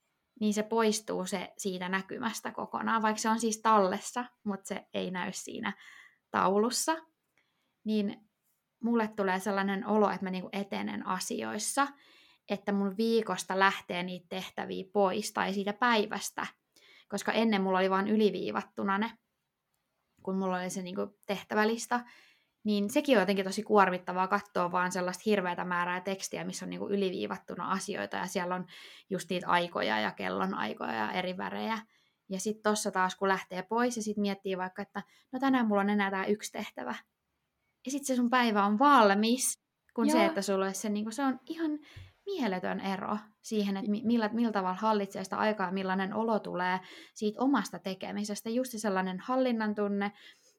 niin 0.41 0.53
se 0.53 0.63
poistuu 0.63 1.25
se 1.25 1.53
siitä 1.57 1.89
näkymästä 1.89 2.51
kokonaan, 2.51 3.01
vaikka 3.01 3.21
se 3.21 3.29
on 3.29 3.39
siis 3.39 3.61
tallessa, 3.61 4.25
mutta 4.43 4.67
se 4.67 4.85
ei 4.93 5.11
näy 5.11 5.31
siinä 5.33 5.73
taulussa, 6.31 6.97
niin 7.83 8.29
mulle 8.83 9.07
tulee 9.07 9.39
sellainen 9.39 9.87
olo, 9.87 10.09
että 10.09 10.25
mä 10.25 10.29
niinku 10.29 10.49
etenen 10.53 11.07
asioissa, 11.07 11.87
että 12.49 12.71
mun 12.71 12.97
viikosta 12.97 13.59
lähtee 13.59 14.03
niitä 14.03 14.25
tehtäviä 14.29 14.85
pois 14.93 15.33
tai 15.33 15.53
siitä 15.53 15.73
päivästä, 15.73 16.47
koska 17.09 17.31
ennen 17.31 17.61
mulla 17.61 17.79
oli 17.79 17.89
vain 17.89 18.07
yliviivattuna 18.07 18.97
ne, 18.97 19.11
kun 20.23 20.37
mulla 20.37 20.57
oli 20.57 20.69
se 20.69 20.81
niinku 20.81 21.19
tehtävälista, 21.27 21.99
niin 22.63 22.89
sekin 22.89 23.17
on 23.17 23.21
jotenkin 23.21 23.45
tosi 23.45 23.63
kuormittavaa 23.63 24.27
katsoa 24.27 24.71
vaan 24.71 24.91
sellaista 24.91 25.23
hirveätä 25.25 25.65
määrää 25.65 26.01
tekstiä, 26.01 26.43
missä 26.43 26.65
on 26.65 26.69
niinku 26.69 26.89
yliviivattuna 26.89 27.71
asioita 27.71 28.17
ja 28.17 28.25
siellä 28.25 28.55
on 28.55 28.65
just 29.09 29.29
niitä 29.29 29.47
aikoja 29.47 29.99
ja 29.99 30.11
kellon 30.11 30.53
aikoja 30.53 30.93
ja 30.93 31.11
eri 31.11 31.37
värejä. 31.37 31.79
Ja 32.29 32.39
sitten 32.39 32.63
tuossa 32.63 32.91
taas 32.91 33.15
kun 33.15 33.27
lähtee 33.27 33.63
pois 33.63 33.97
ja 33.97 34.03
sitten 34.03 34.21
miettii 34.21 34.57
vaikka, 34.57 34.81
että 34.81 35.03
no 35.31 35.39
tänään 35.39 35.67
mulla 35.67 35.81
on 35.81 35.89
enää 35.89 36.11
tämä 36.11 36.25
yksi 36.25 36.51
tehtävä. 36.51 36.95
Ja 37.85 37.91
sitten 37.91 38.05
se 38.07 38.15
sun 38.15 38.29
päivä 38.29 38.65
on 38.65 38.79
valmis, 38.79 39.61
kun 39.95 40.07
Joo. 40.07 40.17
se, 40.17 40.25
että 40.25 40.41
sulla 40.41 40.65
olisi 40.65 40.81
se, 40.81 40.89
niin 40.89 41.11
se 41.11 41.23
on 41.23 41.39
ihan 41.45 41.79
mieletön 42.25 42.79
ero 42.79 43.17
siihen, 43.41 43.77
että 43.77 43.91
millä, 43.91 44.29
millä 44.33 44.51
tavalla 44.51 44.77
hallitsee 44.81 45.23
sitä 45.23 45.37
aikaa, 45.37 45.71
millainen 45.71 46.13
olo 46.13 46.39
tulee 46.39 46.79
siitä 47.13 47.41
omasta 47.41 47.79
tekemisestä. 47.79 48.49
Just 48.49 48.71
se 48.71 48.79
sellainen 48.79 49.19
hallinnan 49.19 49.75
tunne, 49.75 50.11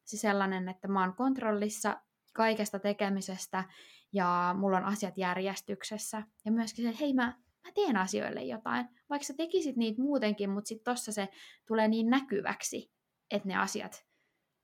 se 0.05 0.17
sellainen, 0.17 0.69
että 0.69 0.89
mä 0.89 1.01
oon 1.01 1.17
kontrollissa 1.17 2.01
kaikesta 2.33 2.79
tekemisestä 2.79 3.65
ja 4.13 4.55
mulla 4.59 4.77
on 4.77 4.85
asiat 4.85 5.19
järjestyksessä. 5.19 6.23
Ja 6.45 6.53
myöskin 6.53 6.85
se, 6.85 6.89
että 6.89 7.01
hei 7.01 7.15
mä, 7.15 7.27
mä 7.65 7.73
teen 7.75 7.97
asioille 7.97 8.43
jotain. 8.43 8.89
Vaikka 9.11 9.27
sä 9.27 9.35
tekisit 9.37 9.77
niitä 9.77 10.03
muutenkin, 10.03 10.51
mutta 10.51 10.69
sitten 10.69 10.93
tossa 10.93 11.13
se 11.13 11.29
tulee 11.67 11.89
niin 11.89 12.11
näkyväksi, 12.11 12.93
että 13.31 13.49
ne 13.49 13.57
asiat 13.57 14.07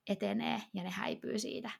etenee 0.09 0.61
ja 0.73 0.83
ne 0.83 0.89
häipyy 0.89 1.39
siitä 1.39 1.71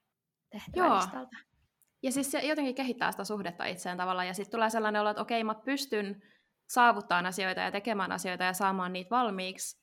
tehtävälistalta. 0.50 1.36
Joo. 1.36 1.62
ja 2.04 2.12
siis 2.12 2.32
se 2.32 2.40
jotenkin 2.40 2.76
kehittää 2.76 3.12
sitä 3.12 3.24
suhdetta 3.24 3.66
itseen 3.66 3.98
tavallaan, 3.98 4.28
ja 4.28 4.34
sitten 4.34 4.52
tulee 4.52 4.70
sellainen 4.70 5.02
olo, 5.02 5.10
että 5.10 5.22
okei, 5.22 5.44
mä 5.44 5.56
pystyn 5.56 6.22
saavuttamaan 6.70 7.26
asioita 7.26 7.62
ja 7.62 7.72
tekemään 7.72 8.12
asioita 8.12 8.44
ja 8.44 8.54
saamaan 8.54 8.94
niitä 8.94 9.10
valmiiksi, 9.10 9.79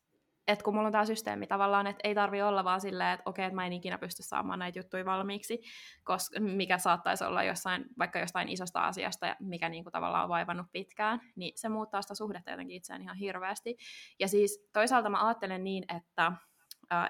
että 0.48 0.62
kun 0.64 0.74
mulla 0.74 0.86
on 0.86 0.92
tämä 0.92 1.04
systeemi 1.04 1.46
tavallaan, 1.46 1.86
että 1.86 2.00
ei 2.08 2.14
tarvi 2.14 2.42
olla 2.42 2.64
vaan 2.64 2.80
silleen, 2.80 3.14
että 3.14 3.30
okei, 3.30 3.44
että 3.44 3.54
mä 3.54 3.66
en 3.66 3.72
ikinä 3.72 3.98
pysty 3.98 4.22
saamaan 4.22 4.58
näitä 4.58 4.78
juttuja 4.78 5.04
valmiiksi, 5.04 5.60
koska, 6.04 6.40
mikä 6.40 6.78
saattaisi 6.78 7.24
olla 7.24 7.42
jossain, 7.42 7.84
vaikka 7.98 8.18
jostain 8.18 8.48
isosta 8.48 8.80
asiasta, 8.80 9.36
mikä 9.40 9.68
niin 9.68 9.84
kuin 9.84 9.92
tavallaan 9.92 10.24
on 10.24 10.28
vaivannut 10.28 10.66
pitkään, 10.72 11.20
niin 11.36 11.52
se 11.56 11.68
muuttaa 11.68 12.02
sitä 12.02 12.14
suhdetta 12.14 12.50
jotenkin 12.50 12.76
itseään 12.76 13.02
ihan 13.02 13.16
hirveästi. 13.16 13.76
Ja 14.18 14.28
siis 14.28 14.68
toisaalta 14.72 15.10
mä 15.10 15.26
ajattelen 15.26 15.64
niin, 15.64 15.84
että 15.96 16.32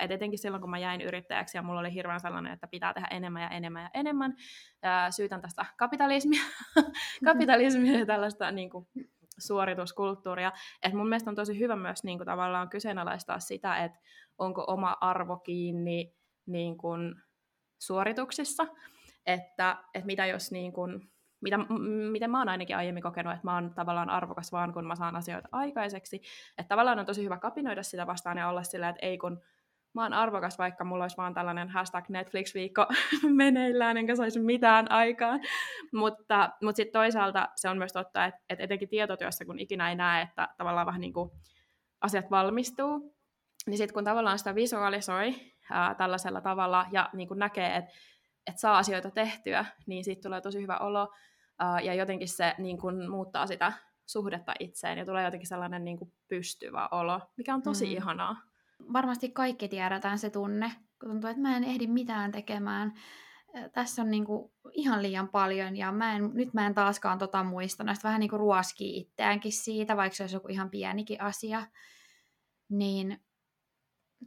et 0.01 0.11
etenkin 0.11 0.39
silloin, 0.39 0.61
kun 0.61 0.71
mä 0.71 0.79
jäin 0.79 1.01
yrittäjäksi 1.01 1.59
ja 1.59 1.63
mulla 1.63 1.81
oli 1.81 1.95
hirveän 1.95 2.21
sellainen, 2.21 2.53
että 2.53 2.69
pitää 2.69 2.95
tehdä 2.95 3.09
enemmän 3.11 3.43
ja 3.43 3.49
enemmän 3.49 3.83
ja 3.83 3.91
enemmän. 3.95 4.37
Syytän 5.11 5.41
tästä 5.41 5.65
kapitalismia, 5.77 6.43
kapitalismia 7.25 7.99
ja 7.99 8.07
tällaista 8.07 8.51
niin 8.51 8.71
kuin, 8.71 8.87
suorituskulttuuria. 9.39 10.53
Et 10.83 10.93
mun 10.93 11.09
mielestä 11.09 11.31
on 11.31 11.37
tosi 11.37 11.59
hyvä 11.59 11.77
myös 11.77 12.05
niin 12.05 12.19
kuin, 12.19 12.27
tavallaan 12.27 12.69
kyseenalaistaa 12.69 13.41
sitä, 13.41 13.85
että 13.85 13.99
onko 14.39 14.65
oma 14.69 14.97
arvo 15.01 15.37
kiinni 15.37 16.15
niin 16.47 16.79
kuin, 16.79 17.15
suorituksissa, 17.79 18.67
että, 19.27 19.77
että 19.95 20.07
mitä 20.07 20.27
jos 20.27 20.53
niin 20.53 20.73
kuin, 20.73 21.11
mitä, 21.41 21.59
miten 22.13 22.31
mä 22.31 22.39
oon 22.39 22.49
ainakin 22.49 22.77
aiemmin 22.77 23.03
kokenut, 23.03 23.33
että 23.33 23.47
mä 23.47 23.55
oon 23.55 23.75
tavallaan 23.75 24.11
arvokas 24.11 24.53
vaan, 24.53 24.73
kun 24.73 24.87
mä 24.87 24.97
saan 24.97 25.17
asioita 25.17 25.49
aikaiseksi. 25.53 26.23
Että 26.59 26.69
tavallaan 26.69 26.99
on 26.99 27.07
tosi 27.07 27.25
hyvä 27.25 27.39
kapinoida 27.39 27.83
sitä 27.83 28.07
vastaan 28.07 28.39
ja 28.39 28.49
olla 28.49 28.63
sillä, 28.63 28.89
että 28.89 29.07
ei 29.07 29.19
kun 29.19 29.43
mä 29.97 30.03
oon 30.03 30.13
arvokas, 30.13 30.59
vaikka 30.59 30.85
mulla 30.85 31.05
olisi 31.05 31.17
vaan 31.17 31.35
tällainen 31.35 31.69
hashtag 31.69 32.09
Netflix-viikko 32.09 32.87
meneillään, 33.43 33.97
enkä 33.97 34.17
saisi 34.17 34.41
mitään 34.41 34.91
aikaan. 34.91 35.41
mutta 35.93 36.51
mutta 36.63 36.77
sitten 36.77 36.93
toisaalta 36.93 37.49
se 37.57 37.69
on 37.69 37.79
myös 37.79 37.93
totta, 37.93 38.25
että, 38.25 38.41
että 38.51 38.65
etenkin 38.65 38.89
tietotyössä, 38.89 39.45
kun 39.45 39.59
ikinä 39.59 39.89
ei 39.89 39.95
näe, 39.95 40.23
että 40.23 40.49
tavallaan 40.57 40.87
vähän 40.87 41.01
niin 41.01 41.13
kuin 41.13 41.31
asiat 42.01 42.31
valmistuu, 42.31 43.17
niin 43.67 43.79
sitten 43.79 43.95
kun 43.95 44.05
tavallaan 44.05 44.39
sitä 44.39 44.55
visualisoi 44.55 45.35
ää, 45.71 45.95
tällaisella 45.95 46.41
tavalla 46.41 46.87
ja 46.93 47.11
niin 47.13 47.29
kuin 47.29 47.39
näkee, 47.39 47.77
että 47.77 47.93
että 48.47 48.61
saa 48.61 48.79
asioita 48.79 49.11
tehtyä, 49.11 49.65
niin 49.87 50.05
siitä 50.05 50.23
tulee 50.23 50.41
tosi 50.41 50.63
hyvä 50.63 50.79
olo 50.79 51.13
ää, 51.59 51.81
ja 51.81 51.95
jotenkin 51.95 52.29
se 52.29 52.55
niin 52.59 52.79
kuin 52.79 53.11
muuttaa 53.11 53.47
sitä 53.47 53.73
suhdetta 54.07 54.53
itseen 54.61 54.99
ja 54.99 55.05
tulee 55.05 55.25
jotenkin 55.25 55.49
sellainen 55.49 55.85
niin 55.85 55.99
kuin 55.99 56.13
pystyvä 56.29 56.89
olo, 56.91 57.21
mikä 57.37 57.55
on 57.55 57.63
tosi 57.63 57.87
mm. 57.87 57.93
ihanaa 57.93 58.37
varmasti 58.93 59.29
kaikki 59.29 59.69
tiedetään 59.69 60.19
se 60.19 60.31
tunne, 60.31 60.73
kun 61.01 61.11
tuntuu, 61.11 61.31
että 61.31 61.43
mä 61.43 61.57
en 61.57 61.65
ehdi 61.65 61.87
mitään 61.87 62.33
tekemään. 62.33 62.93
Tässä 63.73 64.03
on 64.03 64.11
niinku 64.11 64.53
ihan 64.73 65.03
liian 65.03 65.29
paljon 65.29 65.77
ja 65.77 65.93
mä 65.93 66.17
en, 66.17 66.31
nyt 66.35 66.55
mä 66.55 66.67
en 66.67 66.75
taaskaan 66.75 67.19
tota 67.19 67.45
muista. 67.45 67.85
Näistä 67.85 68.09
vähän 68.09 68.21
niinku 68.21 68.39
ruoskii 68.39 68.97
itseäänkin 68.97 69.53
siitä, 69.53 69.97
vaikka 69.97 70.17
se 70.17 70.23
olisi 70.23 70.37
joku 70.37 70.49
ihan 70.49 70.71
pienikin 70.71 71.21
asia. 71.21 71.67
Niin 72.69 73.21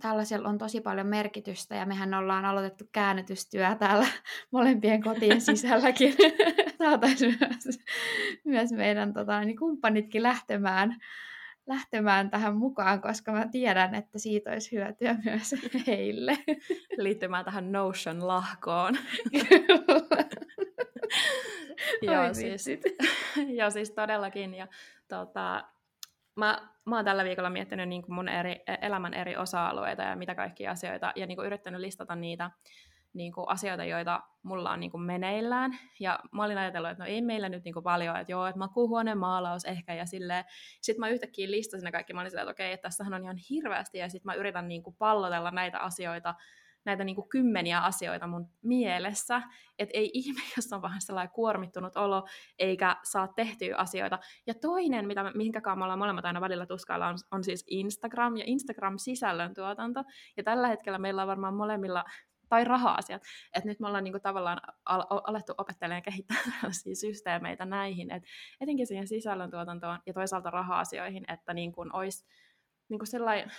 tällaisella 0.01 0.49
on 0.49 0.57
tosi 0.57 0.81
paljon 0.81 1.07
merkitystä 1.07 1.75
ja 1.75 1.85
mehän 1.85 2.13
ollaan 2.13 2.45
aloitettu 2.45 2.85
käännytystyö 2.91 3.75
täällä 3.75 4.07
molempien 4.51 5.03
kotien 5.03 5.41
sisälläkin. 5.51 6.13
Saataisiin 6.79 7.37
myös, 7.39 7.79
myös 8.45 8.71
meidän 8.71 9.13
tota, 9.13 9.41
niin 9.41 9.57
kumppanitkin 9.57 10.23
lähtemään 10.23 10.95
lähtemään 11.69 12.29
tähän 12.29 12.55
mukaan, 12.55 13.01
koska 13.01 13.31
mä 13.31 13.47
tiedän, 13.51 13.95
että 13.95 14.19
siitä 14.19 14.51
olisi 14.51 14.71
hyötyä 14.71 15.15
myös 15.25 15.55
heille. 15.87 16.37
Liittymään 16.97 17.45
tähän 17.45 17.71
Notion-lahkoon. 17.71 18.97
joo, 22.01 22.33
siis, 22.33 22.65
joo, 23.59 23.69
siis 23.69 23.91
todellakin. 23.91 24.53
Ja, 24.53 24.67
tota, 25.07 25.63
mä, 26.35 26.69
mä 26.85 26.95
oon 26.95 27.05
tällä 27.05 27.23
viikolla 27.23 27.49
miettinyt 27.49 27.89
niin 27.89 28.01
kuin 28.01 28.15
mun 28.15 28.29
eri, 28.29 28.55
elämän 28.81 29.13
eri 29.13 29.37
osa-alueita 29.37 30.03
ja 30.03 30.15
mitä 30.15 30.35
kaikkia 30.35 30.71
asioita, 30.71 31.13
ja 31.15 31.25
niin 31.25 31.35
kuin 31.35 31.45
yrittänyt 31.45 31.81
listata 31.81 32.15
niitä 32.15 32.51
niin 33.19 33.33
kuin 33.33 33.49
asioita, 33.49 33.85
joita 33.85 34.21
mulla 34.43 34.71
on 34.71 34.79
niin 34.79 34.91
kuin 34.91 35.01
meneillään. 35.01 35.71
Ja 35.99 36.19
mä 36.31 36.43
olin 36.43 36.57
ajatellut, 36.57 36.91
että 36.91 37.03
no 37.03 37.09
ei 37.09 37.21
meillä 37.21 37.49
nyt 37.49 37.63
niin 37.63 37.73
kuin 37.73 37.83
paljon, 37.83 38.17
että 38.17 38.31
joo, 38.31 38.45
että 38.45 38.59
makuuhuoneen 38.59 39.17
maalaus 39.17 39.65
ehkä 39.65 39.93
ja 39.93 40.05
silleen. 40.05 40.45
Sitten 40.81 40.99
mä 40.99 41.09
yhtäkkiä 41.09 41.51
listasin 41.51 41.85
ne 41.85 41.91
kaikki, 41.91 42.13
mä 42.13 42.21
olin 42.21 42.31
silleen, 42.31 42.49
että 42.49 42.51
okei, 42.51 42.71
että 42.73 42.81
tässähän 42.81 43.13
on 43.13 43.23
ihan 43.23 43.37
hirveästi 43.49 43.97
ja 43.97 44.09
sitten 44.09 44.29
mä 44.29 44.33
yritän 44.33 44.67
niin 44.67 44.83
kuin 44.83 44.95
pallotella 44.95 45.51
näitä 45.51 45.79
asioita, 45.79 46.35
näitä 46.85 47.03
niin 47.03 47.15
kuin 47.15 47.29
kymmeniä 47.29 47.79
asioita 47.79 48.27
mun 48.27 48.49
mielessä, 48.61 49.41
että 49.79 49.97
ei 49.97 50.09
ihme, 50.13 50.41
jos 50.57 50.73
on 50.73 50.81
vähän 50.81 51.01
sellainen 51.01 51.33
kuormittunut 51.33 51.97
olo, 51.97 52.27
eikä 52.59 52.95
saa 53.03 53.27
tehtyä 53.27 53.75
asioita. 53.77 54.19
Ja 54.47 54.53
toinen, 54.53 55.07
mitä, 55.07 55.31
mihinkäkaan 55.35 55.77
me 55.77 55.83
ollaan 55.83 55.99
molemmat 55.99 56.25
aina 56.25 56.41
välillä 56.41 56.65
tuskailla, 56.65 57.07
on, 57.07 57.17
on 57.31 57.43
siis 57.43 57.65
Instagram 57.67 58.37
ja 58.37 58.43
Instagram-sisällön 58.47 59.53
tuotanto. 59.53 60.03
Ja 60.37 60.43
tällä 60.43 60.67
hetkellä 60.67 60.99
meillä 60.99 61.21
on 61.21 61.27
varmaan 61.27 61.53
molemmilla 61.53 62.03
tai 62.49 62.63
raha-asiat. 62.63 63.21
Et 63.53 63.65
nyt 63.65 63.79
me 63.79 63.87
ollaan 63.87 64.03
niinku 64.03 64.19
tavallaan 64.19 64.61
al- 64.85 65.05
alettu 65.09 65.53
opettelemaan 65.57 65.97
ja 65.97 66.01
kehittämään 66.01 66.45
tällaisia 66.61 66.95
systeemeitä 66.95 67.65
näihin, 67.65 68.11
et 68.11 68.23
etenkin 68.61 68.87
siihen 68.87 69.07
sisällöntuotantoon 69.07 69.99
ja 70.05 70.13
toisaalta 70.13 70.49
raha-asioihin, 70.49 71.25
että 71.27 71.53
niin 71.53 71.71
kuin 71.71 71.95
olisi 71.95 72.25
niin 72.89 72.99
kuin 72.99 73.07
sellainen, 73.07 73.51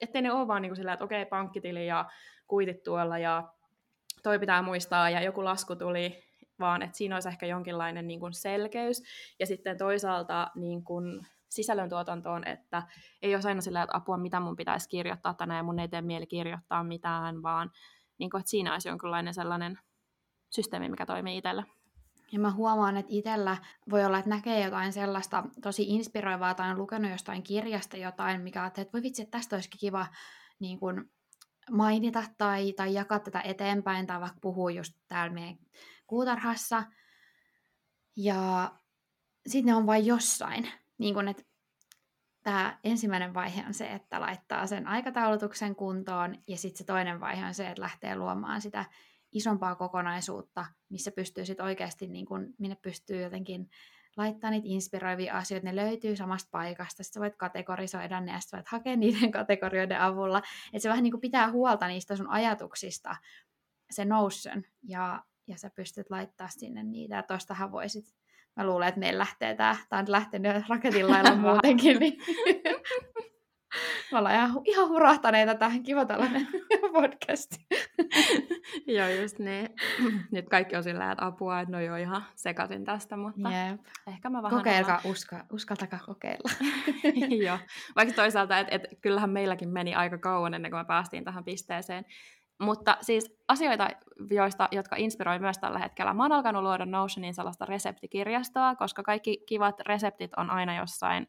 ettei 0.00 0.22
ne 0.22 0.32
ole 0.32 0.48
vaan 0.48 0.62
niin 0.62 0.70
kuin 0.70 0.76
sillä, 0.76 0.92
että 0.92 1.04
okei, 1.04 1.26
pankkitili 1.26 1.86
ja 1.86 2.10
kuitit 2.46 2.82
tuolla 2.82 3.18
ja 3.18 3.52
toi 4.22 4.38
pitää 4.38 4.62
muistaa 4.62 5.10
ja 5.10 5.22
joku 5.22 5.44
lasku 5.44 5.76
tuli, 5.76 6.22
vaan 6.60 6.82
että 6.82 6.96
siinä 6.96 7.16
olisi 7.16 7.28
ehkä 7.28 7.46
jonkinlainen 7.46 8.08
niin 8.08 8.20
kuin 8.20 8.32
selkeys. 8.32 9.02
Ja 9.38 9.46
sitten 9.46 9.78
toisaalta 9.78 10.50
niin 10.54 10.84
kuin 10.84 11.26
sisällöntuotantoon, 11.48 12.46
että 12.46 12.82
ei 13.22 13.34
ole 13.34 13.42
aina 13.46 13.60
sillä, 13.60 13.82
että 13.82 13.96
apua, 13.96 14.18
mitä 14.18 14.40
mun 14.40 14.56
pitäisi 14.56 14.88
kirjoittaa 14.88 15.34
tänään 15.34 15.58
ja 15.58 15.62
mun 15.62 15.78
ei 15.78 15.88
tee 15.88 16.00
mieli 16.00 16.26
kirjoittaa 16.26 16.84
mitään, 16.84 17.42
vaan 17.42 17.70
niin 18.20 18.30
kuin, 18.30 18.40
että 18.40 18.50
siinä 18.50 18.72
olisi 18.72 18.88
jonkinlainen 18.88 19.34
sellainen 19.34 19.78
systeemi, 20.50 20.88
mikä 20.88 21.06
toimii 21.06 21.38
itsellä. 21.38 21.64
Ja 22.32 22.38
mä 22.38 22.50
huomaan, 22.50 22.96
että 22.96 23.12
itsellä 23.12 23.56
voi 23.90 24.04
olla, 24.04 24.18
että 24.18 24.30
näkee 24.30 24.64
jotain 24.64 24.92
sellaista 24.92 25.44
tosi 25.62 25.82
inspiroivaa 25.88 26.54
tai 26.54 26.70
on 26.70 26.78
lukenut 26.78 27.10
jostain 27.10 27.42
kirjasta 27.42 27.96
jotain, 27.96 28.40
mikä 28.40 28.66
että 28.66 28.86
voi 28.92 29.02
vitsi, 29.02 29.22
että 29.22 29.38
tästä 29.38 29.56
olisikin 29.56 29.80
kiva 29.80 30.06
niin 30.58 30.78
kuin 30.78 31.10
mainita 31.70 32.22
tai, 32.38 32.72
tai 32.72 32.94
jakaa 32.94 33.18
tätä 33.18 33.40
eteenpäin 33.40 34.06
tai 34.06 34.20
vaikka 34.20 34.38
puhua 34.40 34.70
just 34.70 34.94
täällä 35.08 35.34
meidän 35.34 35.58
kuutarhassa. 36.06 36.82
Ja 38.16 38.72
sitten 39.46 39.66
ne 39.66 39.74
on 39.74 39.86
vain 39.86 40.06
jossain. 40.06 40.68
Niin 40.98 41.14
kun, 41.14 41.28
että 41.28 41.42
tämä 42.42 42.78
ensimmäinen 42.84 43.34
vaihe 43.34 43.66
on 43.66 43.74
se, 43.74 43.92
että 43.92 44.20
laittaa 44.20 44.66
sen 44.66 44.86
aikataulutuksen 44.86 45.76
kuntoon, 45.76 46.36
ja 46.46 46.56
sitten 46.56 46.78
se 46.78 46.84
toinen 46.84 47.20
vaihe 47.20 47.46
on 47.46 47.54
se, 47.54 47.68
että 47.68 47.82
lähtee 47.82 48.16
luomaan 48.16 48.60
sitä 48.60 48.84
isompaa 49.32 49.74
kokonaisuutta, 49.74 50.66
missä 50.88 51.10
pystyy 51.10 51.44
sitten 51.44 51.66
oikeasti, 51.66 52.06
niin 52.06 52.26
kun, 52.26 52.54
minne 52.58 52.76
pystyy 52.82 53.22
jotenkin 53.22 53.70
laittaa 54.16 54.50
niitä 54.50 54.68
inspiroivia 54.68 55.36
asioita, 55.36 55.66
ne 55.66 55.76
löytyy 55.76 56.16
samasta 56.16 56.48
paikasta, 56.50 57.02
sitten 57.02 57.20
voit 57.20 57.36
kategorisoida 57.36 58.20
ne, 58.20 58.32
ja 58.32 58.40
sitten 58.40 58.58
voit 58.58 58.68
hakea 58.68 58.96
niiden 58.96 59.30
kategorioiden 59.40 60.00
avulla, 60.00 60.38
että 60.72 60.78
se 60.78 60.88
vähän 60.88 61.02
niin 61.02 61.12
kuin 61.12 61.20
pitää 61.20 61.50
huolta 61.50 61.88
niistä 61.88 62.16
sun 62.16 62.30
ajatuksista, 62.30 63.16
se 63.90 64.04
Notion, 64.04 64.62
ja, 64.82 65.24
ja 65.46 65.58
sä 65.58 65.70
pystyt 65.70 66.10
laittaa 66.10 66.48
sinne 66.48 66.82
niitä, 66.82 67.14
ja 67.14 67.22
tostahan 67.22 67.72
voisit 67.72 68.14
mä 68.60 68.66
luulen, 68.66 68.88
että 68.88 69.00
meillä 69.00 69.18
lähtee 69.18 69.54
tää, 69.54 69.76
tää 69.88 69.98
on 69.98 70.04
lähtenyt 70.08 70.68
raketin 70.68 71.10
lailla 71.10 71.34
muutenkin, 71.52 71.98
niin 71.98 72.18
me 74.12 74.18
ollaan 74.18 74.34
ihan, 74.34 74.50
ihan 74.64 74.88
hurahtaneita 74.88 75.54
tähän 75.54 75.82
kiva 75.82 76.04
tällainen 76.04 76.48
podcast. 76.92 77.50
joo, 78.86 79.08
just 79.08 79.38
niin. 79.38 79.68
Nyt 80.32 80.48
kaikki 80.48 80.76
on 80.76 80.82
sillä, 80.82 81.12
että 81.12 81.26
apua, 81.26 81.60
että 81.60 81.72
no 81.72 81.80
joo, 81.80 81.96
ihan 81.96 82.24
sekaisin 82.34 82.84
tästä, 82.84 83.16
mutta 83.16 83.50
Jep. 83.50 83.80
ehkä 84.06 84.30
mä 84.30 84.42
vähän... 84.42 84.58
Kokeilkaa, 84.58 85.00
olla... 85.04 85.12
uska, 85.12 85.44
uskaltakaa 85.52 86.00
kokeilla. 86.06 86.50
joo, 87.46 87.58
vaikka 87.96 88.14
toisaalta, 88.14 88.58
että 88.58 88.74
et, 88.74 88.82
kyllähän 89.00 89.30
meilläkin 89.30 89.68
meni 89.68 89.94
aika 89.94 90.18
kauan 90.18 90.54
ennen 90.54 90.70
kuin 90.70 90.80
me 90.80 90.84
päästiin 90.84 91.24
tähän 91.24 91.44
pisteeseen. 91.44 92.04
Mutta 92.60 92.96
siis 93.00 93.36
asioita, 93.48 93.88
joista, 94.30 94.68
jotka 94.72 94.96
inspiroi 94.96 95.38
myös 95.38 95.58
tällä 95.58 95.78
hetkellä. 95.78 96.14
Mä 96.14 96.24
oon 96.24 96.32
alkanut 96.32 96.62
luoda 96.62 96.86
Notionin 96.86 97.34
sellaista 97.34 97.64
reseptikirjastoa, 97.64 98.76
koska 98.76 99.02
kaikki 99.02 99.44
kivat 99.46 99.80
reseptit 99.80 100.30
on 100.36 100.50
aina 100.50 100.76
jossain 100.76 101.28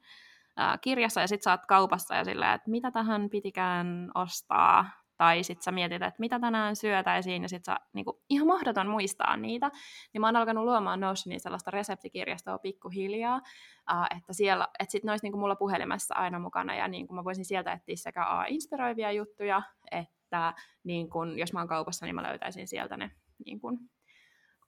ää, 0.58 0.78
kirjassa 0.78 1.22
ja 1.22 1.28
sit 1.28 1.48
oot 1.48 1.66
kaupassa 1.66 2.16
ja 2.16 2.26
silleen, 2.26 2.54
että 2.54 2.70
mitä 2.70 2.92
tähän 2.92 3.30
pitikään 3.30 4.12
ostaa. 4.16 4.86
Tai 5.18 5.44
sit 5.44 5.62
sä 5.62 5.72
mietit, 5.72 6.02
että 6.02 6.20
mitä 6.20 6.40
tänään 6.40 6.76
syötäisiin 6.76 7.42
ja 7.42 7.50
sit 7.50 7.66
sä 7.66 7.78
niinku, 7.94 8.22
ihan 8.30 8.48
mahdoton 8.48 8.88
muistaa 8.88 9.38
niitä. 9.38 9.72
Niin 10.14 10.22
mä 10.22 10.28
oon 10.28 10.36
alkanut 10.36 10.64
luomaan 10.64 11.00
Notionin 11.00 11.40
sellaista 11.40 11.72
reseptikirjastoa 11.72 12.58
pikkuhiljaa, 12.58 13.42
ää, 13.88 14.08
että 14.18 14.34
siellä, 14.34 14.68
että 14.80 14.92
sit 14.92 15.04
ne 15.04 15.12
olisi 15.12 15.26
niinku 15.26 15.40
mulla 15.40 15.56
puhelimessa 15.56 16.16
aina 16.16 16.40
mukana 16.40 16.76
ja 16.76 16.88
niinku 16.88 17.14
mä 17.14 17.24
voisin 17.24 17.46
sieltä 17.46 17.72
etsiä 17.74 17.96
sekä 17.96 18.26
A, 18.26 18.46
inspiroivia 18.48 19.12
juttuja, 19.12 19.62
että 19.92 20.21
että 20.32 20.54
niin 20.84 21.10
kun, 21.10 21.40
jos 21.40 21.54
mä 21.54 21.60
oon 21.60 21.68
kaupassa, 21.68 22.06
niin 22.06 22.16
mä 22.16 22.24
löytäisin 22.24 22.68
sieltä 22.68 22.98
ne 22.98 23.12
niin 23.46 23.60
kun, 23.60 23.90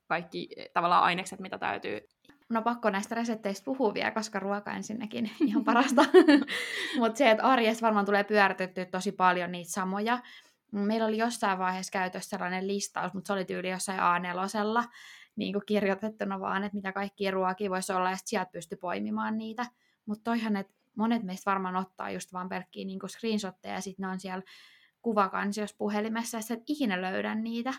kaikki 0.07 0.49
tavallaan 0.73 1.03
ainekset, 1.03 1.39
mitä 1.39 1.57
täytyy. 1.57 1.99
No 2.49 2.61
pakko 2.61 2.89
näistä 2.89 3.15
resepteistä 3.15 3.65
puhua 3.65 3.93
vielä, 3.93 4.11
koska 4.11 4.39
ruoka 4.39 4.71
ensinnäkin 4.71 5.31
ihan 5.47 5.63
parasta. 5.63 6.01
Mutta 6.99 7.17
se, 7.17 7.31
että 7.31 7.43
arjessa 7.43 7.85
varmaan 7.85 8.05
tulee 8.05 8.23
pyöritettyä 8.23 8.85
tosi 8.85 9.11
paljon 9.11 9.51
niitä 9.51 9.71
samoja. 9.71 10.19
Meillä 10.71 11.07
oli 11.07 11.17
jossain 11.17 11.59
vaiheessa 11.59 11.91
käytössä 11.91 12.29
sellainen 12.29 12.67
listaus, 12.67 13.13
mutta 13.13 13.27
se 13.27 13.33
oli 13.33 13.45
tyyli 13.45 13.69
jossain 13.69 13.99
A4 13.99 14.87
niin 15.35 15.53
kuin 15.53 15.65
kirjoitettuna 15.65 16.39
vaan, 16.39 16.63
että 16.63 16.75
mitä 16.75 16.91
kaikkia 16.91 17.31
ruokia 17.31 17.69
voisi 17.69 17.93
olla, 17.93 18.09
ja 18.09 18.17
sieltä 18.25 18.51
pystyi 18.51 18.77
poimimaan 18.77 19.37
niitä. 19.37 19.65
Mutta 20.05 20.23
toihan, 20.23 20.55
että 20.55 20.73
monet 20.97 21.23
meistä 21.23 21.51
varmaan 21.51 21.75
ottaa 21.75 22.11
just 22.11 22.33
vaan 22.33 22.49
pelkkiä 22.49 22.85
niin 22.85 22.99
screenshotteja, 23.07 23.73
ja 23.73 23.81
sitten 23.81 24.03
ne 24.03 24.09
on 24.09 24.19
siellä 24.19 24.43
kuvakansiossa 25.03 25.77
puhelimessa, 25.77 26.37
ja 26.37 26.41
sä 26.41 26.53
et 26.53 26.63
ikinä 26.67 27.01
löydä 27.01 27.35
niitä, 27.35 27.73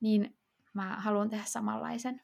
niin 0.00 0.36
mä 0.74 0.96
haluan 1.00 1.30
tehdä 1.30 1.44
samanlaisen. 1.44 2.20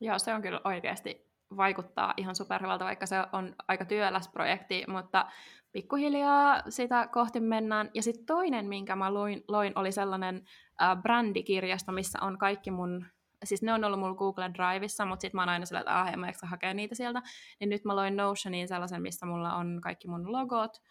Joo, 0.00 0.18
se 0.18 0.34
on 0.34 0.42
kyllä 0.42 0.60
oikeasti 0.64 1.30
vaikuttaa 1.56 2.14
ihan 2.16 2.36
superhyvältä, 2.36 2.84
vaikka 2.84 3.06
se 3.06 3.16
on 3.32 3.54
aika 3.68 3.84
työläs 3.84 4.28
projekti, 4.28 4.84
mutta 4.88 5.26
pikkuhiljaa 5.72 6.62
sitä 6.68 7.08
kohti 7.12 7.40
mennään. 7.40 7.90
Ja 7.94 8.02
sitten 8.02 8.26
toinen, 8.26 8.66
minkä 8.66 8.96
mä 8.96 9.14
loin, 9.14 9.44
loin 9.48 9.72
oli 9.78 9.92
sellainen 9.92 10.44
äh, 10.82 11.02
brändikirjasto, 11.02 11.92
missä 11.92 12.18
on 12.22 12.38
kaikki 12.38 12.70
mun 12.70 13.06
siis 13.44 13.62
ne 13.62 13.72
on 13.72 13.84
ollut 13.84 14.00
mulla 14.00 14.14
Google 14.14 14.50
Driveissa, 14.54 15.04
mutta 15.04 15.20
sitten 15.20 15.36
mä 15.36 15.42
oon 15.42 15.48
aina 15.48 15.66
sillä, 15.66 15.80
että 15.80 16.00
ah, 16.00 16.12
en 16.12 16.20
mä 16.20 16.32
hakea 16.42 16.74
niitä 16.74 16.94
sieltä. 16.94 17.22
Niin 17.60 17.68
nyt 17.68 17.84
mä 17.84 17.96
loin 17.96 18.16
Notioniin 18.16 18.68
sellaisen, 18.68 19.02
missä 19.02 19.26
mulla 19.26 19.54
on 19.54 19.78
kaikki 19.82 20.08
mun 20.08 20.32
logot, 20.32 20.82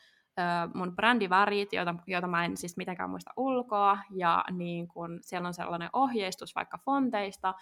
mun 0.74 0.96
brändivärit, 0.96 1.74
joita, 1.74 1.96
joita 2.08 2.28
mä 2.28 2.46
en 2.46 2.58
siis 2.58 2.78
mitenkään 2.78 3.10
muista 3.10 3.34
ulkoa, 3.38 3.98
ja 4.10 4.46
niin 4.52 4.88
kun 4.88 5.20
siellä 5.22 5.48
on 5.48 5.54
sellainen 5.54 5.90
ohjeistus 5.94 6.56
vaikka 6.56 6.78
fonteista, 6.78 7.54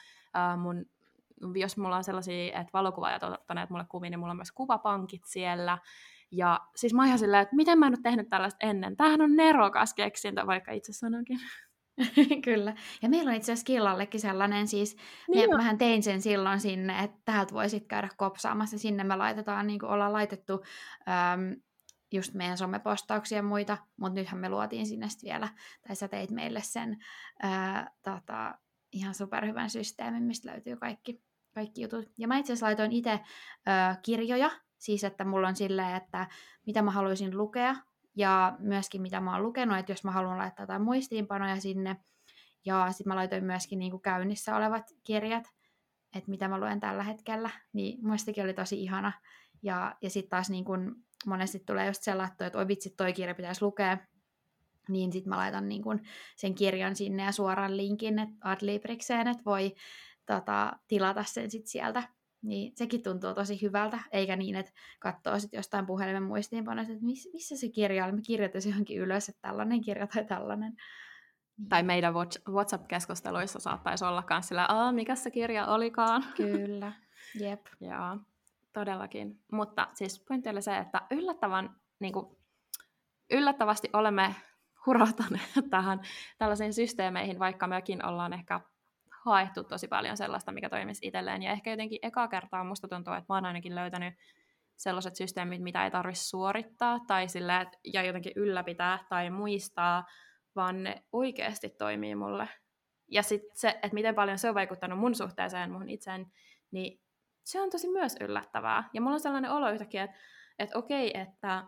mun 0.58 0.86
jos 1.56 1.78
mulla 1.78 1.98
on 1.98 2.04
sellaisia, 2.04 2.60
että 2.60 2.74
valokuvaajat 2.74 3.24
on 3.24 3.34
ottaneet 3.34 3.70
mulle 3.70 3.86
kuvia, 3.90 4.10
niin 4.10 4.20
mulla 4.20 4.32
on 4.32 4.38
myös 4.38 4.52
kuvapankit 4.52 5.22
siellä. 5.26 5.78
Ja 6.32 6.60
siis 6.76 6.94
mä 6.94 7.06
ihan 7.06 7.20
silleen, 7.20 7.44
että 7.44 7.56
miten 7.56 7.80
mä 7.80 7.88
en 7.88 7.94
ole 7.94 8.00
tehnyt 8.04 8.30
tällaista 8.30 8.68
ennen. 8.68 8.98
Tämähän 8.98 9.22
on 9.22 9.36
nerokas 9.36 9.94
keksintö, 9.94 10.48
vaikka 10.48 10.72
itse 10.72 10.94
sanoinkin. 10.94 11.40
Kyllä. 12.46 12.76
Ja 13.02 13.10
meillä 13.10 13.30
on 13.30 13.36
itse 13.36 13.52
asiassa 13.52 13.66
Killallekin 13.66 14.20
sellainen, 14.20 14.68
siis 14.68 14.98
niin 15.28 15.50
me, 15.50 15.58
mähän 15.58 15.78
tein 15.78 16.04
sen 16.04 16.22
silloin 16.22 16.60
sinne, 16.60 17.04
että 17.04 17.18
täältä 17.26 17.54
voisit 17.54 17.88
käydä 17.88 18.10
kopsaamassa. 18.18 18.78
Sinne 18.78 19.04
me 19.04 19.16
laitetaan, 19.16 19.68
niin 19.68 19.80
kuin 19.80 19.90
ollaan 19.90 20.14
laitettu 20.14 20.64
äm, 21.34 21.62
just 22.12 22.34
meidän 22.34 22.58
somepostauksia 22.58 23.38
ja 23.38 23.44
muita, 23.44 23.78
mutta 23.98 24.20
nythän 24.20 24.40
me 24.40 24.50
luotiin 24.50 24.86
sinne 24.86 25.08
vielä, 25.24 25.50
tai 25.88 25.96
sä 25.96 26.08
teit 26.08 26.32
meille 26.32 26.62
sen 26.62 26.98
ää, 27.42 27.92
tota, 28.04 28.58
ihan 28.92 29.14
superhyvän 29.14 29.70
systeemin, 29.70 30.24
mistä 30.24 30.52
löytyy 30.52 30.76
kaikki, 30.76 31.24
kaikki 31.54 31.82
jutut. 31.82 32.06
Ja 32.18 32.28
mä 32.28 32.38
itse 32.38 32.54
asiassa 32.54 32.66
laitoin 32.66 32.92
itse 32.92 33.20
kirjoja, 34.02 34.52
siis 34.78 35.04
että 35.04 35.26
mulla 35.26 35.48
on 35.48 35.56
silleen, 35.56 35.96
että 35.96 36.28
mitä 36.66 36.82
mä 36.82 36.92
haluaisin 36.92 37.38
lukea, 37.38 37.76
ja 38.16 38.56
myöskin 38.60 39.02
mitä 39.02 39.20
mä 39.20 39.34
oon 39.34 39.44
lukenut, 39.44 39.78
että 39.78 39.92
jos 39.92 40.04
mä 40.04 40.12
haluan 40.12 40.38
laittaa 40.38 40.64
jotain 40.64 40.82
muistiinpanoja 40.82 41.62
sinne. 41.62 41.96
Ja 42.66 42.92
sitten 42.92 43.12
mä 43.12 43.16
laitoin 43.16 43.44
myöskin 43.44 43.80
niin 43.80 43.92
kuin 43.92 44.02
käynnissä 44.02 44.56
olevat 44.56 44.92
kirjat, 45.04 45.44
että 46.16 46.30
mitä 46.30 46.48
mä 46.48 46.60
luen 46.60 46.80
tällä 46.80 47.04
hetkellä, 47.04 47.50
niin 47.74 48.08
muistakin 48.08 48.44
oli 48.44 48.54
tosi 48.54 48.82
ihana. 48.84 49.12
Ja, 49.64 49.96
ja 50.02 50.10
sitten 50.10 50.30
taas 50.30 50.50
niin 50.50 50.66
kun 50.66 50.96
monesti 51.26 51.60
tulee 51.60 51.88
just 51.88 52.04
sellainen, 52.04 52.36
että 52.40 52.58
oi 52.58 52.68
vitsi, 52.68 52.94
toi 52.98 53.14
kirja 53.14 53.36
pitäisi 53.36 53.62
lukea, 53.62 53.98
niin 54.90 55.14
sitten 55.14 55.30
mä 55.30 55.38
laitan 55.38 55.70
niin 55.70 55.84
kun 55.84 56.02
sen 56.36 56.56
kirjan 56.56 56.96
sinne 56.96 57.24
ja 57.24 57.32
suoran 57.32 57.78
linkin 57.78 58.20
että 58.20 58.36
Adlibrikseen, 58.42 59.28
että 59.28 59.44
voi 59.46 59.76
tota, 60.26 60.74
tilata 60.88 61.24
sen 61.24 61.52
sitten 61.52 61.72
sieltä 61.72 62.04
niin 62.42 62.72
sekin 62.76 63.04
tuntuu 63.04 63.34
tosi 63.34 63.62
hyvältä, 63.62 64.00
eikä 64.12 64.36
niin, 64.36 64.56
että 64.56 64.72
katsoo 65.00 65.40
sitten 65.40 65.58
jostain 65.58 65.86
puhelimen 65.86 66.24
muistiinpanoista, 66.24 66.94
että 66.94 67.06
missä 67.06 67.58
se 67.58 67.70
kirja 67.70 68.06
oli. 68.06 68.12
Mä 68.12 68.22
kirjoitan 68.26 68.62
johonkin 68.66 68.98
ylös, 68.98 69.30
että 69.30 69.42
tällainen 69.42 69.82
kirja 69.82 70.08
tai 70.08 70.26
tällainen. 70.26 70.72
Niin. 71.58 71.70
Tai 71.70 71.84
meidän 71.84 72.14
WhatsApp-keskusteluissa 72.50 73.60
saattaisi 73.60 74.06
olla 74.06 74.24
myös 74.30 74.48
sillä, 74.48 74.66
Aa, 74.70 74.92
mikä 74.92 75.16
se 75.16 75.32
kirja 75.32 75.68
olikaan. 75.68 76.24
Kyllä, 76.38 76.94
jep. 77.40 77.66
Joo, 77.82 78.18
todellakin. 78.74 79.40
Mutta 79.52 79.88
siis 79.94 80.26
pointti 80.28 80.50
oli 80.50 80.62
se, 80.62 80.78
että 80.78 81.02
yllättävän, 81.12 81.76
niin 82.00 82.14
kuin, 82.14 82.38
yllättävästi 83.32 83.90
olemme 83.94 84.36
hurahtaneet 84.86 85.52
tähän 85.70 86.00
tällaisiin 86.38 86.74
systeemeihin, 86.74 87.40
vaikka 87.40 87.68
mekin 87.68 88.06
ollaan 88.06 88.34
ehkä 88.34 88.60
haettu 89.26 89.64
tosi 89.64 89.88
paljon 89.88 90.18
sellaista, 90.18 90.52
mikä 90.52 90.70
toimisi 90.70 91.08
itselleen. 91.08 91.44
Ja 91.44 91.52
ehkä 91.52 91.72
jotenkin 91.72 92.00
eka 92.02 92.28
kertaa 92.28 92.64
musta 92.64 92.88
tuntuu, 92.88 93.14
että 93.14 93.26
mä 93.30 93.36
oon 93.36 93.46
ainakin 93.46 93.76
löytänyt 93.76 94.14
sellaiset 94.78 95.16
systeemit, 95.16 95.62
mitä 95.62 95.84
ei 95.84 95.92
tarvitse 95.92 96.24
suorittaa 96.24 97.00
tai 97.08 97.28
sillä, 97.28 97.66
ja 97.94 98.04
jotenkin 98.04 98.34
ylläpitää 98.36 99.06
tai 99.10 99.30
muistaa, 99.30 100.06
vaan 100.56 100.84
ne 100.84 101.04
oikeasti 101.12 101.70
toimii 101.70 102.16
mulle. 102.16 102.50
Ja 103.08 103.24
sitten 103.24 103.52
se, 103.54 103.70
että 103.70 103.94
miten 103.94 104.16
paljon 104.16 104.38
se 104.38 104.50
on 104.50 104.56
vaikuttanut 104.56 105.00
mun 105.00 105.16
suhteeseen 105.16 105.72
mun 105.72 105.90
itseen, 105.90 106.26
niin 106.72 107.02
se 107.44 107.62
on 107.62 107.70
tosi 107.70 107.92
myös 107.92 108.16
yllättävää. 108.20 108.90
Ja 108.94 109.02
mulla 109.02 109.14
on 109.14 109.20
sellainen 109.20 109.52
olo 109.52 109.72
yhtäkkiä, 109.72 110.04
että, 110.04 110.18
että 110.60 110.78
okei, 110.78 111.20
että 111.20 111.64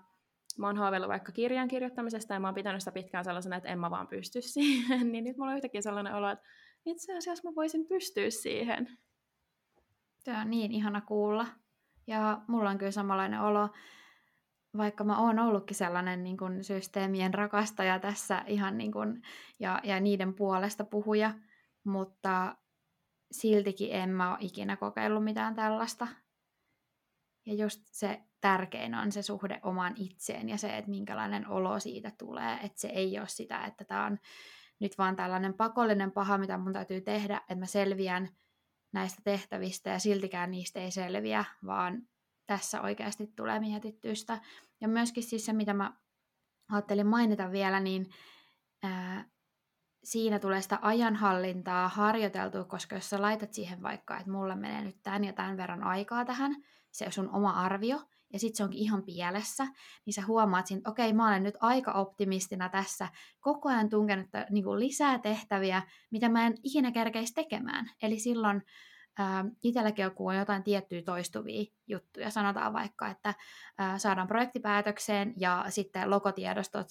mä 0.57 0.67
oon 0.67 0.77
haaveillut 0.77 1.09
vaikka 1.09 1.31
kirjan 1.31 1.67
kirjoittamisesta 1.67 2.33
ja 2.33 2.39
mä 2.39 2.47
oon 2.47 2.55
pitänyt 2.55 2.81
sitä 2.81 2.91
pitkään 2.91 3.23
sellaisena, 3.23 3.55
että 3.55 3.69
en 3.69 3.79
mä 3.79 3.91
vaan 3.91 4.07
pysty 4.07 4.41
siihen, 4.41 5.11
niin 5.11 5.23
nyt 5.23 5.37
mulla 5.37 5.51
on 5.51 5.55
yhtäkkiä 5.57 5.81
sellainen 5.81 6.15
olo, 6.15 6.29
että 6.29 6.45
itse 6.85 7.17
asiassa 7.17 7.49
mä 7.49 7.55
voisin 7.55 7.87
pystyä 7.87 8.29
siihen. 8.29 8.97
Tämä 10.23 10.41
on 10.41 10.49
niin 10.49 10.71
ihana 10.71 11.01
kuulla. 11.01 11.47
Ja 12.07 12.41
mulla 12.47 12.69
on 12.69 12.77
kyllä 12.77 12.91
samanlainen 12.91 13.41
olo, 13.41 13.69
vaikka 14.77 15.03
mä 15.03 15.19
oon 15.19 15.39
ollutkin 15.39 15.75
sellainen 15.75 16.23
niin 16.23 16.37
kuin 16.37 16.63
systeemien 16.63 17.33
rakastaja 17.33 17.99
tässä 17.99 18.43
ihan 18.47 18.77
niin 18.77 18.91
kuin, 18.91 19.21
ja, 19.59 19.79
ja 19.83 19.99
niiden 19.99 20.33
puolesta 20.33 20.83
puhuja, 20.83 21.33
mutta 21.83 22.55
siltikin 23.33 23.91
en 23.91 24.09
mä 24.09 24.31
ole 24.31 24.37
ikinä 24.41 24.77
kokeillut 24.77 25.23
mitään 25.23 25.55
tällaista. 25.55 26.07
Ja 27.45 27.53
just 27.53 27.81
se 27.85 28.21
tärkein 28.41 28.95
on 28.95 29.11
se 29.11 29.21
suhde 29.21 29.59
omaan 29.63 29.93
itseen 29.97 30.49
ja 30.49 30.57
se, 30.57 30.77
että 30.77 30.89
minkälainen 30.89 31.47
olo 31.47 31.79
siitä 31.79 32.11
tulee. 32.17 32.53
Että 32.63 32.81
se 32.81 32.87
ei 32.87 33.19
ole 33.19 33.27
sitä, 33.27 33.65
että 33.65 33.83
tämä 33.83 34.05
on 34.05 34.19
nyt 34.79 34.97
vaan 34.97 35.15
tällainen 35.15 35.53
pakollinen 35.53 36.11
paha, 36.11 36.37
mitä 36.37 36.57
mun 36.57 36.73
täytyy 36.73 37.01
tehdä, 37.01 37.37
että 37.37 37.55
mä 37.55 37.65
selviän 37.65 38.29
näistä 38.93 39.21
tehtävistä 39.23 39.89
ja 39.89 39.99
siltikään 39.99 40.51
niistä 40.51 40.79
ei 40.79 40.91
selviä, 40.91 41.45
vaan 41.65 42.01
tässä 42.45 42.81
oikeasti 42.81 43.27
tulee 43.35 43.59
mietittystä. 43.59 44.41
Ja 44.81 44.87
myöskin 44.87 45.23
siis 45.23 45.45
se, 45.45 45.53
mitä 45.53 45.73
mä 45.73 45.93
ajattelin 46.71 47.07
mainita 47.07 47.51
vielä, 47.51 47.79
niin 47.79 48.05
ää, 48.83 49.25
siinä 50.03 50.39
tulee 50.39 50.61
sitä 50.61 50.79
ajanhallintaa 50.81 51.87
harjoiteltua, 51.87 52.63
koska 52.63 52.95
jos 52.95 53.09
sä 53.09 53.21
laitat 53.21 53.53
siihen 53.53 53.83
vaikka, 53.83 54.17
että 54.17 54.31
mulla 54.31 54.55
menee 54.55 54.83
nyt 54.83 54.97
tämän 55.03 55.23
ja 55.23 55.33
tämän 55.33 55.57
verran 55.57 55.83
aikaa 55.83 56.25
tähän, 56.25 56.55
se 56.91 57.05
on 57.05 57.11
sun 57.11 57.29
oma 57.29 57.49
arvio, 57.49 58.01
ja 58.33 58.39
sitten 58.39 58.57
se 58.57 58.63
onkin 58.63 58.79
ihan 58.79 59.03
pielessä, 59.03 59.65
niin 60.05 60.13
sä 60.13 60.21
huomaat 60.27 60.67
siinä, 60.67 60.77
että 60.77 60.89
okei, 60.89 61.13
mä 61.13 61.27
olen 61.27 61.43
nyt 61.43 61.55
aika 61.59 61.91
optimistina 61.91 62.69
tässä, 62.69 63.07
koko 63.39 63.69
ajan 63.69 63.89
tunkenut 63.89 64.27
niin 64.49 64.63
kuin 64.63 64.79
lisää 64.79 65.19
tehtäviä, 65.19 65.81
mitä 66.11 66.29
mä 66.29 66.47
en 66.47 66.55
ikinä 66.63 66.91
kerkeisi 66.91 67.33
tekemään. 67.33 67.89
Eli 68.01 68.19
silloin 68.19 68.61
ää, 69.17 69.45
itselläkin 69.63 70.03
joku 70.03 70.27
on 70.27 70.35
jotain 70.35 70.63
tiettyjä 70.63 71.01
toistuvia 71.01 71.71
juttuja, 71.87 72.29
sanotaan 72.29 72.73
vaikka, 72.73 73.07
että 73.07 73.33
ää, 73.77 73.97
saadaan 73.97 74.27
projektipäätökseen 74.27 75.33
ja 75.37 75.65
sitten 75.69 76.09
logotiedostot 76.09 76.87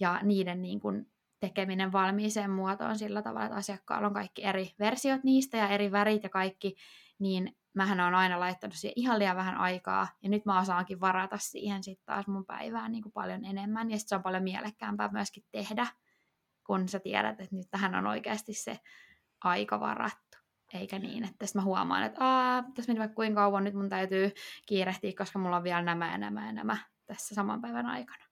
ja 0.00 0.20
niiden 0.22 0.62
niin 0.62 0.80
kuin, 0.80 1.06
tekeminen 1.40 1.92
valmiiseen 1.92 2.50
muotoon 2.50 2.98
sillä 2.98 3.22
tavalla, 3.22 3.46
että 3.46 3.56
asiakkaalla 3.56 4.06
on 4.06 4.14
kaikki 4.14 4.44
eri 4.44 4.70
versiot 4.78 5.24
niistä 5.24 5.56
ja 5.56 5.68
eri 5.68 5.92
värit 5.92 6.22
ja 6.22 6.28
kaikki, 6.28 6.74
niin 7.18 7.56
mähän 7.74 8.00
on 8.00 8.14
aina 8.14 8.40
laittanut 8.40 8.74
siihen 8.74 8.92
ihan 8.96 9.18
liian 9.18 9.36
vähän 9.36 9.56
aikaa, 9.56 10.08
ja 10.22 10.28
nyt 10.28 10.44
mä 10.44 10.60
osaankin 10.60 11.00
varata 11.00 11.38
siihen 11.38 11.82
sitten 11.82 12.06
taas 12.06 12.26
mun 12.26 12.46
päivään 12.46 12.92
niin 12.92 13.02
kuin 13.02 13.12
paljon 13.12 13.44
enemmän, 13.44 13.90
ja 13.90 13.98
sitten 13.98 14.08
se 14.08 14.14
on 14.16 14.22
paljon 14.22 14.42
mielekkäämpää 14.42 15.08
myöskin 15.12 15.44
tehdä, 15.52 15.86
kun 16.66 16.88
sä 16.88 17.00
tiedät, 17.00 17.40
että 17.40 17.56
nyt 17.56 17.66
tähän 17.70 17.94
on 17.94 18.06
oikeasti 18.06 18.54
se 18.54 18.80
aika 19.44 19.80
varattu. 19.80 20.38
Eikä 20.74 20.98
niin, 20.98 21.24
että 21.24 21.46
sitten 21.46 21.62
mä 21.62 21.64
huomaan, 21.64 22.02
että 22.02 22.24
Aa, 22.24 22.62
tässä 22.62 22.92
meni 22.92 23.00
vaikka 23.00 23.14
kuinka 23.14 23.40
kauan, 23.40 23.64
nyt 23.64 23.74
mun 23.74 23.88
täytyy 23.88 24.32
kiirehtiä, 24.66 25.12
koska 25.18 25.38
mulla 25.38 25.56
on 25.56 25.64
vielä 25.64 25.82
nämä 25.82 26.12
ja 26.12 26.18
nämä 26.18 26.46
ja 26.46 26.52
nämä 26.52 26.76
tässä 27.06 27.34
saman 27.34 27.60
päivän 27.60 27.86
aikana. 27.86 28.29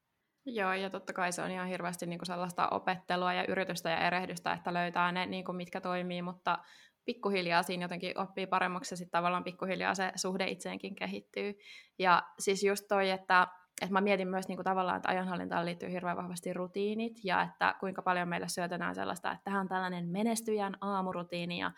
Joo, 0.55 0.73
ja 0.73 0.91
totta 0.91 1.13
kai 1.13 1.33
se 1.33 1.43
on 1.43 1.51
ihan 1.51 1.69
hirveästi 1.69 2.07
niin 2.07 2.19
kuin 2.19 2.27
sellaista 2.27 2.69
opettelua 2.69 3.33
ja 3.33 3.45
yritystä 3.49 3.91
ja 3.91 4.07
erehdystä, 4.07 4.53
että 4.53 4.75
löytää 4.75 5.13
ne, 5.13 5.27
niin 5.27 5.45
kuin 5.45 5.57
mitkä 5.57 5.81
toimii, 5.81 6.23
mutta 6.23 6.59
pikkuhiljaa 7.05 7.63
siinä 7.63 7.85
jotenkin 7.85 8.19
oppii 8.19 8.47
paremmaksi 8.47 8.93
ja 8.93 8.97
sitten 8.97 9.19
tavallaan 9.19 9.45
pikkuhiljaa 9.45 9.95
se 9.95 10.13
suhde 10.17 10.49
itseenkin 10.49 10.95
kehittyy. 10.95 11.55
Ja 11.99 12.23
siis 12.39 12.65
just 12.65 12.85
toi, 12.89 13.11
että, 13.11 13.47
että 13.83 13.93
mä 13.93 14.01
mietin 14.01 14.29
myös 14.29 14.49
niin 14.49 14.57
kuin 14.57 14.65
tavallaan, 14.65 14.97
että 14.97 15.09
ajanhallintaan 15.09 15.65
liittyy 15.65 15.93
hirveän 15.93 16.17
vahvasti 16.17 16.53
rutiinit 16.53 17.17
ja 17.25 17.43
että 17.43 17.75
kuinka 17.81 18.03
paljon 18.03 18.29
meille 18.29 18.49
syötetään 18.49 18.95
sellaista, 18.95 19.33
että 19.33 19.45
tähän 19.45 19.61
on 19.61 19.69
tällainen 19.69 20.09
menestyjän 20.09 20.77
aamurutiini 20.81 21.59
ja 21.59 21.71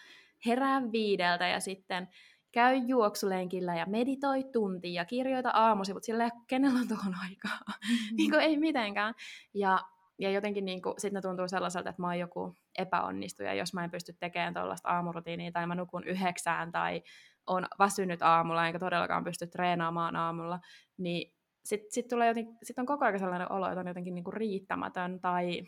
herää 0.46 0.82
viideltä 0.92 1.48
ja 1.48 1.60
sitten 1.60 2.08
käy 2.52 2.76
juoksulenkillä 2.76 3.76
ja 3.76 3.86
meditoi 3.86 4.44
tunti 4.44 4.94
ja 4.94 5.04
kirjoita 5.04 5.50
aamusivut 5.50 6.04
silleen, 6.04 6.30
kenellä 6.46 6.80
on 6.80 6.88
tuohon 6.88 7.14
aikaa. 7.22 7.58
Mm-hmm. 7.66 8.16
niin 8.16 8.30
kuin 8.30 8.42
ei 8.42 8.58
mitenkään. 8.58 9.14
Ja, 9.54 9.80
ja 10.18 10.30
jotenkin 10.30 10.64
niin 10.64 10.82
kuin, 10.82 10.94
sit 10.98 11.12
ne 11.12 11.20
tuntuu 11.20 11.48
sellaiselta, 11.48 11.90
että 11.90 12.02
mä 12.02 12.06
oon 12.06 12.18
joku 12.18 12.56
epäonnistuja, 12.78 13.54
jos 13.54 13.74
mä 13.74 13.84
en 13.84 13.90
pysty 13.90 14.12
tekemään 14.20 14.54
tuollaista 14.54 14.88
aamurutiinia 14.88 15.52
tai 15.52 15.66
mä 15.66 15.74
nukun 15.74 16.04
yhdeksään 16.04 16.72
tai 16.72 17.02
on 17.46 17.66
väsynyt 17.78 18.22
aamulla 18.22 18.66
enkä 18.66 18.78
todellakaan 18.78 19.24
pysty 19.24 19.46
treenaamaan 19.46 20.16
aamulla, 20.16 20.60
niin 20.98 21.34
sitten 21.64 21.92
sit 21.92 22.08
tulee 22.08 22.28
joten, 22.28 22.58
sit 22.62 22.78
on 22.78 22.86
koko 22.86 23.04
ajan 23.04 23.18
sellainen 23.18 23.52
olo, 23.52 23.68
että 23.68 23.80
on 23.80 23.86
jotenkin 23.86 24.14
niinku 24.14 24.30
riittämätön 24.30 25.20
tai 25.20 25.62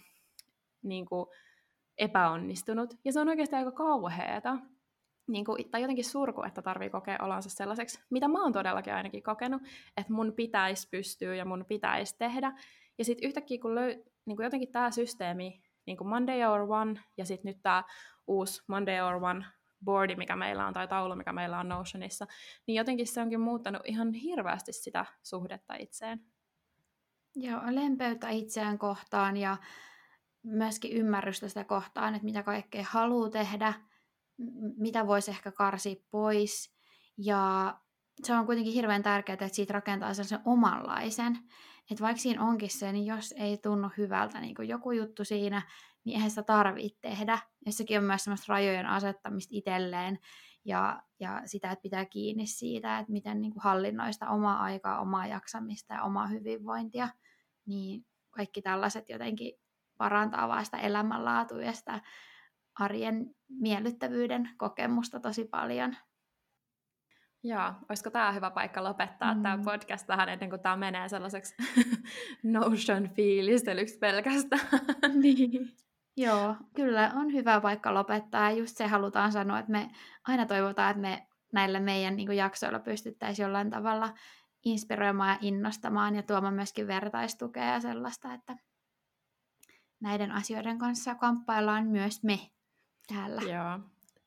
niinku 0.82 1.32
epäonnistunut. 1.98 2.94
Ja 3.04 3.12
se 3.12 3.20
on 3.20 3.28
oikeasti 3.28 3.56
aika 3.56 3.72
kauheeta. 3.72 4.58
Niinku, 5.32 5.56
tai 5.70 5.82
jotenkin 5.82 6.04
surku, 6.04 6.42
että 6.42 6.62
tarvii 6.62 6.90
kokea 6.90 7.18
olonsa 7.22 7.50
sellaiseksi, 7.50 8.00
mitä 8.10 8.28
mä 8.28 8.42
oon 8.42 8.52
todellakin 8.52 8.94
ainakin 8.94 9.22
kokenut, 9.22 9.62
että 9.96 10.12
mun 10.12 10.32
pitäisi 10.32 10.88
pystyä 10.90 11.34
ja 11.34 11.44
mun 11.44 11.64
pitäisi 11.68 12.18
tehdä. 12.18 12.52
Ja 12.98 13.04
sitten 13.04 13.28
yhtäkkiä, 13.28 13.58
kun 13.62 13.74
löy, 13.74 14.02
niinku 14.26 14.42
jotenkin 14.42 14.72
tämä 14.72 14.90
systeemi, 14.90 15.62
niin 15.86 15.96
kuin 15.96 16.08
Monday 16.08 16.44
or 16.44 16.60
One, 16.60 17.00
ja 17.16 17.24
sitten 17.24 17.48
nyt 17.48 17.62
tämä 17.62 17.84
uusi 18.26 18.62
Monday 18.66 19.00
or 19.00 19.24
One 19.24 19.44
boardi, 19.84 20.16
mikä 20.16 20.36
meillä 20.36 20.66
on, 20.66 20.74
tai 20.74 20.88
taulu, 20.88 21.16
mikä 21.16 21.32
meillä 21.32 21.58
on 21.58 21.68
Notionissa, 21.68 22.26
niin 22.66 22.74
jotenkin 22.74 23.06
se 23.06 23.20
onkin 23.20 23.40
muuttanut 23.40 23.82
ihan 23.84 24.12
hirveästi 24.12 24.72
sitä 24.72 25.04
suhdetta 25.22 25.74
itseen. 25.74 26.20
Joo, 27.36 27.60
lempeyttä 27.70 28.28
itseään 28.28 28.78
kohtaan 28.78 29.36
ja 29.36 29.56
myöskin 30.42 30.92
ymmärrystä 30.92 31.48
sitä 31.48 31.64
kohtaan, 31.64 32.14
että 32.14 32.24
mitä 32.24 32.42
kaikkea 32.42 32.84
haluaa 32.88 33.30
tehdä, 33.30 33.74
mitä 34.76 35.06
voisi 35.06 35.30
ehkä 35.30 35.52
karsia 35.52 35.94
pois. 36.10 36.74
Ja 37.18 37.74
se 38.22 38.34
on 38.34 38.46
kuitenkin 38.46 38.74
hirveän 38.74 39.02
tärkeää, 39.02 39.34
että 39.34 39.48
siitä 39.48 39.72
rakentaa 39.72 40.14
sen 40.14 40.40
omanlaisen. 40.44 41.38
Että 41.90 42.04
vaikka 42.04 42.20
siinä 42.20 42.42
onkin 42.42 42.70
se, 42.70 42.92
niin 42.92 43.06
jos 43.06 43.34
ei 43.38 43.58
tunnu 43.58 43.90
hyvältä 43.98 44.40
niin 44.40 44.54
joku 44.68 44.92
juttu 44.92 45.24
siinä, 45.24 45.62
niin 46.04 46.14
eihän 46.14 46.30
sitä 46.30 46.42
tarvitse 46.42 46.98
tehdä. 47.00 47.38
Jossakin 47.66 47.98
on 47.98 48.04
myös 48.04 48.24
semmoista 48.24 48.52
rajojen 48.52 48.86
asettamista 48.86 49.50
itselleen 49.54 50.18
ja, 50.64 51.02
ja 51.20 51.42
sitä, 51.44 51.70
että 51.70 51.82
pitää 51.82 52.04
kiinni 52.04 52.46
siitä, 52.46 52.98
että 52.98 53.12
miten 53.12 53.40
niin 53.40 53.52
kuin 53.52 53.62
hallinnoista 53.62 54.30
omaa 54.30 54.62
aikaa, 54.62 55.00
omaa 55.00 55.26
jaksamista 55.26 55.94
ja 55.94 56.02
omaa 56.02 56.26
hyvinvointia. 56.26 57.08
Niin 57.66 58.06
kaikki 58.30 58.62
tällaiset 58.62 59.08
jotenkin 59.08 59.52
parantaa 59.98 60.48
vaan 60.48 60.64
sitä 60.64 60.78
elämänlaatua 60.78 61.62
ja 61.62 61.72
sitä 61.72 62.00
arjen 62.78 63.34
miellyttävyyden 63.48 64.50
kokemusta 64.56 65.20
tosi 65.20 65.44
paljon. 65.44 65.96
Joo, 67.44 67.72
olisiko 67.88 68.10
tämä 68.10 68.32
hyvä 68.32 68.50
paikka 68.50 68.84
lopettaa 68.84 69.34
mm. 69.34 69.42
tämä 69.42 69.58
podcast 69.64 70.06
tähän 70.06 70.28
ennen 70.28 70.50
kuin 70.50 70.62
tämä 70.62 70.76
menee 70.76 71.08
sellaiseksi 71.08 71.54
Notion-fiilistelyksi 72.42 73.98
pelkästään. 73.98 74.68
niin. 75.22 75.76
Joo, 76.16 76.56
kyllä 76.74 77.12
on 77.14 77.32
hyvä 77.32 77.60
paikka 77.60 77.94
lopettaa. 77.94 78.50
Ja 78.50 78.56
just 78.56 78.76
se 78.76 78.86
halutaan 78.86 79.32
sanoa, 79.32 79.58
että 79.58 79.72
me 79.72 79.90
aina 80.28 80.46
toivotaan, 80.46 80.90
että 80.90 81.00
me 81.00 81.26
näillä 81.52 81.80
meidän 81.80 82.16
niin 82.16 82.32
jaksoilla 82.32 82.78
pystyttäisiin 82.78 83.44
jollain 83.44 83.70
tavalla 83.70 84.14
inspiroimaan 84.64 85.28
ja 85.28 85.38
innostamaan 85.40 86.16
ja 86.16 86.22
tuomaan 86.22 86.54
myöskin 86.54 86.86
vertaistukea 86.86 87.64
ja 87.64 87.80
sellaista, 87.80 88.34
että 88.34 88.56
näiden 90.00 90.32
asioiden 90.32 90.78
kanssa 90.78 91.14
kamppaillaan 91.14 91.86
myös 91.86 92.22
me 92.22 92.51
täällä. 93.08 93.42
Joo, 93.42 93.78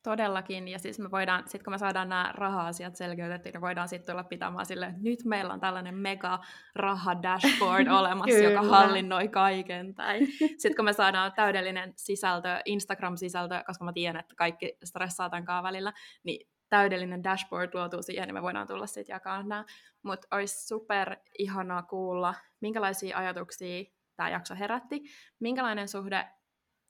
Todellakin, 0.06 0.68
ja 0.68 0.80
siis 0.80 1.00
me 1.00 1.12
voidaan, 1.12 1.44
sit 1.48 1.64
kun 1.64 1.74
me 1.74 1.78
saadaan 1.78 2.10
nämä 2.10 2.32
raha-asiat 2.34 2.96
selkeytettyä, 2.96 3.52
niin 3.52 3.62
voidaan 3.62 3.88
sitten 3.88 4.14
tulla 4.14 4.24
pitämään 4.24 4.66
sille, 4.66 4.86
että 4.86 5.02
nyt 5.02 5.20
meillä 5.26 5.54
on 5.54 5.60
tällainen 5.60 5.96
mega 5.96 6.40
raha-dashboard 6.76 7.88
olemassa, 8.00 8.38
joka 8.38 8.62
hallinnoi 8.62 9.28
kaiken. 9.28 9.96
Tai 9.96 10.26
sitten 10.58 10.76
kun 10.76 10.86
me 10.86 10.94
saadaan 10.94 11.34
täydellinen 11.36 11.94
sisältö, 11.96 12.60
Instagram-sisältö, 12.66 13.64
koska 13.68 13.86
mä 13.86 13.94
tiedän, 13.94 14.20
että 14.20 14.36
kaikki 14.36 14.78
stressaa 14.84 15.30
tämän 15.30 15.64
välillä, 15.64 15.94
niin 16.24 16.48
täydellinen 16.70 17.24
dashboard 17.24 17.72
luotuu 17.74 18.02
siihen, 18.02 18.28
niin 18.28 18.36
me 18.36 18.42
voidaan 18.42 18.68
tulla 18.68 18.88
sitten 18.88 19.14
jakaa 19.14 19.44
nämä. 19.44 19.66
Mutta 20.04 20.28
olisi 20.32 20.68
super 20.68 21.18
ihanaa 21.40 21.84
kuulla, 21.84 22.34
minkälaisia 22.60 23.18
ajatuksia 23.18 23.84
tämä 24.16 24.30
jakso 24.30 24.56
herätti, 24.56 25.04
minkälainen 25.40 25.88
suhde 25.88 26.28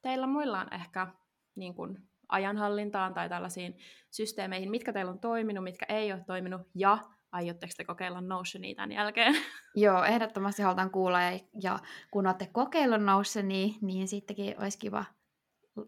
teillä 0.02 0.28
muilla 0.28 0.60
on 0.60 0.74
ehkä 0.74 1.08
niin 1.56 1.76
kun, 1.76 1.98
ajanhallintaan 2.30 3.14
tai 3.14 3.30
tällaisiin 3.30 3.78
systeemeihin, 4.12 4.72
mitkä 4.72 4.94
teillä 4.94 5.12
on 5.12 5.20
toiminut, 5.20 5.64
mitkä 5.64 5.86
ei 5.90 6.14
ole 6.14 6.24
toiminut, 6.28 6.62
ja 6.76 6.98
aiotteko 7.32 7.74
te 7.78 7.84
kokeilla 7.84 8.22
Notionia 8.22 8.76
tämän 8.76 8.92
jälkeen? 8.92 9.36
Joo, 9.76 10.04
ehdottomasti 10.04 10.62
halutaan 10.62 10.92
kuulla, 10.92 11.22
ja, 11.22 11.40
ja 11.64 11.80
kun 12.12 12.28
olette 12.28 12.50
kokeillut 12.52 13.04
Notionia, 13.04 13.74
niin 13.82 14.08
sittenkin 14.08 14.56
olisi 14.60 14.80
kiva 14.80 15.06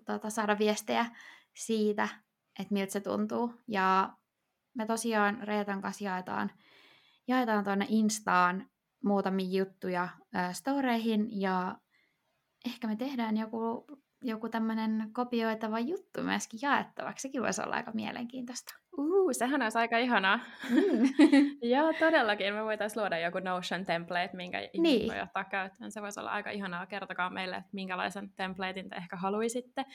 tuota, 0.05 0.29
saada 0.29 0.59
viestejä 0.59 1.05
siitä, 1.55 2.07
että 2.59 2.73
miltä 2.73 2.91
se 2.91 2.99
tuntuu. 2.99 3.53
Ja 3.67 4.13
me 4.73 4.85
tosiaan 4.85 5.43
Reetan 5.43 5.81
kanssa 5.81 6.03
jaetaan, 6.03 6.51
jaetaan 7.27 7.63
tuonne 7.63 7.85
Instaan 7.89 8.69
muutamia 9.03 9.59
juttuja 9.59 10.07
äh, 10.35 10.53
storeihin, 10.53 11.41
ja 11.41 11.77
ehkä 12.65 12.87
me 12.87 12.95
tehdään 12.95 13.37
joku 13.37 13.85
joku 14.23 14.49
tämmöinen 14.49 15.09
kopioitava 15.13 15.79
juttu 15.79 16.23
myöskin 16.23 16.59
jaettavaksi. 16.61 17.21
Sekin 17.21 17.41
voisi 17.41 17.61
olla 17.61 17.75
aika 17.75 17.91
mielenkiintoista. 17.91 18.73
Uh, 18.97 19.29
sehän 19.31 19.61
olisi 19.61 19.77
aika 19.77 19.97
ihanaa. 19.97 20.39
Mm. 20.69 20.79
Joo, 21.73 21.93
todellakin. 21.99 22.53
Me 22.53 22.63
voitaisiin 22.63 23.01
luoda 23.01 23.19
joku 23.19 23.39
Notion 23.39 23.85
template, 23.85 24.29
minkä 24.33 24.57
niin. 24.77 25.11
voi 25.13 25.21
ottaa 25.21 25.43
käyttöön. 25.43 25.91
Se 25.91 26.01
voisi 26.01 26.19
olla 26.19 26.31
aika 26.31 26.49
ihanaa. 26.49 26.85
Kertokaa 26.85 27.29
meille, 27.29 27.55
että 27.55 27.69
minkälaisen 27.73 28.29
templatein 28.35 28.89
te 28.89 28.95
ehkä 28.95 29.15
haluaisitte. 29.15 29.85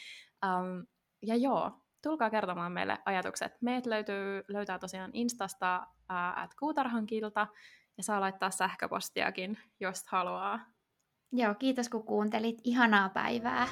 Um, 0.47 0.87
ja 1.23 1.37
joo, 1.37 1.73
tulkaa 2.03 2.31
kertomaan 2.31 2.73
meille 2.73 2.99
ajatukset. 3.05 3.53
Meet 3.61 3.87
löytyy, 3.87 4.43
löytää 4.49 4.79
tosiaan 4.79 5.11
Instasta 5.13 5.87
uh, 5.89 6.43
at 6.43 6.55
kuutarhankilta 6.59 7.47
ja 7.97 8.03
saa 8.03 8.21
laittaa 8.21 8.51
sähköpostiakin, 8.51 9.59
jos 9.81 10.05
haluaa. 10.09 10.61
Joo, 11.33 11.55
kiitos 11.55 11.89
kun 11.89 12.05
kuuntelit. 12.05 12.59
Ihanaa 12.65 13.09
päivää. 13.09 13.67